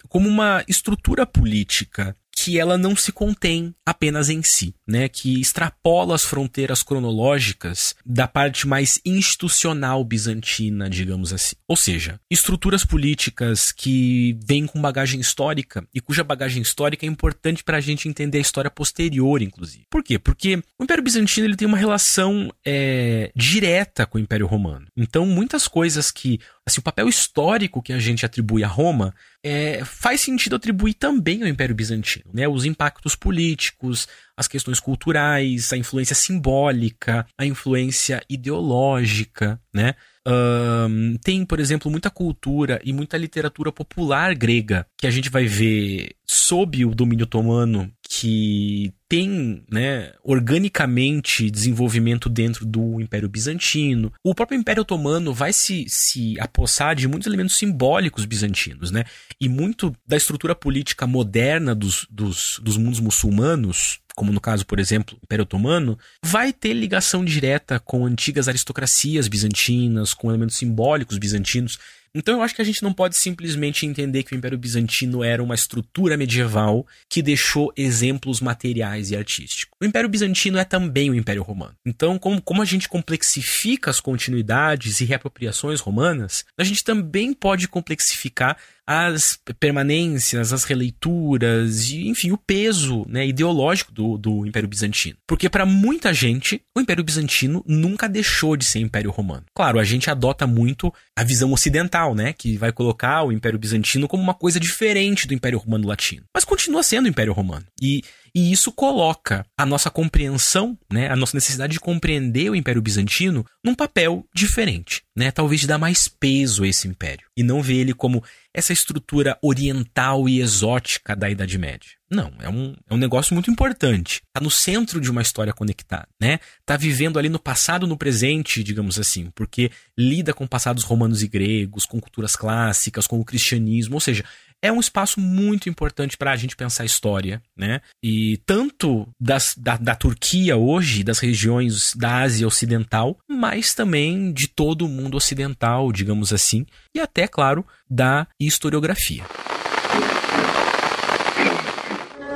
[0.08, 2.16] como uma estrutura política
[2.48, 5.06] que ela não se contém apenas em si, né?
[5.06, 11.56] Que extrapola as fronteiras cronológicas da parte mais institucional bizantina, digamos assim.
[11.68, 17.62] Ou seja, estruturas políticas que vêm com bagagem histórica e cuja bagagem histórica é importante
[17.62, 19.84] para a gente entender a história posterior, inclusive.
[19.90, 20.18] Por quê?
[20.18, 24.86] Porque o Império Bizantino ele tem uma relação é, direta com o Império Romano.
[24.96, 29.84] Então, muitas coisas que assim, o papel histórico que a gente atribui a Roma é,
[29.84, 32.46] faz sentido atribuir também ao Império Bizantino, né?
[32.46, 39.94] Os impactos políticos, as questões culturais, a influência simbólica, a influência ideológica, né?
[40.26, 45.46] Um, tem, por exemplo, muita cultura e muita literatura popular grega que a gente vai
[45.46, 54.10] ver sob o domínio otomano que tem, né, organicamente desenvolvimento dentro do Império Bizantino.
[54.24, 59.04] O próprio Império Otomano vai se, se apossar de muitos elementos simbólicos bizantinos, né?
[59.38, 64.80] E muito da estrutura política moderna dos, dos, dos mundos muçulmanos, como no caso, por
[64.80, 71.18] exemplo, o Império Otomano, vai ter ligação direta com antigas aristocracias bizantinas, com elementos simbólicos
[71.18, 71.78] bizantinos.
[72.14, 75.42] Então eu acho que a gente não pode simplesmente entender que o Império Bizantino era
[75.42, 79.74] uma estrutura medieval que deixou exemplos materiais e artísticos.
[79.80, 81.74] O Império Bizantino é também o Império Romano.
[81.86, 87.68] Então, como, como a gente complexifica as continuidades e reapropriações romanas, a gente também pode
[87.68, 88.56] complexificar
[88.90, 95.18] as permanências, as releituras e, enfim, o peso né, ideológico do, do Império Bizantino.
[95.26, 99.44] Porque para muita gente, o Império Bizantino nunca deixou de ser Império Romano.
[99.54, 104.08] Claro, a gente adota muito a visão ocidental, né, que vai colocar o Império Bizantino
[104.08, 106.22] como uma coisa diferente do Império Romano Latino.
[106.34, 107.66] Mas continua sendo o Império Romano.
[107.82, 108.02] E
[108.34, 113.44] e isso coloca a nossa compreensão, né, a nossa necessidade de compreender o Império Bizantino
[113.64, 117.76] num papel diferente, né, talvez de dar mais peso a esse império e não ver
[117.76, 118.22] ele como
[118.54, 121.97] essa estrutura oriental e exótica da Idade Média.
[122.10, 124.22] Não, é um, é um negócio muito importante.
[124.28, 126.40] Está no centro de uma história conectada, né?
[126.64, 131.28] Tá vivendo ali no passado, no presente, digamos assim, porque lida com passados romanos e
[131.28, 134.24] gregos, com culturas clássicas, com o cristianismo, ou seja,
[134.62, 137.80] é um espaço muito importante para a gente pensar a história, né?
[138.02, 144.48] E tanto das, da, da Turquia hoje, das regiões da Ásia Ocidental, mas também de
[144.48, 149.24] todo o mundo ocidental, digamos assim, e até, claro, da historiografia.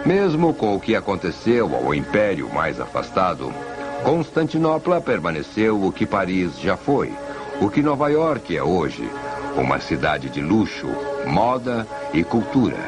[0.04, 3.52] Mesmo com o que aconteceu ao império mais afastado,
[4.02, 7.12] Constantinopla permaneceu o que Paris já foi,
[7.60, 9.08] o que Nova York é hoje,
[9.56, 10.88] uma cidade de luxo,
[11.24, 12.78] moda e cultura.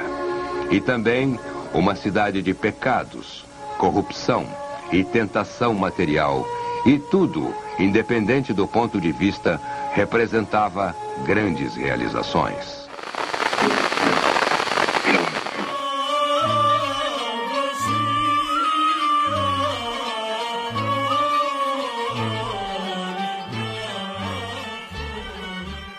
[0.73, 1.39] E também
[1.73, 3.45] uma cidade de pecados,
[3.79, 4.45] corrupção
[4.91, 6.45] e tentação material.
[6.85, 9.61] E tudo, independente do ponto de vista,
[9.93, 12.84] representava grandes realizações.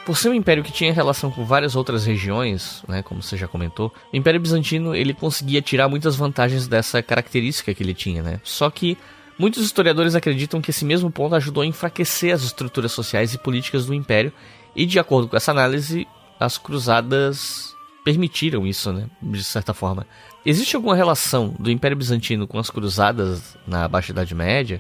[0.05, 3.47] Por ser um império que tinha relação com várias outras regiões, né, como você já
[3.47, 8.39] comentou, o Império Bizantino ele conseguia tirar muitas vantagens dessa característica que ele tinha, né?
[8.43, 8.95] Só que
[9.39, 13.87] muitos historiadores acreditam que esse mesmo ponto ajudou a enfraquecer as estruturas sociais e políticas
[13.87, 14.31] do império,
[14.75, 16.07] e de acordo com essa análise,
[16.39, 17.73] as cruzadas
[18.03, 20.05] permitiram isso, né, de certa forma.
[20.45, 24.79] Existe alguma relação do Império Bizantino com as cruzadas na Baixa Idade Média?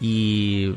[0.00, 0.74] E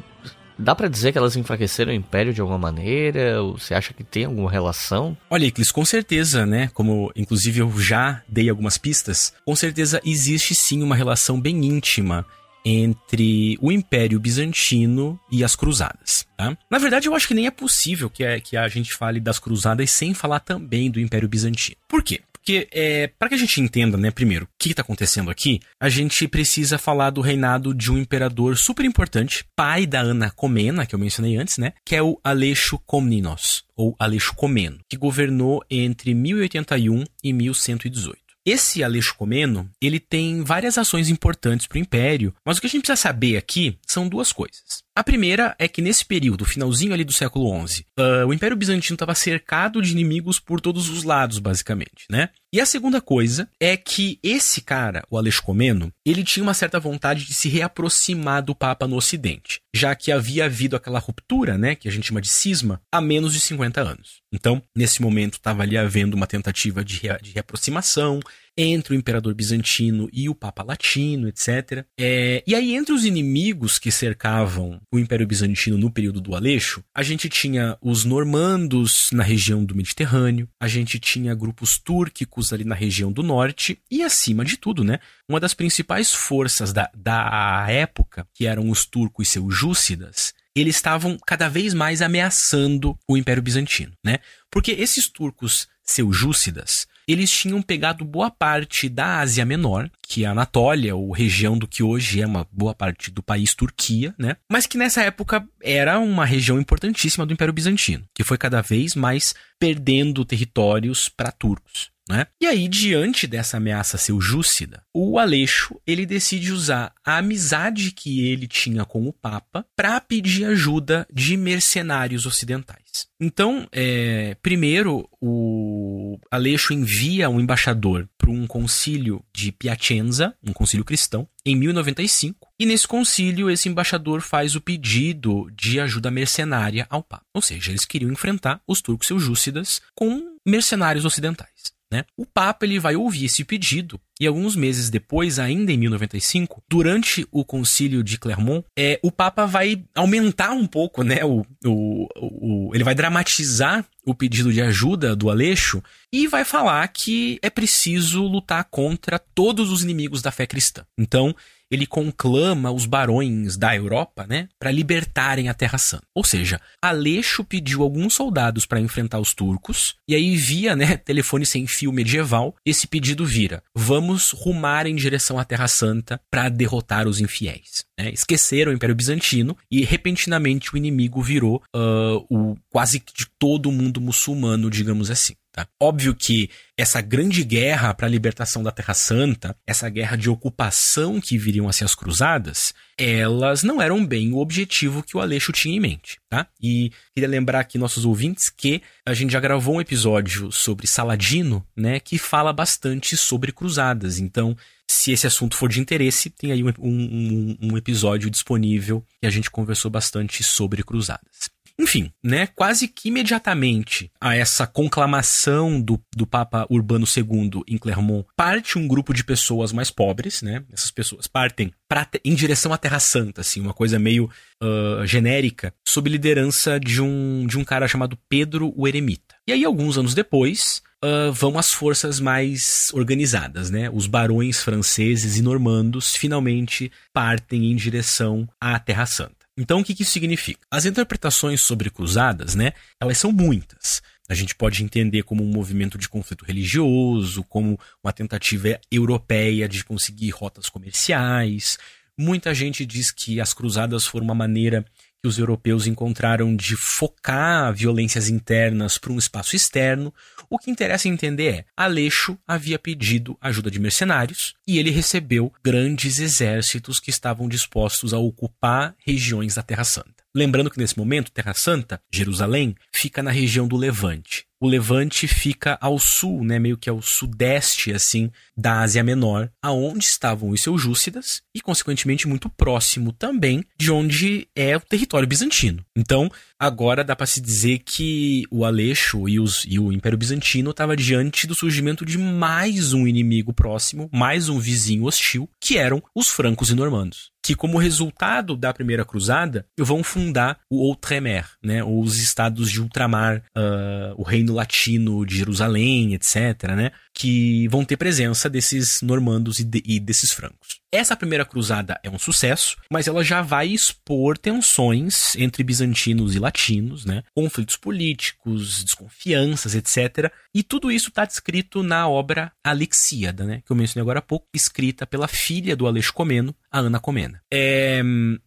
[0.58, 3.42] dá para dizer que elas enfraqueceram o Império de alguma maneira?
[3.44, 5.18] Você acha que tem alguma relação?
[5.30, 6.70] Olha, Iclis, com certeza, né?
[6.74, 12.26] Como inclusive eu já dei algumas pistas, com certeza existe sim uma relação bem íntima
[12.70, 16.28] entre o Império Bizantino e as Cruzadas.
[16.36, 16.58] Tá?
[16.70, 19.40] Na verdade, eu acho que nem é possível que a, que a gente fale das
[19.40, 21.78] Cruzadas sem falar também do Império Bizantino.
[21.88, 22.20] Por quê?
[22.48, 25.90] Porque, é, para que a gente entenda, né, primeiro, o que está acontecendo aqui, a
[25.90, 30.96] gente precisa falar do reinado de um imperador super importante, pai da Ana Comena, que
[30.96, 36.14] eu mencionei antes, né, que é o Aleixo Komnenos, ou Aleixo Comeno, que governou entre
[36.14, 38.18] 1081 e 1118.
[38.46, 42.70] Esse Aleixo Comeno, ele tem várias ações importantes para o Império, mas o que a
[42.70, 44.87] gente precisa saber aqui são duas coisas.
[44.98, 48.96] A primeira é que nesse período, finalzinho ali do século XI, uh, o Império Bizantino
[48.96, 52.30] estava cercado de inimigos por todos os lados, basicamente, né?
[52.52, 56.80] E a segunda coisa é que esse cara, o Aleixo Comeno, ele tinha uma certa
[56.80, 61.76] vontade de se reaproximar do Papa no Ocidente, já que havia havido aquela ruptura, né,
[61.76, 64.22] que a gente chama de cisma, há menos de 50 anos.
[64.34, 68.20] Então, nesse momento, estava ali havendo uma tentativa de, de reaproximação
[68.58, 71.86] entre o imperador bizantino e o Papa Latino, etc.
[72.00, 76.84] É, e aí, entre os inimigos que cercavam o Império Bizantino no período do Aleixo,
[76.94, 82.64] a gente tinha os normandos na região do Mediterrâneo, a gente tinha grupos túrquicos ali
[82.64, 87.66] na região do norte, e acima de tudo, né, uma das principais forças da, da
[87.70, 93.94] época, que eram os turcos seljúcidas, eles estavam cada vez mais ameaçando o Império Bizantino,
[94.04, 94.18] né?
[94.50, 100.32] Porque esses turcos seljúcidas, eles tinham pegado boa parte da Ásia Menor, que é a
[100.32, 104.36] Anatólia, ou região do que hoje é uma boa parte do país Turquia, né?
[104.52, 108.96] Mas que nessa época era uma região importantíssima do Império Bizantino, que foi cada vez
[108.96, 111.92] mais perdendo territórios para turcos.
[112.10, 112.26] Né?
[112.42, 118.48] E aí, diante dessa ameaça seljúcida, o Aleixo ele decide usar a amizade que ele
[118.48, 122.87] tinha com o Papa para pedir ajuda de mercenários ocidentais.
[123.20, 130.86] Então, é, primeiro, o Aleixo envia um embaixador para um concílio de Piacenza, um concílio
[130.86, 132.48] cristão, em 1095.
[132.60, 137.26] E nesse concílio, esse embaixador faz o pedido de ajuda mercenária ao Papa.
[137.34, 141.77] Ou seja, eles queriam enfrentar os turcos seljúcidas com mercenários ocidentais.
[141.92, 142.04] Né?
[142.18, 147.26] O Papa ele vai ouvir esse pedido e alguns meses depois, ainda em 1095, durante
[147.32, 151.24] o concílio de Clermont, é, o Papa vai aumentar um pouco, né?
[151.24, 155.82] O, o, o, ele vai dramatizar o pedido de ajuda do Aleixo
[156.12, 160.84] e vai falar que é preciso lutar contra todos os inimigos da fé cristã.
[160.98, 161.36] Então,
[161.72, 166.04] ele conclama os barões da Europa, né, para libertarem a Terra Santa.
[166.16, 171.46] Ou seja, Aleixo pediu alguns soldados para enfrentar os turcos, e aí via, né, telefone
[171.46, 177.08] sem fio medieval, esse pedido vira: vamos rumar em direção à Terra Santa para derrotar
[177.08, 177.86] os infiéis.
[177.98, 178.12] Né?
[178.12, 183.72] Esqueceram o Império Bizantino e repentinamente o inimigo virou uh, o quase de todo o
[183.72, 185.34] mundo muçulmano, digamos assim.
[185.58, 185.68] Tá?
[185.82, 191.20] Óbvio que essa grande guerra para a libertação da Terra Santa, essa guerra de ocupação
[191.20, 195.52] que viriam a ser as cruzadas, elas não eram bem o objetivo que o Aleixo
[195.52, 196.46] tinha em mente, tá?
[196.62, 201.66] E queria lembrar aqui nossos ouvintes que a gente já gravou um episódio sobre Saladino,
[201.76, 204.20] né, que fala bastante sobre cruzadas.
[204.20, 204.56] Então,
[204.88, 209.32] se esse assunto for de interesse, tem aí um, um, um episódio disponível que a
[209.32, 211.50] gente conversou bastante sobre cruzadas.
[211.80, 218.28] Enfim, né, quase que imediatamente a essa conclamação do, do Papa Urbano II em Clermont,
[218.36, 220.64] parte um grupo de pessoas mais pobres, né?
[220.74, 224.30] Essas pessoas partem pra, em direção à Terra Santa, assim, uma coisa meio
[224.62, 229.36] uh, genérica, sob liderança de um, de um cara chamado Pedro o Eremita.
[229.48, 233.88] E aí, alguns anos depois, Uh, vão as forças mais organizadas, né?
[233.88, 239.37] Os barões franceses e normandos finalmente partem em direção à Terra Santa.
[239.58, 240.60] Então, o que, que isso significa?
[240.70, 244.02] As interpretações sobre cruzadas, né, elas são muitas.
[244.30, 249.84] A gente pode entender como um movimento de conflito religioso, como uma tentativa europeia de
[249.84, 251.78] conseguir rotas comerciais.
[252.18, 254.86] Muita gente diz que as cruzadas foram uma maneira
[255.22, 260.14] que os europeus encontraram de focar violências internas para um espaço externo.
[260.50, 266.20] O que interessa entender é: Aleixo havia pedido ajuda de mercenários e ele recebeu grandes
[266.20, 270.24] exércitos que estavam dispostos a ocupar regiões da Terra Santa.
[270.36, 275.78] Lembrando que nesse momento, Terra Santa, Jerusalém, fica na região do Levante o Levante fica
[275.80, 281.42] ao sul, né, meio que ao sudeste assim da Ásia Menor, aonde estavam os seljúcidas
[281.54, 285.86] e consequentemente muito próximo também de onde é o território bizantino.
[285.96, 290.72] Então, agora dá para se dizer que o Aleixo e, os, e o Império Bizantino
[290.72, 296.02] estava diante do surgimento de mais um inimigo próximo, mais um vizinho hostil, que eram
[296.16, 301.82] os francos e normandos que, como resultado da primeira cruzada, vão fundar o Outremer, né?
[301.82, 306.92] Os estados de ultramar, uh, o reino latino de Jerusalém, etc., né?
[307.18, 310.80] Que vão ter presença desses normandos e, de, e desses francos.
[310.92, 316.40] Essa primeira cruzada é um sucesso, mas ela já vai expor tensões entre bizantinos e
[316.40, 317.24] latinos, né?
[317.36, 320.32] Conflitos políticos, desconfianças, etc.
[320.54, 323.62] E tudo isso está descrito na obra Alexíada, né?
[323.66, 327.42] Que eu mencionei agora há pouco, escrita pela filha do Aleixo Comeno, a Ana Comena.
[327.52, 328.02] É...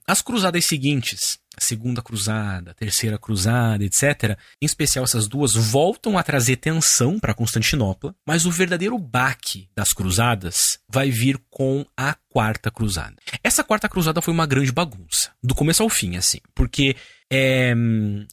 [0.06, 4.38] As cruzadas seguintes segunda cruzada, terceira cruzada, etc.
[4.60, 9.92] Em especial essas duas voltam a trazer tensão para Constantinopla, mas o verdadeiro baque das
[9.92, 13.16] cruzadas vai vir com a quarta cruzada.
[13.42, 16.96] Essa quarta cruzada foi uma grande bagunça, do começo ao fim, assim, porque
[17.32, 17.72] é,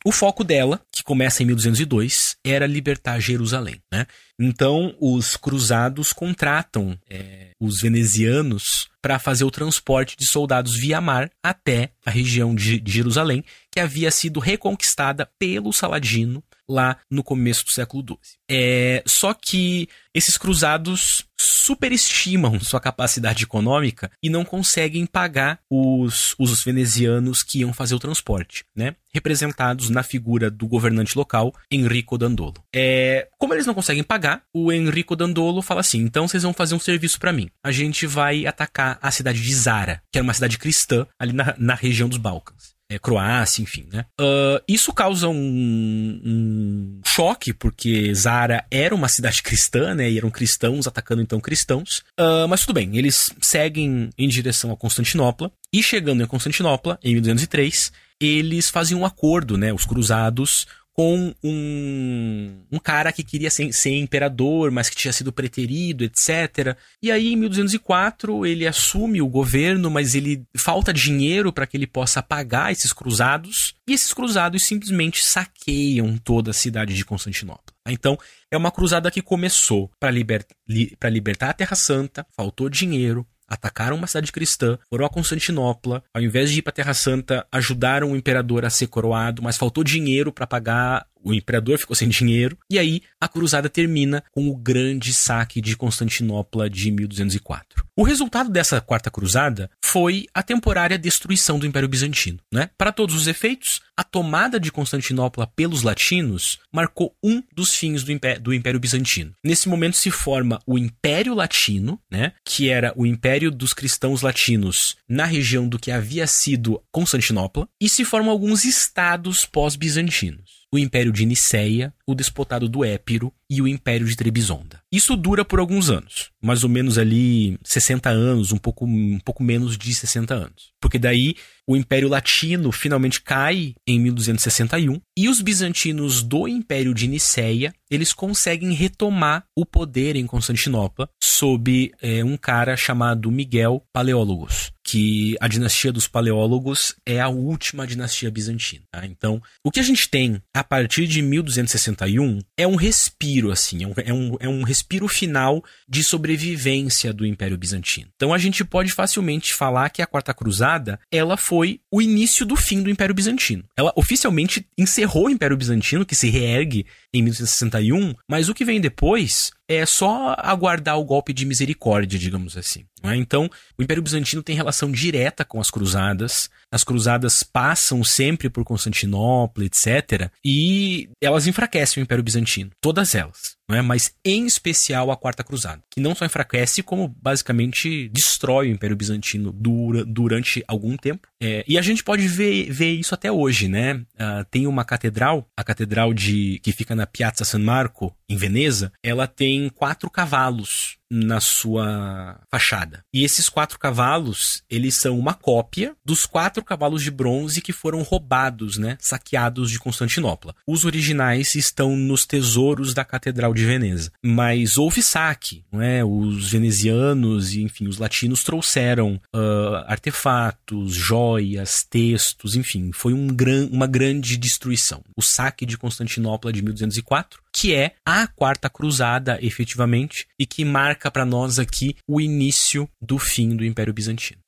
[0.03, 3.79] o foco dela, que começa em 1202, era libertar Jerusalém.
[3.91, 4.07] Né?
[4.39, 11.29] Então, os cruzados contratam é, os venezianos para fazer o transporte de soldados via mar
[11.43, 17.71] até a região de, Jerusalém, que havia sido reconquistada pelo Saladino lá no começo do
[17.71, 18.17] século XII.
[18.49, 26.63] É, só que esses cruzados superestimam sua capacidade econômica e não conseguem pagar os, os
[26.63, 28.95] venezianos que iam fazer o transporte, né?
[29.13, 32.63] Representados na figura do governante local, Enrico Dandolo.
[32.73, 36.73] É, como eles não conseguem pagar, o Enrico Dandolo fala assim: então vocês vão fazer
[36.73, 37.49] um serviço para mim.
[37.63, 41.53] A gente vai atacar a cidade de Zara, que era uma cidade cristã ali na,
[41.57, 44.05] na região dos Balcãs é, Croácia, enfim, né?
[44.19, 50.09] Uh, isso causa um, um, choque, porque Zara era uma cidade cristã, né?
[50.09, 52.03] E eram cristãos atacando então cristãos.
[52.19, 55.51] Uh, mas tudo bem, eles seguem em direção a Constantinopla.
[55.73, 59.73] E chegando em Constantinopla, em 1203, eles fazem um acordo, né?
[59.73, 60.65] Os cruzados
[60.97, 66.75] com um, um cara que queria ser, ser, imperador, mas que tinha sido preterido, etc.
[67.03, 71.85] E aí, em 1204, ele assume o governo, mas ele falta dinheiro para que ele
[71.85, 77.75] possa pagar esses cruzados, e esses cruzados simplesmente saqueiam toda a cidade de Constantinopla.
[77.87, 78.17] Então,
[78.49, 83.95] é uma cruzada que começou para liber, li, libertar a Terra Santa, faltou dinheiro, atacaram
[83.95, 88.11] uma cidade cristã, foram a Constantinopla, ao invés de ir para a Terra Santa, ajudaram
[88.11, 92.57] o imperador a ser coroado, mas faltou dinheiro para pagar o imperador ficou sem dinheiro,
[92.69, 97.85] e aí a cruzada termina com o grande saque de Constantinopla de 1204.
[97.95, 102.39] O resultado dessa quarta cruzada foi a temporária destruição do Império Bizantino.
[102.53, 102.69] Né?
[102.77, 108.11] Para todos os efeitos, a tomada de Constantinopla pelos latinos marcou um dos fins do
[108.11, 109.33] Império, do Império Bizantino.
[109.43, 112.33] Nesse momento se forma o Império Latino, né?
[112.45, 117.89] que era o Império dos cristãos latinos na região do que havia sido Constantinopla, e
[117.89, 123.67] se formam alguns estados pós-bizantinos o Império de Niceia, o Despotado do Épiro e o
[123.67, 124.81] Império de Trebisonda.
[124.91, 129.43] Isso dura por alguns anos, mais ou menos ali 60 anos, um pouco, um pouco
[129.43, 130.71] menos de 60 anos.
[130.81, 131.35] Porque daí
[131.65, 138.13] o Império Latino finalmente cai em 1261 e os bizantinos do Império de Niceia eles
[138.13, 145.49] conseguem retomar o poder em Constantinopla sob é, um cara chamado Miguel Paleólogos, que a
[145.49, 148.83] dinastia dos Paleólogos é a última dinastia bizantina.
[148.89, 149.05] Tá?
[149.05, 153.87] Então, o que a gente tem a partir de 1261 é um respiro, assim, é
[153.87, 158.07] um, é um, é um respiro final de sobrevivência do Império Bizantino.
[158.15, 162.55] Então, a gente pode facilmente falar que a Quarta Cruzada ela foi o início do
[162.55, 163.65] fim do Império Bizantino.
[163.75, 168.79] Ela oficialmente encerrou o Império Bizantino, que se reergue em 1261, mas o que vem
[168.79, 172.85] depois é só aguardar o golpe de misericórdia, digamos assim.
[173.03, 173.15] É?
[173.15, 176.49] Então, o Império Bizantino tem relação direta com as cruzadas.
[176.71, 180.29] As cruzadas passam sempre por Constantinopla, etc.
[180.43, 182.71] E elas enfraquecem o Império Bizantino.
[182.81, 183.81] Todas elas é?
[183.81, 188.95] mas em especial a Quarta Cruzada, que não só enfraquece, como basicamente destrói o Império
[188.95, 191.27] Bizantino dura, durante algum tempo.
[191.41, 193.95] É, e a gente pode ver, ver isso até hoje, né?
[193.95, 198.91] Uh, tem uma catedral, a catedral de que fica na Piazza San Marco, em Veneza,
[199.03, 203.03] ela tem quatro cavalos na sua fachada.
[203.13, 208.01] E esses quatro cavalos, eles são uma cópia dos quatro cavalos de bronze que foram
[208.01, 210.55] roubados, né, saqueados de Constantinopla.
[210.67, 214.11] Os originais estão nos tesouros da Catedral de Veneza.
[214.23, 216.03] Mas houve saque, não é?
[216.03, 223.67] Os venezianos e, enfim, os latinos trouxeram uh, artefatos, joias, textos, enfim, foi um gran,
[223.71, 225.01] uma grande destruição.
[225.15, 231.09] O saque de Constantinopla de 1204, que é a quarta cruzada, efetivamente, e que marca
[231.09, 234.39] para nós aqui o início do fim do Império Bizantino.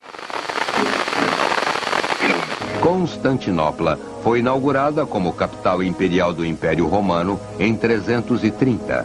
[2.80, 9.04] Constantinopla foi inaugurada como capital imperial do Império Romano em 330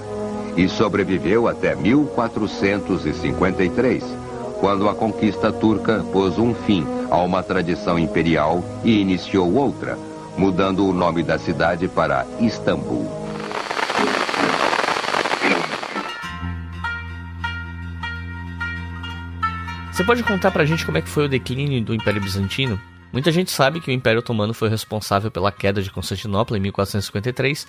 [0.55, 4.05] e sobreviveu até 1453,
[4.60, 9.97] quando a conquista turca pôs um fim a uma tradição imperial e iniciou outra,
[10.36, 13.23] mudando o nome da cidade para Istambul.
[19.94, 22.80] Você pode contar pra gente como é que foi o declínio do Império Bizantino?
[23.12, 27.64] Muita gente sabe que o Império Otomano foi responsável pela queda de Constantinopla em 1453,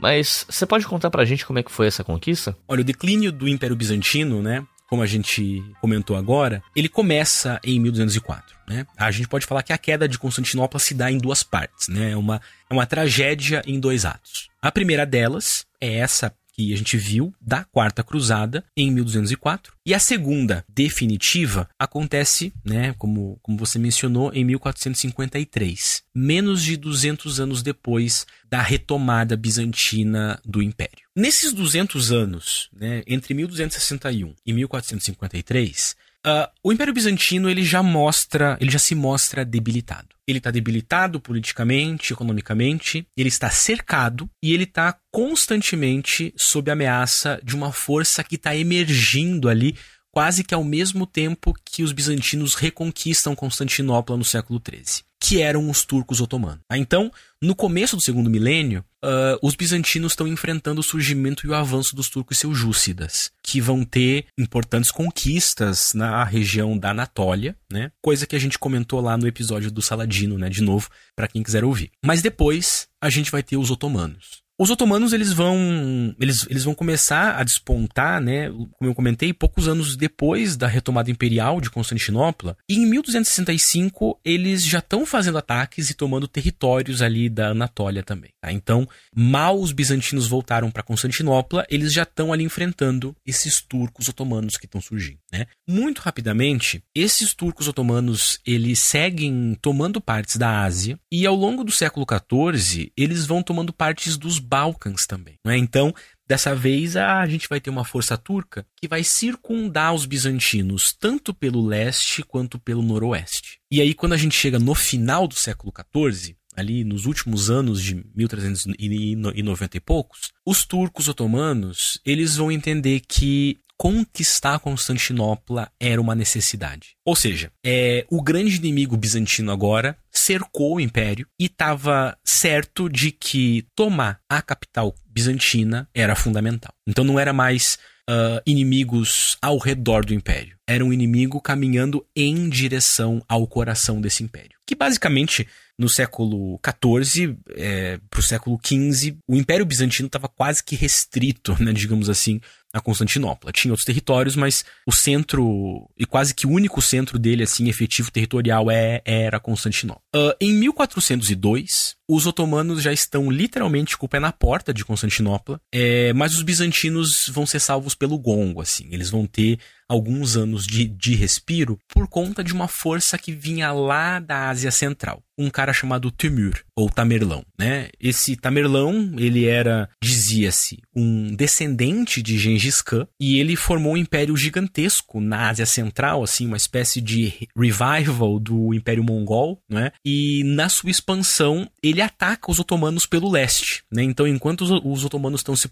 [0.00, 2.56] mas você pode contar pra gente como é que foi essa conquista?
[2.66, 7.78] Olha, o declínio do Império Bizantino, né, como a gente comentou agora, ele começa em
[7.78, 8.56] 1204.
[8.66, 8.86] Né?
[8.96, 12.12] A gente pode falar que a queda de Constantinopla se dá em duas partes, né?
[12.12, 12.40] É uma,
[12.70, 14.48] é uma tragédia em dois atos.
[14.62, 19.74] A primeira delas é essa que a gente viu da Quarta Cruzada em 1204.
[19.84, 27.40] E a segunda, definitiva, acontece, né, como, como você mencionou, em 1453, menos de 200
[27.40, 31.06] anos depois da retomada bizantina do Império.
[31.14, 35.96] Nesses 200 anos, né, entre 1261 e 1453,
[36.26, 40.08] Uh, o Império Bizantino ele já mostra, ele já se mostra debilitado.
[40.26, 47.54] Ele está debilitado politicamente, economicamente, ele está cercado e ele está constantemente sob ameaça de
[47.54, 49.76] uma força que está emergindo ali
[50.16, 55.68] quase que ao mesmo tempo que os bizantinos reconquistam Constantinopla no século XIII, que eram
[55.68, 56.60] os turcos otomanos.
[56.70, 61.50] Ah, então, no começo do segundo milênio, uh, os bizantinos estão enfrentando o surgimento e
[61.50, 67.92] o avanço dos turcos seljúcidas, que vão ter importantes conquistas na região da Anatólia, né?
[68.00, 70.48] Coisa que a gente comentou lá no episódio do Saladino, né?
[70.48, 71.90] De novo, para quem quiser ouvir.
[72.02, 74.45] Mas depois a gente vai ter os otomanos.
[74.58, 79.68] Os otomanos eles vão eles, eles vão começar a despontar, né, como eu comentei, poucos
[79.68, 82.56] anos depois da retomada imperial de Constantinopla.
[82.68, 88.30] E em 1265 eles já estão fazendo ataques e tomando territórios ali da Anatólia também.
[88.40, 88.50] Tá?
[88.50, 94.56] Então, mal os bizantinos voltaram para Constantinopla, eles já estão ali enfrentando esses turcos otomanos
[94.56, 95.18] que estão surgindo.
[95.30, 95.46] Né?
[95.68, 101.72] Muito rapidamente, esses turcos otomanos eles seguem tomando partes da Ásia e ao longo do
[101.72, 105.34] século XIV eles vão tomando partes dos Balcãs também.
[105.44, 105.56] Né?
[105.56, 105.94] Então,
[106.26, 111.34] dessa vez a gente vai ter uma força turca que vai circundar os bizantinos tanto
[111.34, 113.58] pelo leste quanto pelo noroeste.
[113.70, 117.82] E aí, quando a gente chega no final do século XIV, ali nos últimos anos
[117.82, 126.14] de 1390 e poucos, os turcos otomanos eles vão entender que conquistar Constantinopla era uma
[126.14, 126.96] necessidade.
[127.04, 133.12] Ou seja, é, o grande inimigo bizantino agora cercou o império e estava certo de
[133.12, 136.72] que tomar a capital bizantina era fundamental.
[136.86, 137.78] Então não era mais
[138.08, 140.56] uh, inimigos ao redor do império.
[140.66, 144.56] Era um inimigo caminhando em direção ao coração desse império.
[144.66, 145.46] Que basicamente,
[145.78, 151.56] no século XIV é, para o século XV, o Império Bizantino estava quase que restrito,
[151.62, 152.40] né, digamos assim,
[152.72, 153.52] a Constantinopla.
[153.52, 158.10] Tinha outros territórios, mas o centro, e quase que o único centro dele, assim, efetivo
[158.10, 160.02] territorial, é, era Constantinopla.
[160.14, 165.60] Uh, em 1402, os otomanos já estão literalmente com o pé na porta de Constantinopla,
[165.72, 168.88] é, mas os bizantinos vão ser salvos pelo gongo, assim.
[168.90, 169.58] Eles vão ter
[169.88, 174.70] alguns anos de, de respiro por conta de uma força que vinha lá da Ásia
[174.70, 175.22] Central.
[175.38, 177.90] Um cara chamado Timur, ou Tamerlão, né?
[178.00, 184.34] Esse Tamerlão, ele era, dizia-se, um descendente de Gengis Khan, e ele formou um império
[184.34, 189.92] gigantesco na Ásia Central, assim, uma espécie de revival do Império Mongol, né?
[190.04, 194.02] E na sua expansão, ele ataca os otomanos pelo leste, né?
[194.02, 195.68] Então, enquanto os, os otomanos estão se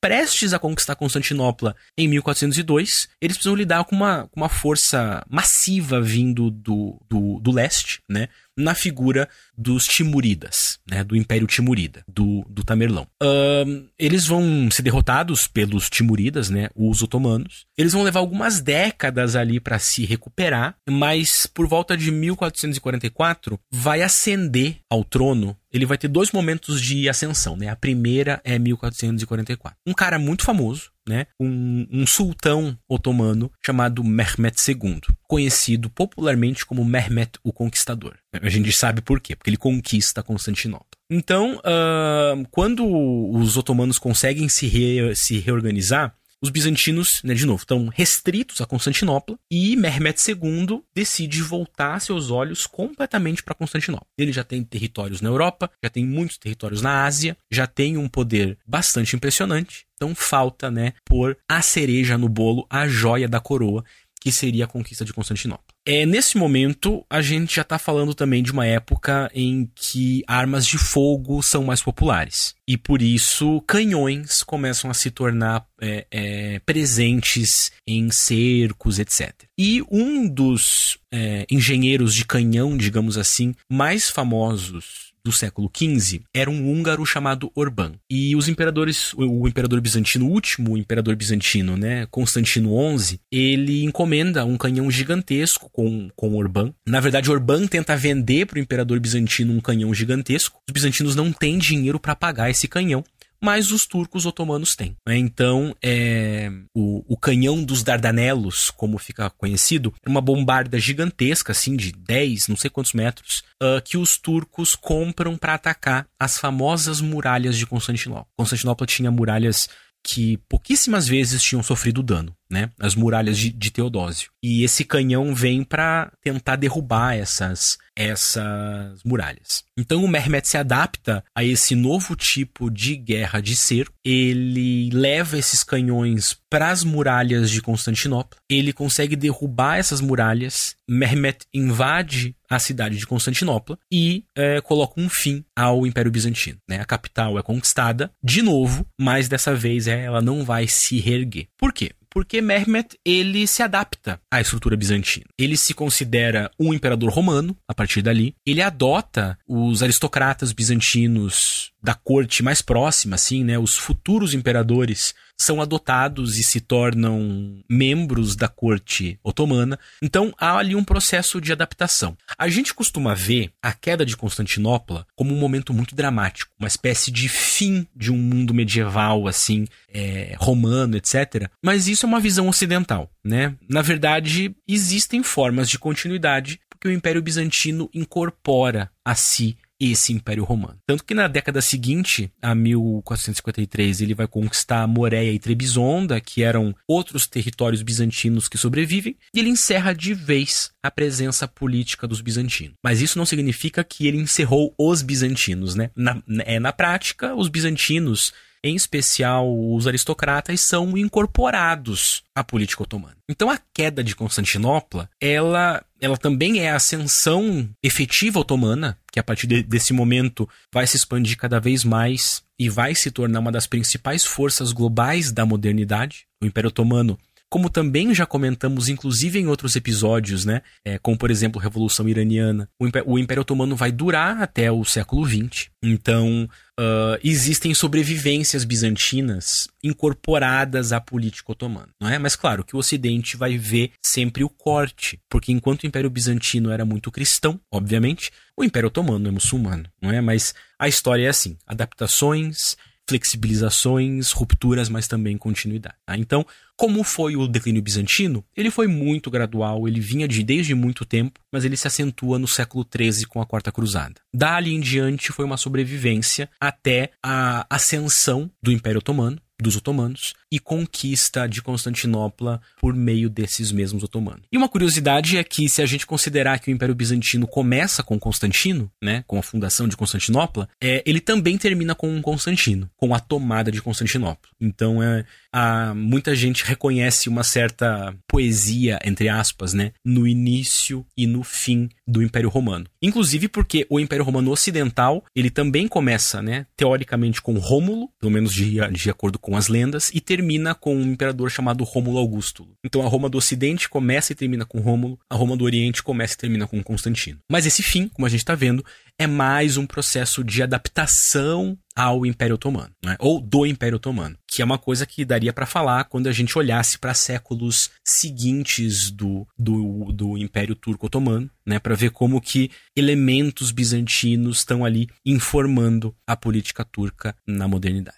[0.00, 6.00] prestes a conquistar Constantinopla em 1402, eles precisam lidar com uma, com uma força massiva
[6.00, 8.28] vindo do, do, do leste, né?
[8.56, 11.02] Na figura dos Timuridas, né?
[11.02, 13.06] Do Império Timurida, do, do Tamerlão.
[13.22, 16.68] Um, eles vão ser derrotados pelos Timuridas, né?
[16.74, 17.66] Os otomanos.
[17.78, 24.02] Eles vão levar algumas décadas ali para se recuperar, mas por volta de 1444 vai
[24.02, 27.68] ascender ao trono ele vai ter dois momentos de ascensão, né?
[27.68, 29.78] A primeira é 1444.
[29.86, 31.26] Um cara muito famoso, né?
[31.40, 38.16] Um, um sultão otomano chamado Mehmet II, conhecido popularmente como Mehmet o Conquistador.
[38.32, 40.86] A gente sabe por quê, porque ele conquista Constantinopla.
[41.10, 47.62] Então, uh, quando os otomanos conseguem se, re, se reorganizar, os bizantinos, né, de novo,
[47.62, 54.08] estão restritos a Constantinopla e Mehmet II decide voltar seus olhos completamente para Constantinopla.
[54.18, 58.08] Ele já tem territórios na Europa, já tem muitos territórios na Ásia, já tem um
[58.08, 59.86] poder bastante impressionante.
[59.94, 63.84] Então falta, né, pôr a cereja no bolo, a joia da coroa,
[64.20, 65.71] que seria a conquista de Constantinopla.
[65.84, 70.64] É, nesse momento, a gente já está falando também de uma época em que armas
[70.64, 72.54] de fogo são mais populares.
[72.66, 79.32] e por isso canhões começam a se tornar é, é, presentes em cercos, etc.
[79.58, 86.50] E um dos é, engenheiros de canhão, digamos assim, mais famosos do século XV era
[86.50, 87.92] um húngaro chamado Orban.
[88.10, 94.44] E os imperadores, o, imperador bizantino, o último imperador bizantino, né, Constantino XI, ele encomenda
[94.44, 96.72] um canhão gigantesco com, com Orban.
[96.86, 100.60] Na verdade, Orban tenta vender para o imperador bizantino um canhão gigantesco.
[100.68, 103.04] Os bizantinos não têm dinheiro para pagar esse canhão
[103.42, 104.96] mas os turcos otomanos têm.
[105.06, 105.16] Né?
[105.16, 111.76] Então, é, o, o, canhão dos Dardanelos, como fica conhecido, é uma bombarda gigantesca, assim,
[111.76, 117.00] de 10, não sei quantos metros, uh, que os turcos compram para atacar as famosas
[117.00, 118.26] muralhas de Constantinopla.
[118.36, 119.68] Constantinopla tinha muralhas
[120.04, 122.70] que pouquíssimas vezes tinham sofrido dano, né?
[122.78, 124.30] As muralhas de, de Teodósio.
[124.42, 129.64] E esse canhão vem para tentar derrubar essas essas muralhas.
[129.76, 133.94] Então o Mehmet se adapta a esse novo tipo de guerra de cerco.
[134.04, 138.38] Ele leva esses canhões para as muralhas de Constantinopla.
[138.48, 140.74] Ele consegue derrubar essas muralhas.
[140.88, 146.58] Mehmet invade a cidade de Constantinopla e é, coloca um fim ao Império Bizantino.
[146.68, 146.80] Né?
[146.80, 151.48] A capital é conquistada de novo, mas dessa vez é, ela não vai se reerguer.
[151.58, 151.92] Por quê?
[152.12, 155.26] Porque Mehmet ele se adapta à estrutura bizantina.
[155.38, 158.34] Ele se considera um imperador romano a partir dali.
[158.46, 163.58] Ele adota os aristocratas bizantinos da corte mais próxima, assim, né?
[163.58, 169.78] Os futuros imperadores são adotados e se tornam membros da corte otomana.
[170.00, 172.16] Então há ali um processo de adaptação.
[172.38, 177.10] A gente costuma ver a queda de Constantinopla como um momento muito dramático, uma espécie
[177.10, 181.48] de fim de um mundo medieval, assim, é, romano, etc.
[181.62, 183.54] Mas isso é uma visão ocidental, né?
[183.68, 189.56] Na verdade, existem formas de continuidade porque o Império Bizantino incorpora a si
[189.90, 190.78] esse Império Romano.
[190.86, 196.74] Tanto que na década seguinte, a 1453, ele vai conquistar Moreia e Trebisonda, que eram
[196.86, 202.76] outros territórios bizantinos que sobrevivem, e ele encerra de vez a presença política dos bizantinos.
[202.84, 205.90] Mas isso não significa que ele encerrou os bizantinos, né?
[205.96, 208.32] Na, é, na prática, os bizantinos
[208.64, 213.16] em especial os aristocratas, são incorporados à política otomana.
[213.28, 219.22] Então a queda de Constantinopla, ela, ela também é a ascensão efetiva otomana, que a
[219.22, 223.52] partir de, desse momento vai se expandir cada vez mais e vai se tornar uma
[223.52, 226.26] das principais forças globais da modernidade.
[226.42, 227.16] O Império Otomano
[227.52, 230.62] como também já comentamos, inclusive em outros episódios, né?
[230.82, 234.72] É, como por exemplo a Revolução Iraniana, o Império, o Império Otomano vai durar até
[234.72, 235.68] o século XX.
[235.82, 236.48] Então
[236.82, 242.18] uh, existem sobrevivências bizantinas incorporadas à política otomana, não é?
[242.18, 246.70] Mas claro que o Ocidente vai ver sempre o corte, porque enquanto o Império Bizantino
[246.70, 250.20] era muito cristão, obviamente, o Império Otomano é muçulmano, não é?
[250.20, 252.76] Mas a história é assim: adaptações
[253.08, 255.96] flexibilizações, rupturas, mas também continuidade.
[256.06, 256.16] Tá?
[256.16, 256.46] Então,
[256.76, 258.44] como foi o declínio bizantino?
[258.56, 262.48] Ele foi muito gradual, ele vinha de desde muito tempo, mas ele se acentua no
[262.48, 264.14] século XIII com a Quarta Cruzada.
[264.32, 270.58] Dali em diante foi uma sobrevivência até a ascensão do Império Otomano, dos otomanos e
[270.58, 274.42] conquista de Constantinopla por meio desses mesmos otomanos.
[274.52, 278.18] E uma curiosidade é que se a gente considerar que o Império Bizantino começa com
[278.18, 283.20] Constantino, né, com a fundação de Constantinopla, é, ele também termina com Constantino, com a
[283.20, 284.50] tomada de Constantinopla.
[284.60, 291.26] Então é, a, muita gente reconhece uma certa poesia, entre aspas, né, no início e
[291.26, 292.86] no fim do Império Romano.
[293.00, 298.52] Inclusive porque o Império Romano Ocidental, ele também começa, né, teoricamente com Rômulo, pelo menos
[298.52, 302.68] de, de acordo com as lendas, e termina com um imperador chamado Rômulo Augusto.
[302.84, 306.34] Então a Roma do Ocidente começa e termina com Rômulo, a Roma do Oriente começa
[306.34, 307.38] e termina com Constantino.
[307.50, 308.84] Mas esse fim, como a gente está vendo,
[309.18, 313.16] é mais um processo de adaptação ao Império Otomano, né?
[313.18, 316.56] ou do Império Otomano, que é uma coisa que daria para falar quando a gente
[316.56, 321.78] olhasse para séculos seguintes do, do, do Império Turco Otomano, né?
[321.78, 328.16] para ver como que elementos bizantinos estão ali informando a política turca na modernidade.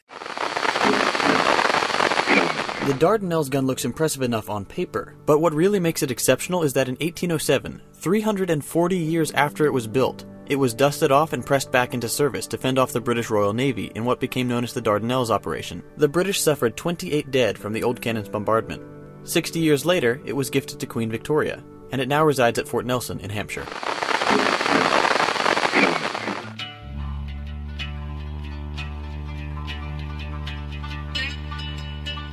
[2.86, 6.74] The Dardanelles gun looks impressive enough on paper, but what really makes it exceptional is
[6.74, 11.72] that in 1807, 340 years after it was built, it was dusted off and pressed
[11.72, 14.74] back into service to fend off the British Royal Navy in what became known as
[14.74, 15.82] the Dardanelles Operation.
[15.96, 18.82] The British suffered 28 dead from the old cannon's bombardment.
[19.24, 22.84] Sixty years later, it was gifted to Queen Victoria, and it now resides at Fort
[22.84, 23.64] Nelson in Hampshire.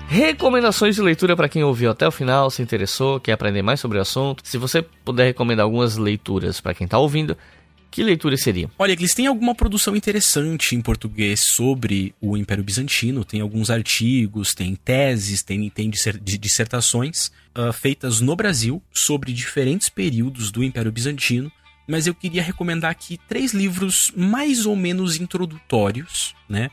[0.10, 3.98] Recomendações de leitura para quem ouviu até o final, se interessou, quer aprender mais sobre
[3.98, 4.44] o assunto.
[4.46, 7.38] Se você puder recomendar algumas leituras para quem está ouvindo,
[7.92, 8.72] que leitura seria?
[8.80, 14.56] Olha, eles têm alguma produção interessante em português sobre o Império Bizantino, tem alguns artigos,
[14.56, 21.52] tem teses, tem, tem dissertações uh, feitas no Brasil sobre diferentes períodos do Império Bizantino,
[21.86, 26.72] mas eu queria recomendar aqui três livros mais ou menos introdutórios, né?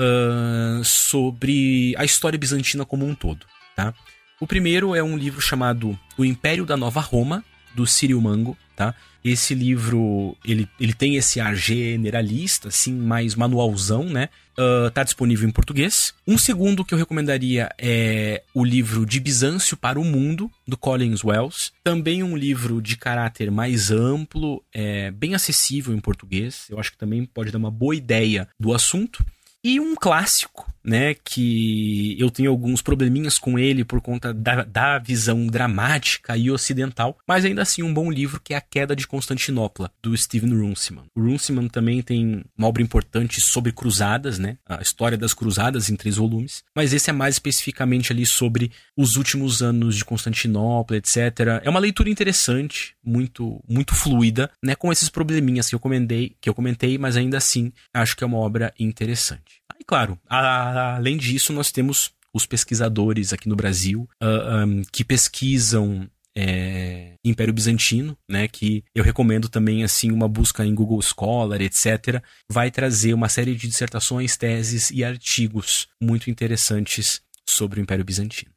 [0.00, 3.94] Uh, sobre a história bizantina como um todo, tá?
[4.40, 7.44] O primeiro é um livro chamado O Império da Nova Roma,
[7.74, 8.94] do Círio Mango, tá?
[9.24, 14.28] Esse livro, ele, ele tem esse ar generalista, assim, mais manualzão, né?
[14.56, 16.14] Uh, tá disponível em português.
[16.26, 21.24] Um segundo que eu recomendaria é o livro De Bizâncio para o Mundo, do Collins
[21.24, 21.72] Wells.
[21.82, 26.66] Também um livro de caráter mais amplo, é, bem acessível em português.
[26.70, 29.24] Eu acho que também pode dar uma boa ideia do assunto.
[29.70, 34.98] E um clássico, né, que eu tenho alguns probleminhas com ele por conta da, da
[34.98, 39.06] visão dramática e ocidental, mas ainda assim um bom livro que é A Queda de
[39.06, 41.04] Constantinopla, do Steven Runciman.
[41.14, 45.96] O Runciman também tem uma obra importante sobre cruzadas, né, a história das cruzadas em
[45.96, 51.60] três volumes, mas esse é mais especificamente ali sobre os últimos anos de Constantinopla, etc.
[51.62, 56.48] É uma leitura interessante, muito muito fluida, né, com esses probleminhas que eu comentei, que
[56.48, 59.57] eu comentei, mas ainda assim acho que é uma obra interessante.
[59.78, 64.82] E claro, a, além disso, nós temos os pesquisadores aqui no Brasil uh, ah, um,
[64.92, 71.02] que pesquisam é, Império Bizantino, né, que eu recomendo também assim uma busca em Google
[71.02, 77.82] Scholar, etc, vai trazer uma série de dissertações, teses e artigos muito interessantes sobre o
[77.82, 78.52] Império Bizantino.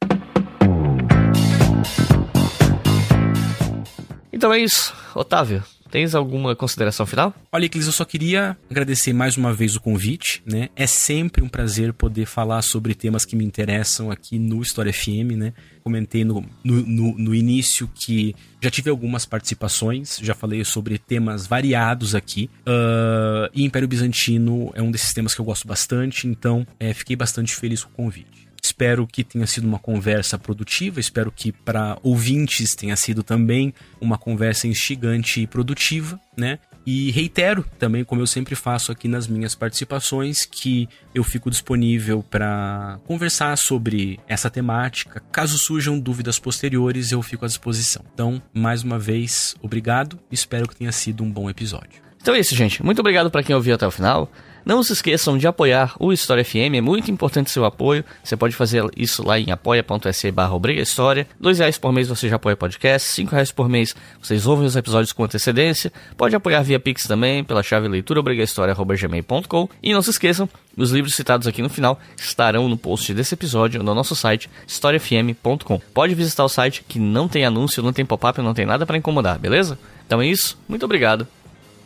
[4.32, 5.64] Então é isso, Otávio.
[5.91, 7.35] Tens alguma consideração final?
[7.51, 10.69] Olha, Eclis, eu só queria agradecer mais uma vez o convite, né?
[10.73, 15.35] É sempre um prazer poder falar sobre temas que me interessam aqui no História FM,
[15.35, 15.53] né?
[15.84, 21.45] Comentei no, no, no, no início que já tive algumas participações, já falei sobre temas
[21.45, 22.49] variados aqui.
[22.61, 27.18] Uh, e Império Bizantino é um desses temas que eu gosto bastante, então é, fiquei
[27.18, 28.40] bastante feliz com o convite.
[28.61, 34.17] Espero que tenha sido uma conversa produtiva, espero que para ouvintes tenha sido também uma
[34.17, 36.59] conversa instigante e produtiva, né?
[36.85, 42.23] E reitero também, como eu sempre faço aqui nas minhas participações, que eu fico disponível
[42.23, 45.21] para conversar sobre essa temática.
[45.31, 48.03] Caso surjam dúvidas posteriores, eu fico à disposição.
[48.13, 50.19] Então, mais uma vez, obrigado.
[50.31, 52.01] Espero que tenha sido um bom episódio.
[52.19, 52.83] Então é isso, gente.
[52.83, 54.31] Muito obrigado para quem ouviu até o final.
[54.65, 58.03] Não se esqueçam de apoiar o História FM, é muito importante seu apoio.
[58.23, 61.27] Você pode fazer isso lá em apoia.se barra História.
[61.39, 64.65] Dois reais por mês você já apoia o podcast, cinco reais por mês vocês ouvem
[64.65, 65.91] os episódios com antecedência.
[66.15, 70.47] Pode apoiar via Pix também, pela chave leituraobrigahistoria.gmail.com E não se esqueçam,
[70.77, 75.79] os livros citados aqui no final estarão no post desse episódio no nosso site historiafm.com.
[75.93, 78.97] Pode visitar o site que não tem anúncio, não tem pop-up, não tem nada para
[78.97, 79.77] incomodar, beleza?
[80.05, 81.27] Então é isso, muito obrigado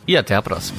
[0.06, 0.78] e até a próxima.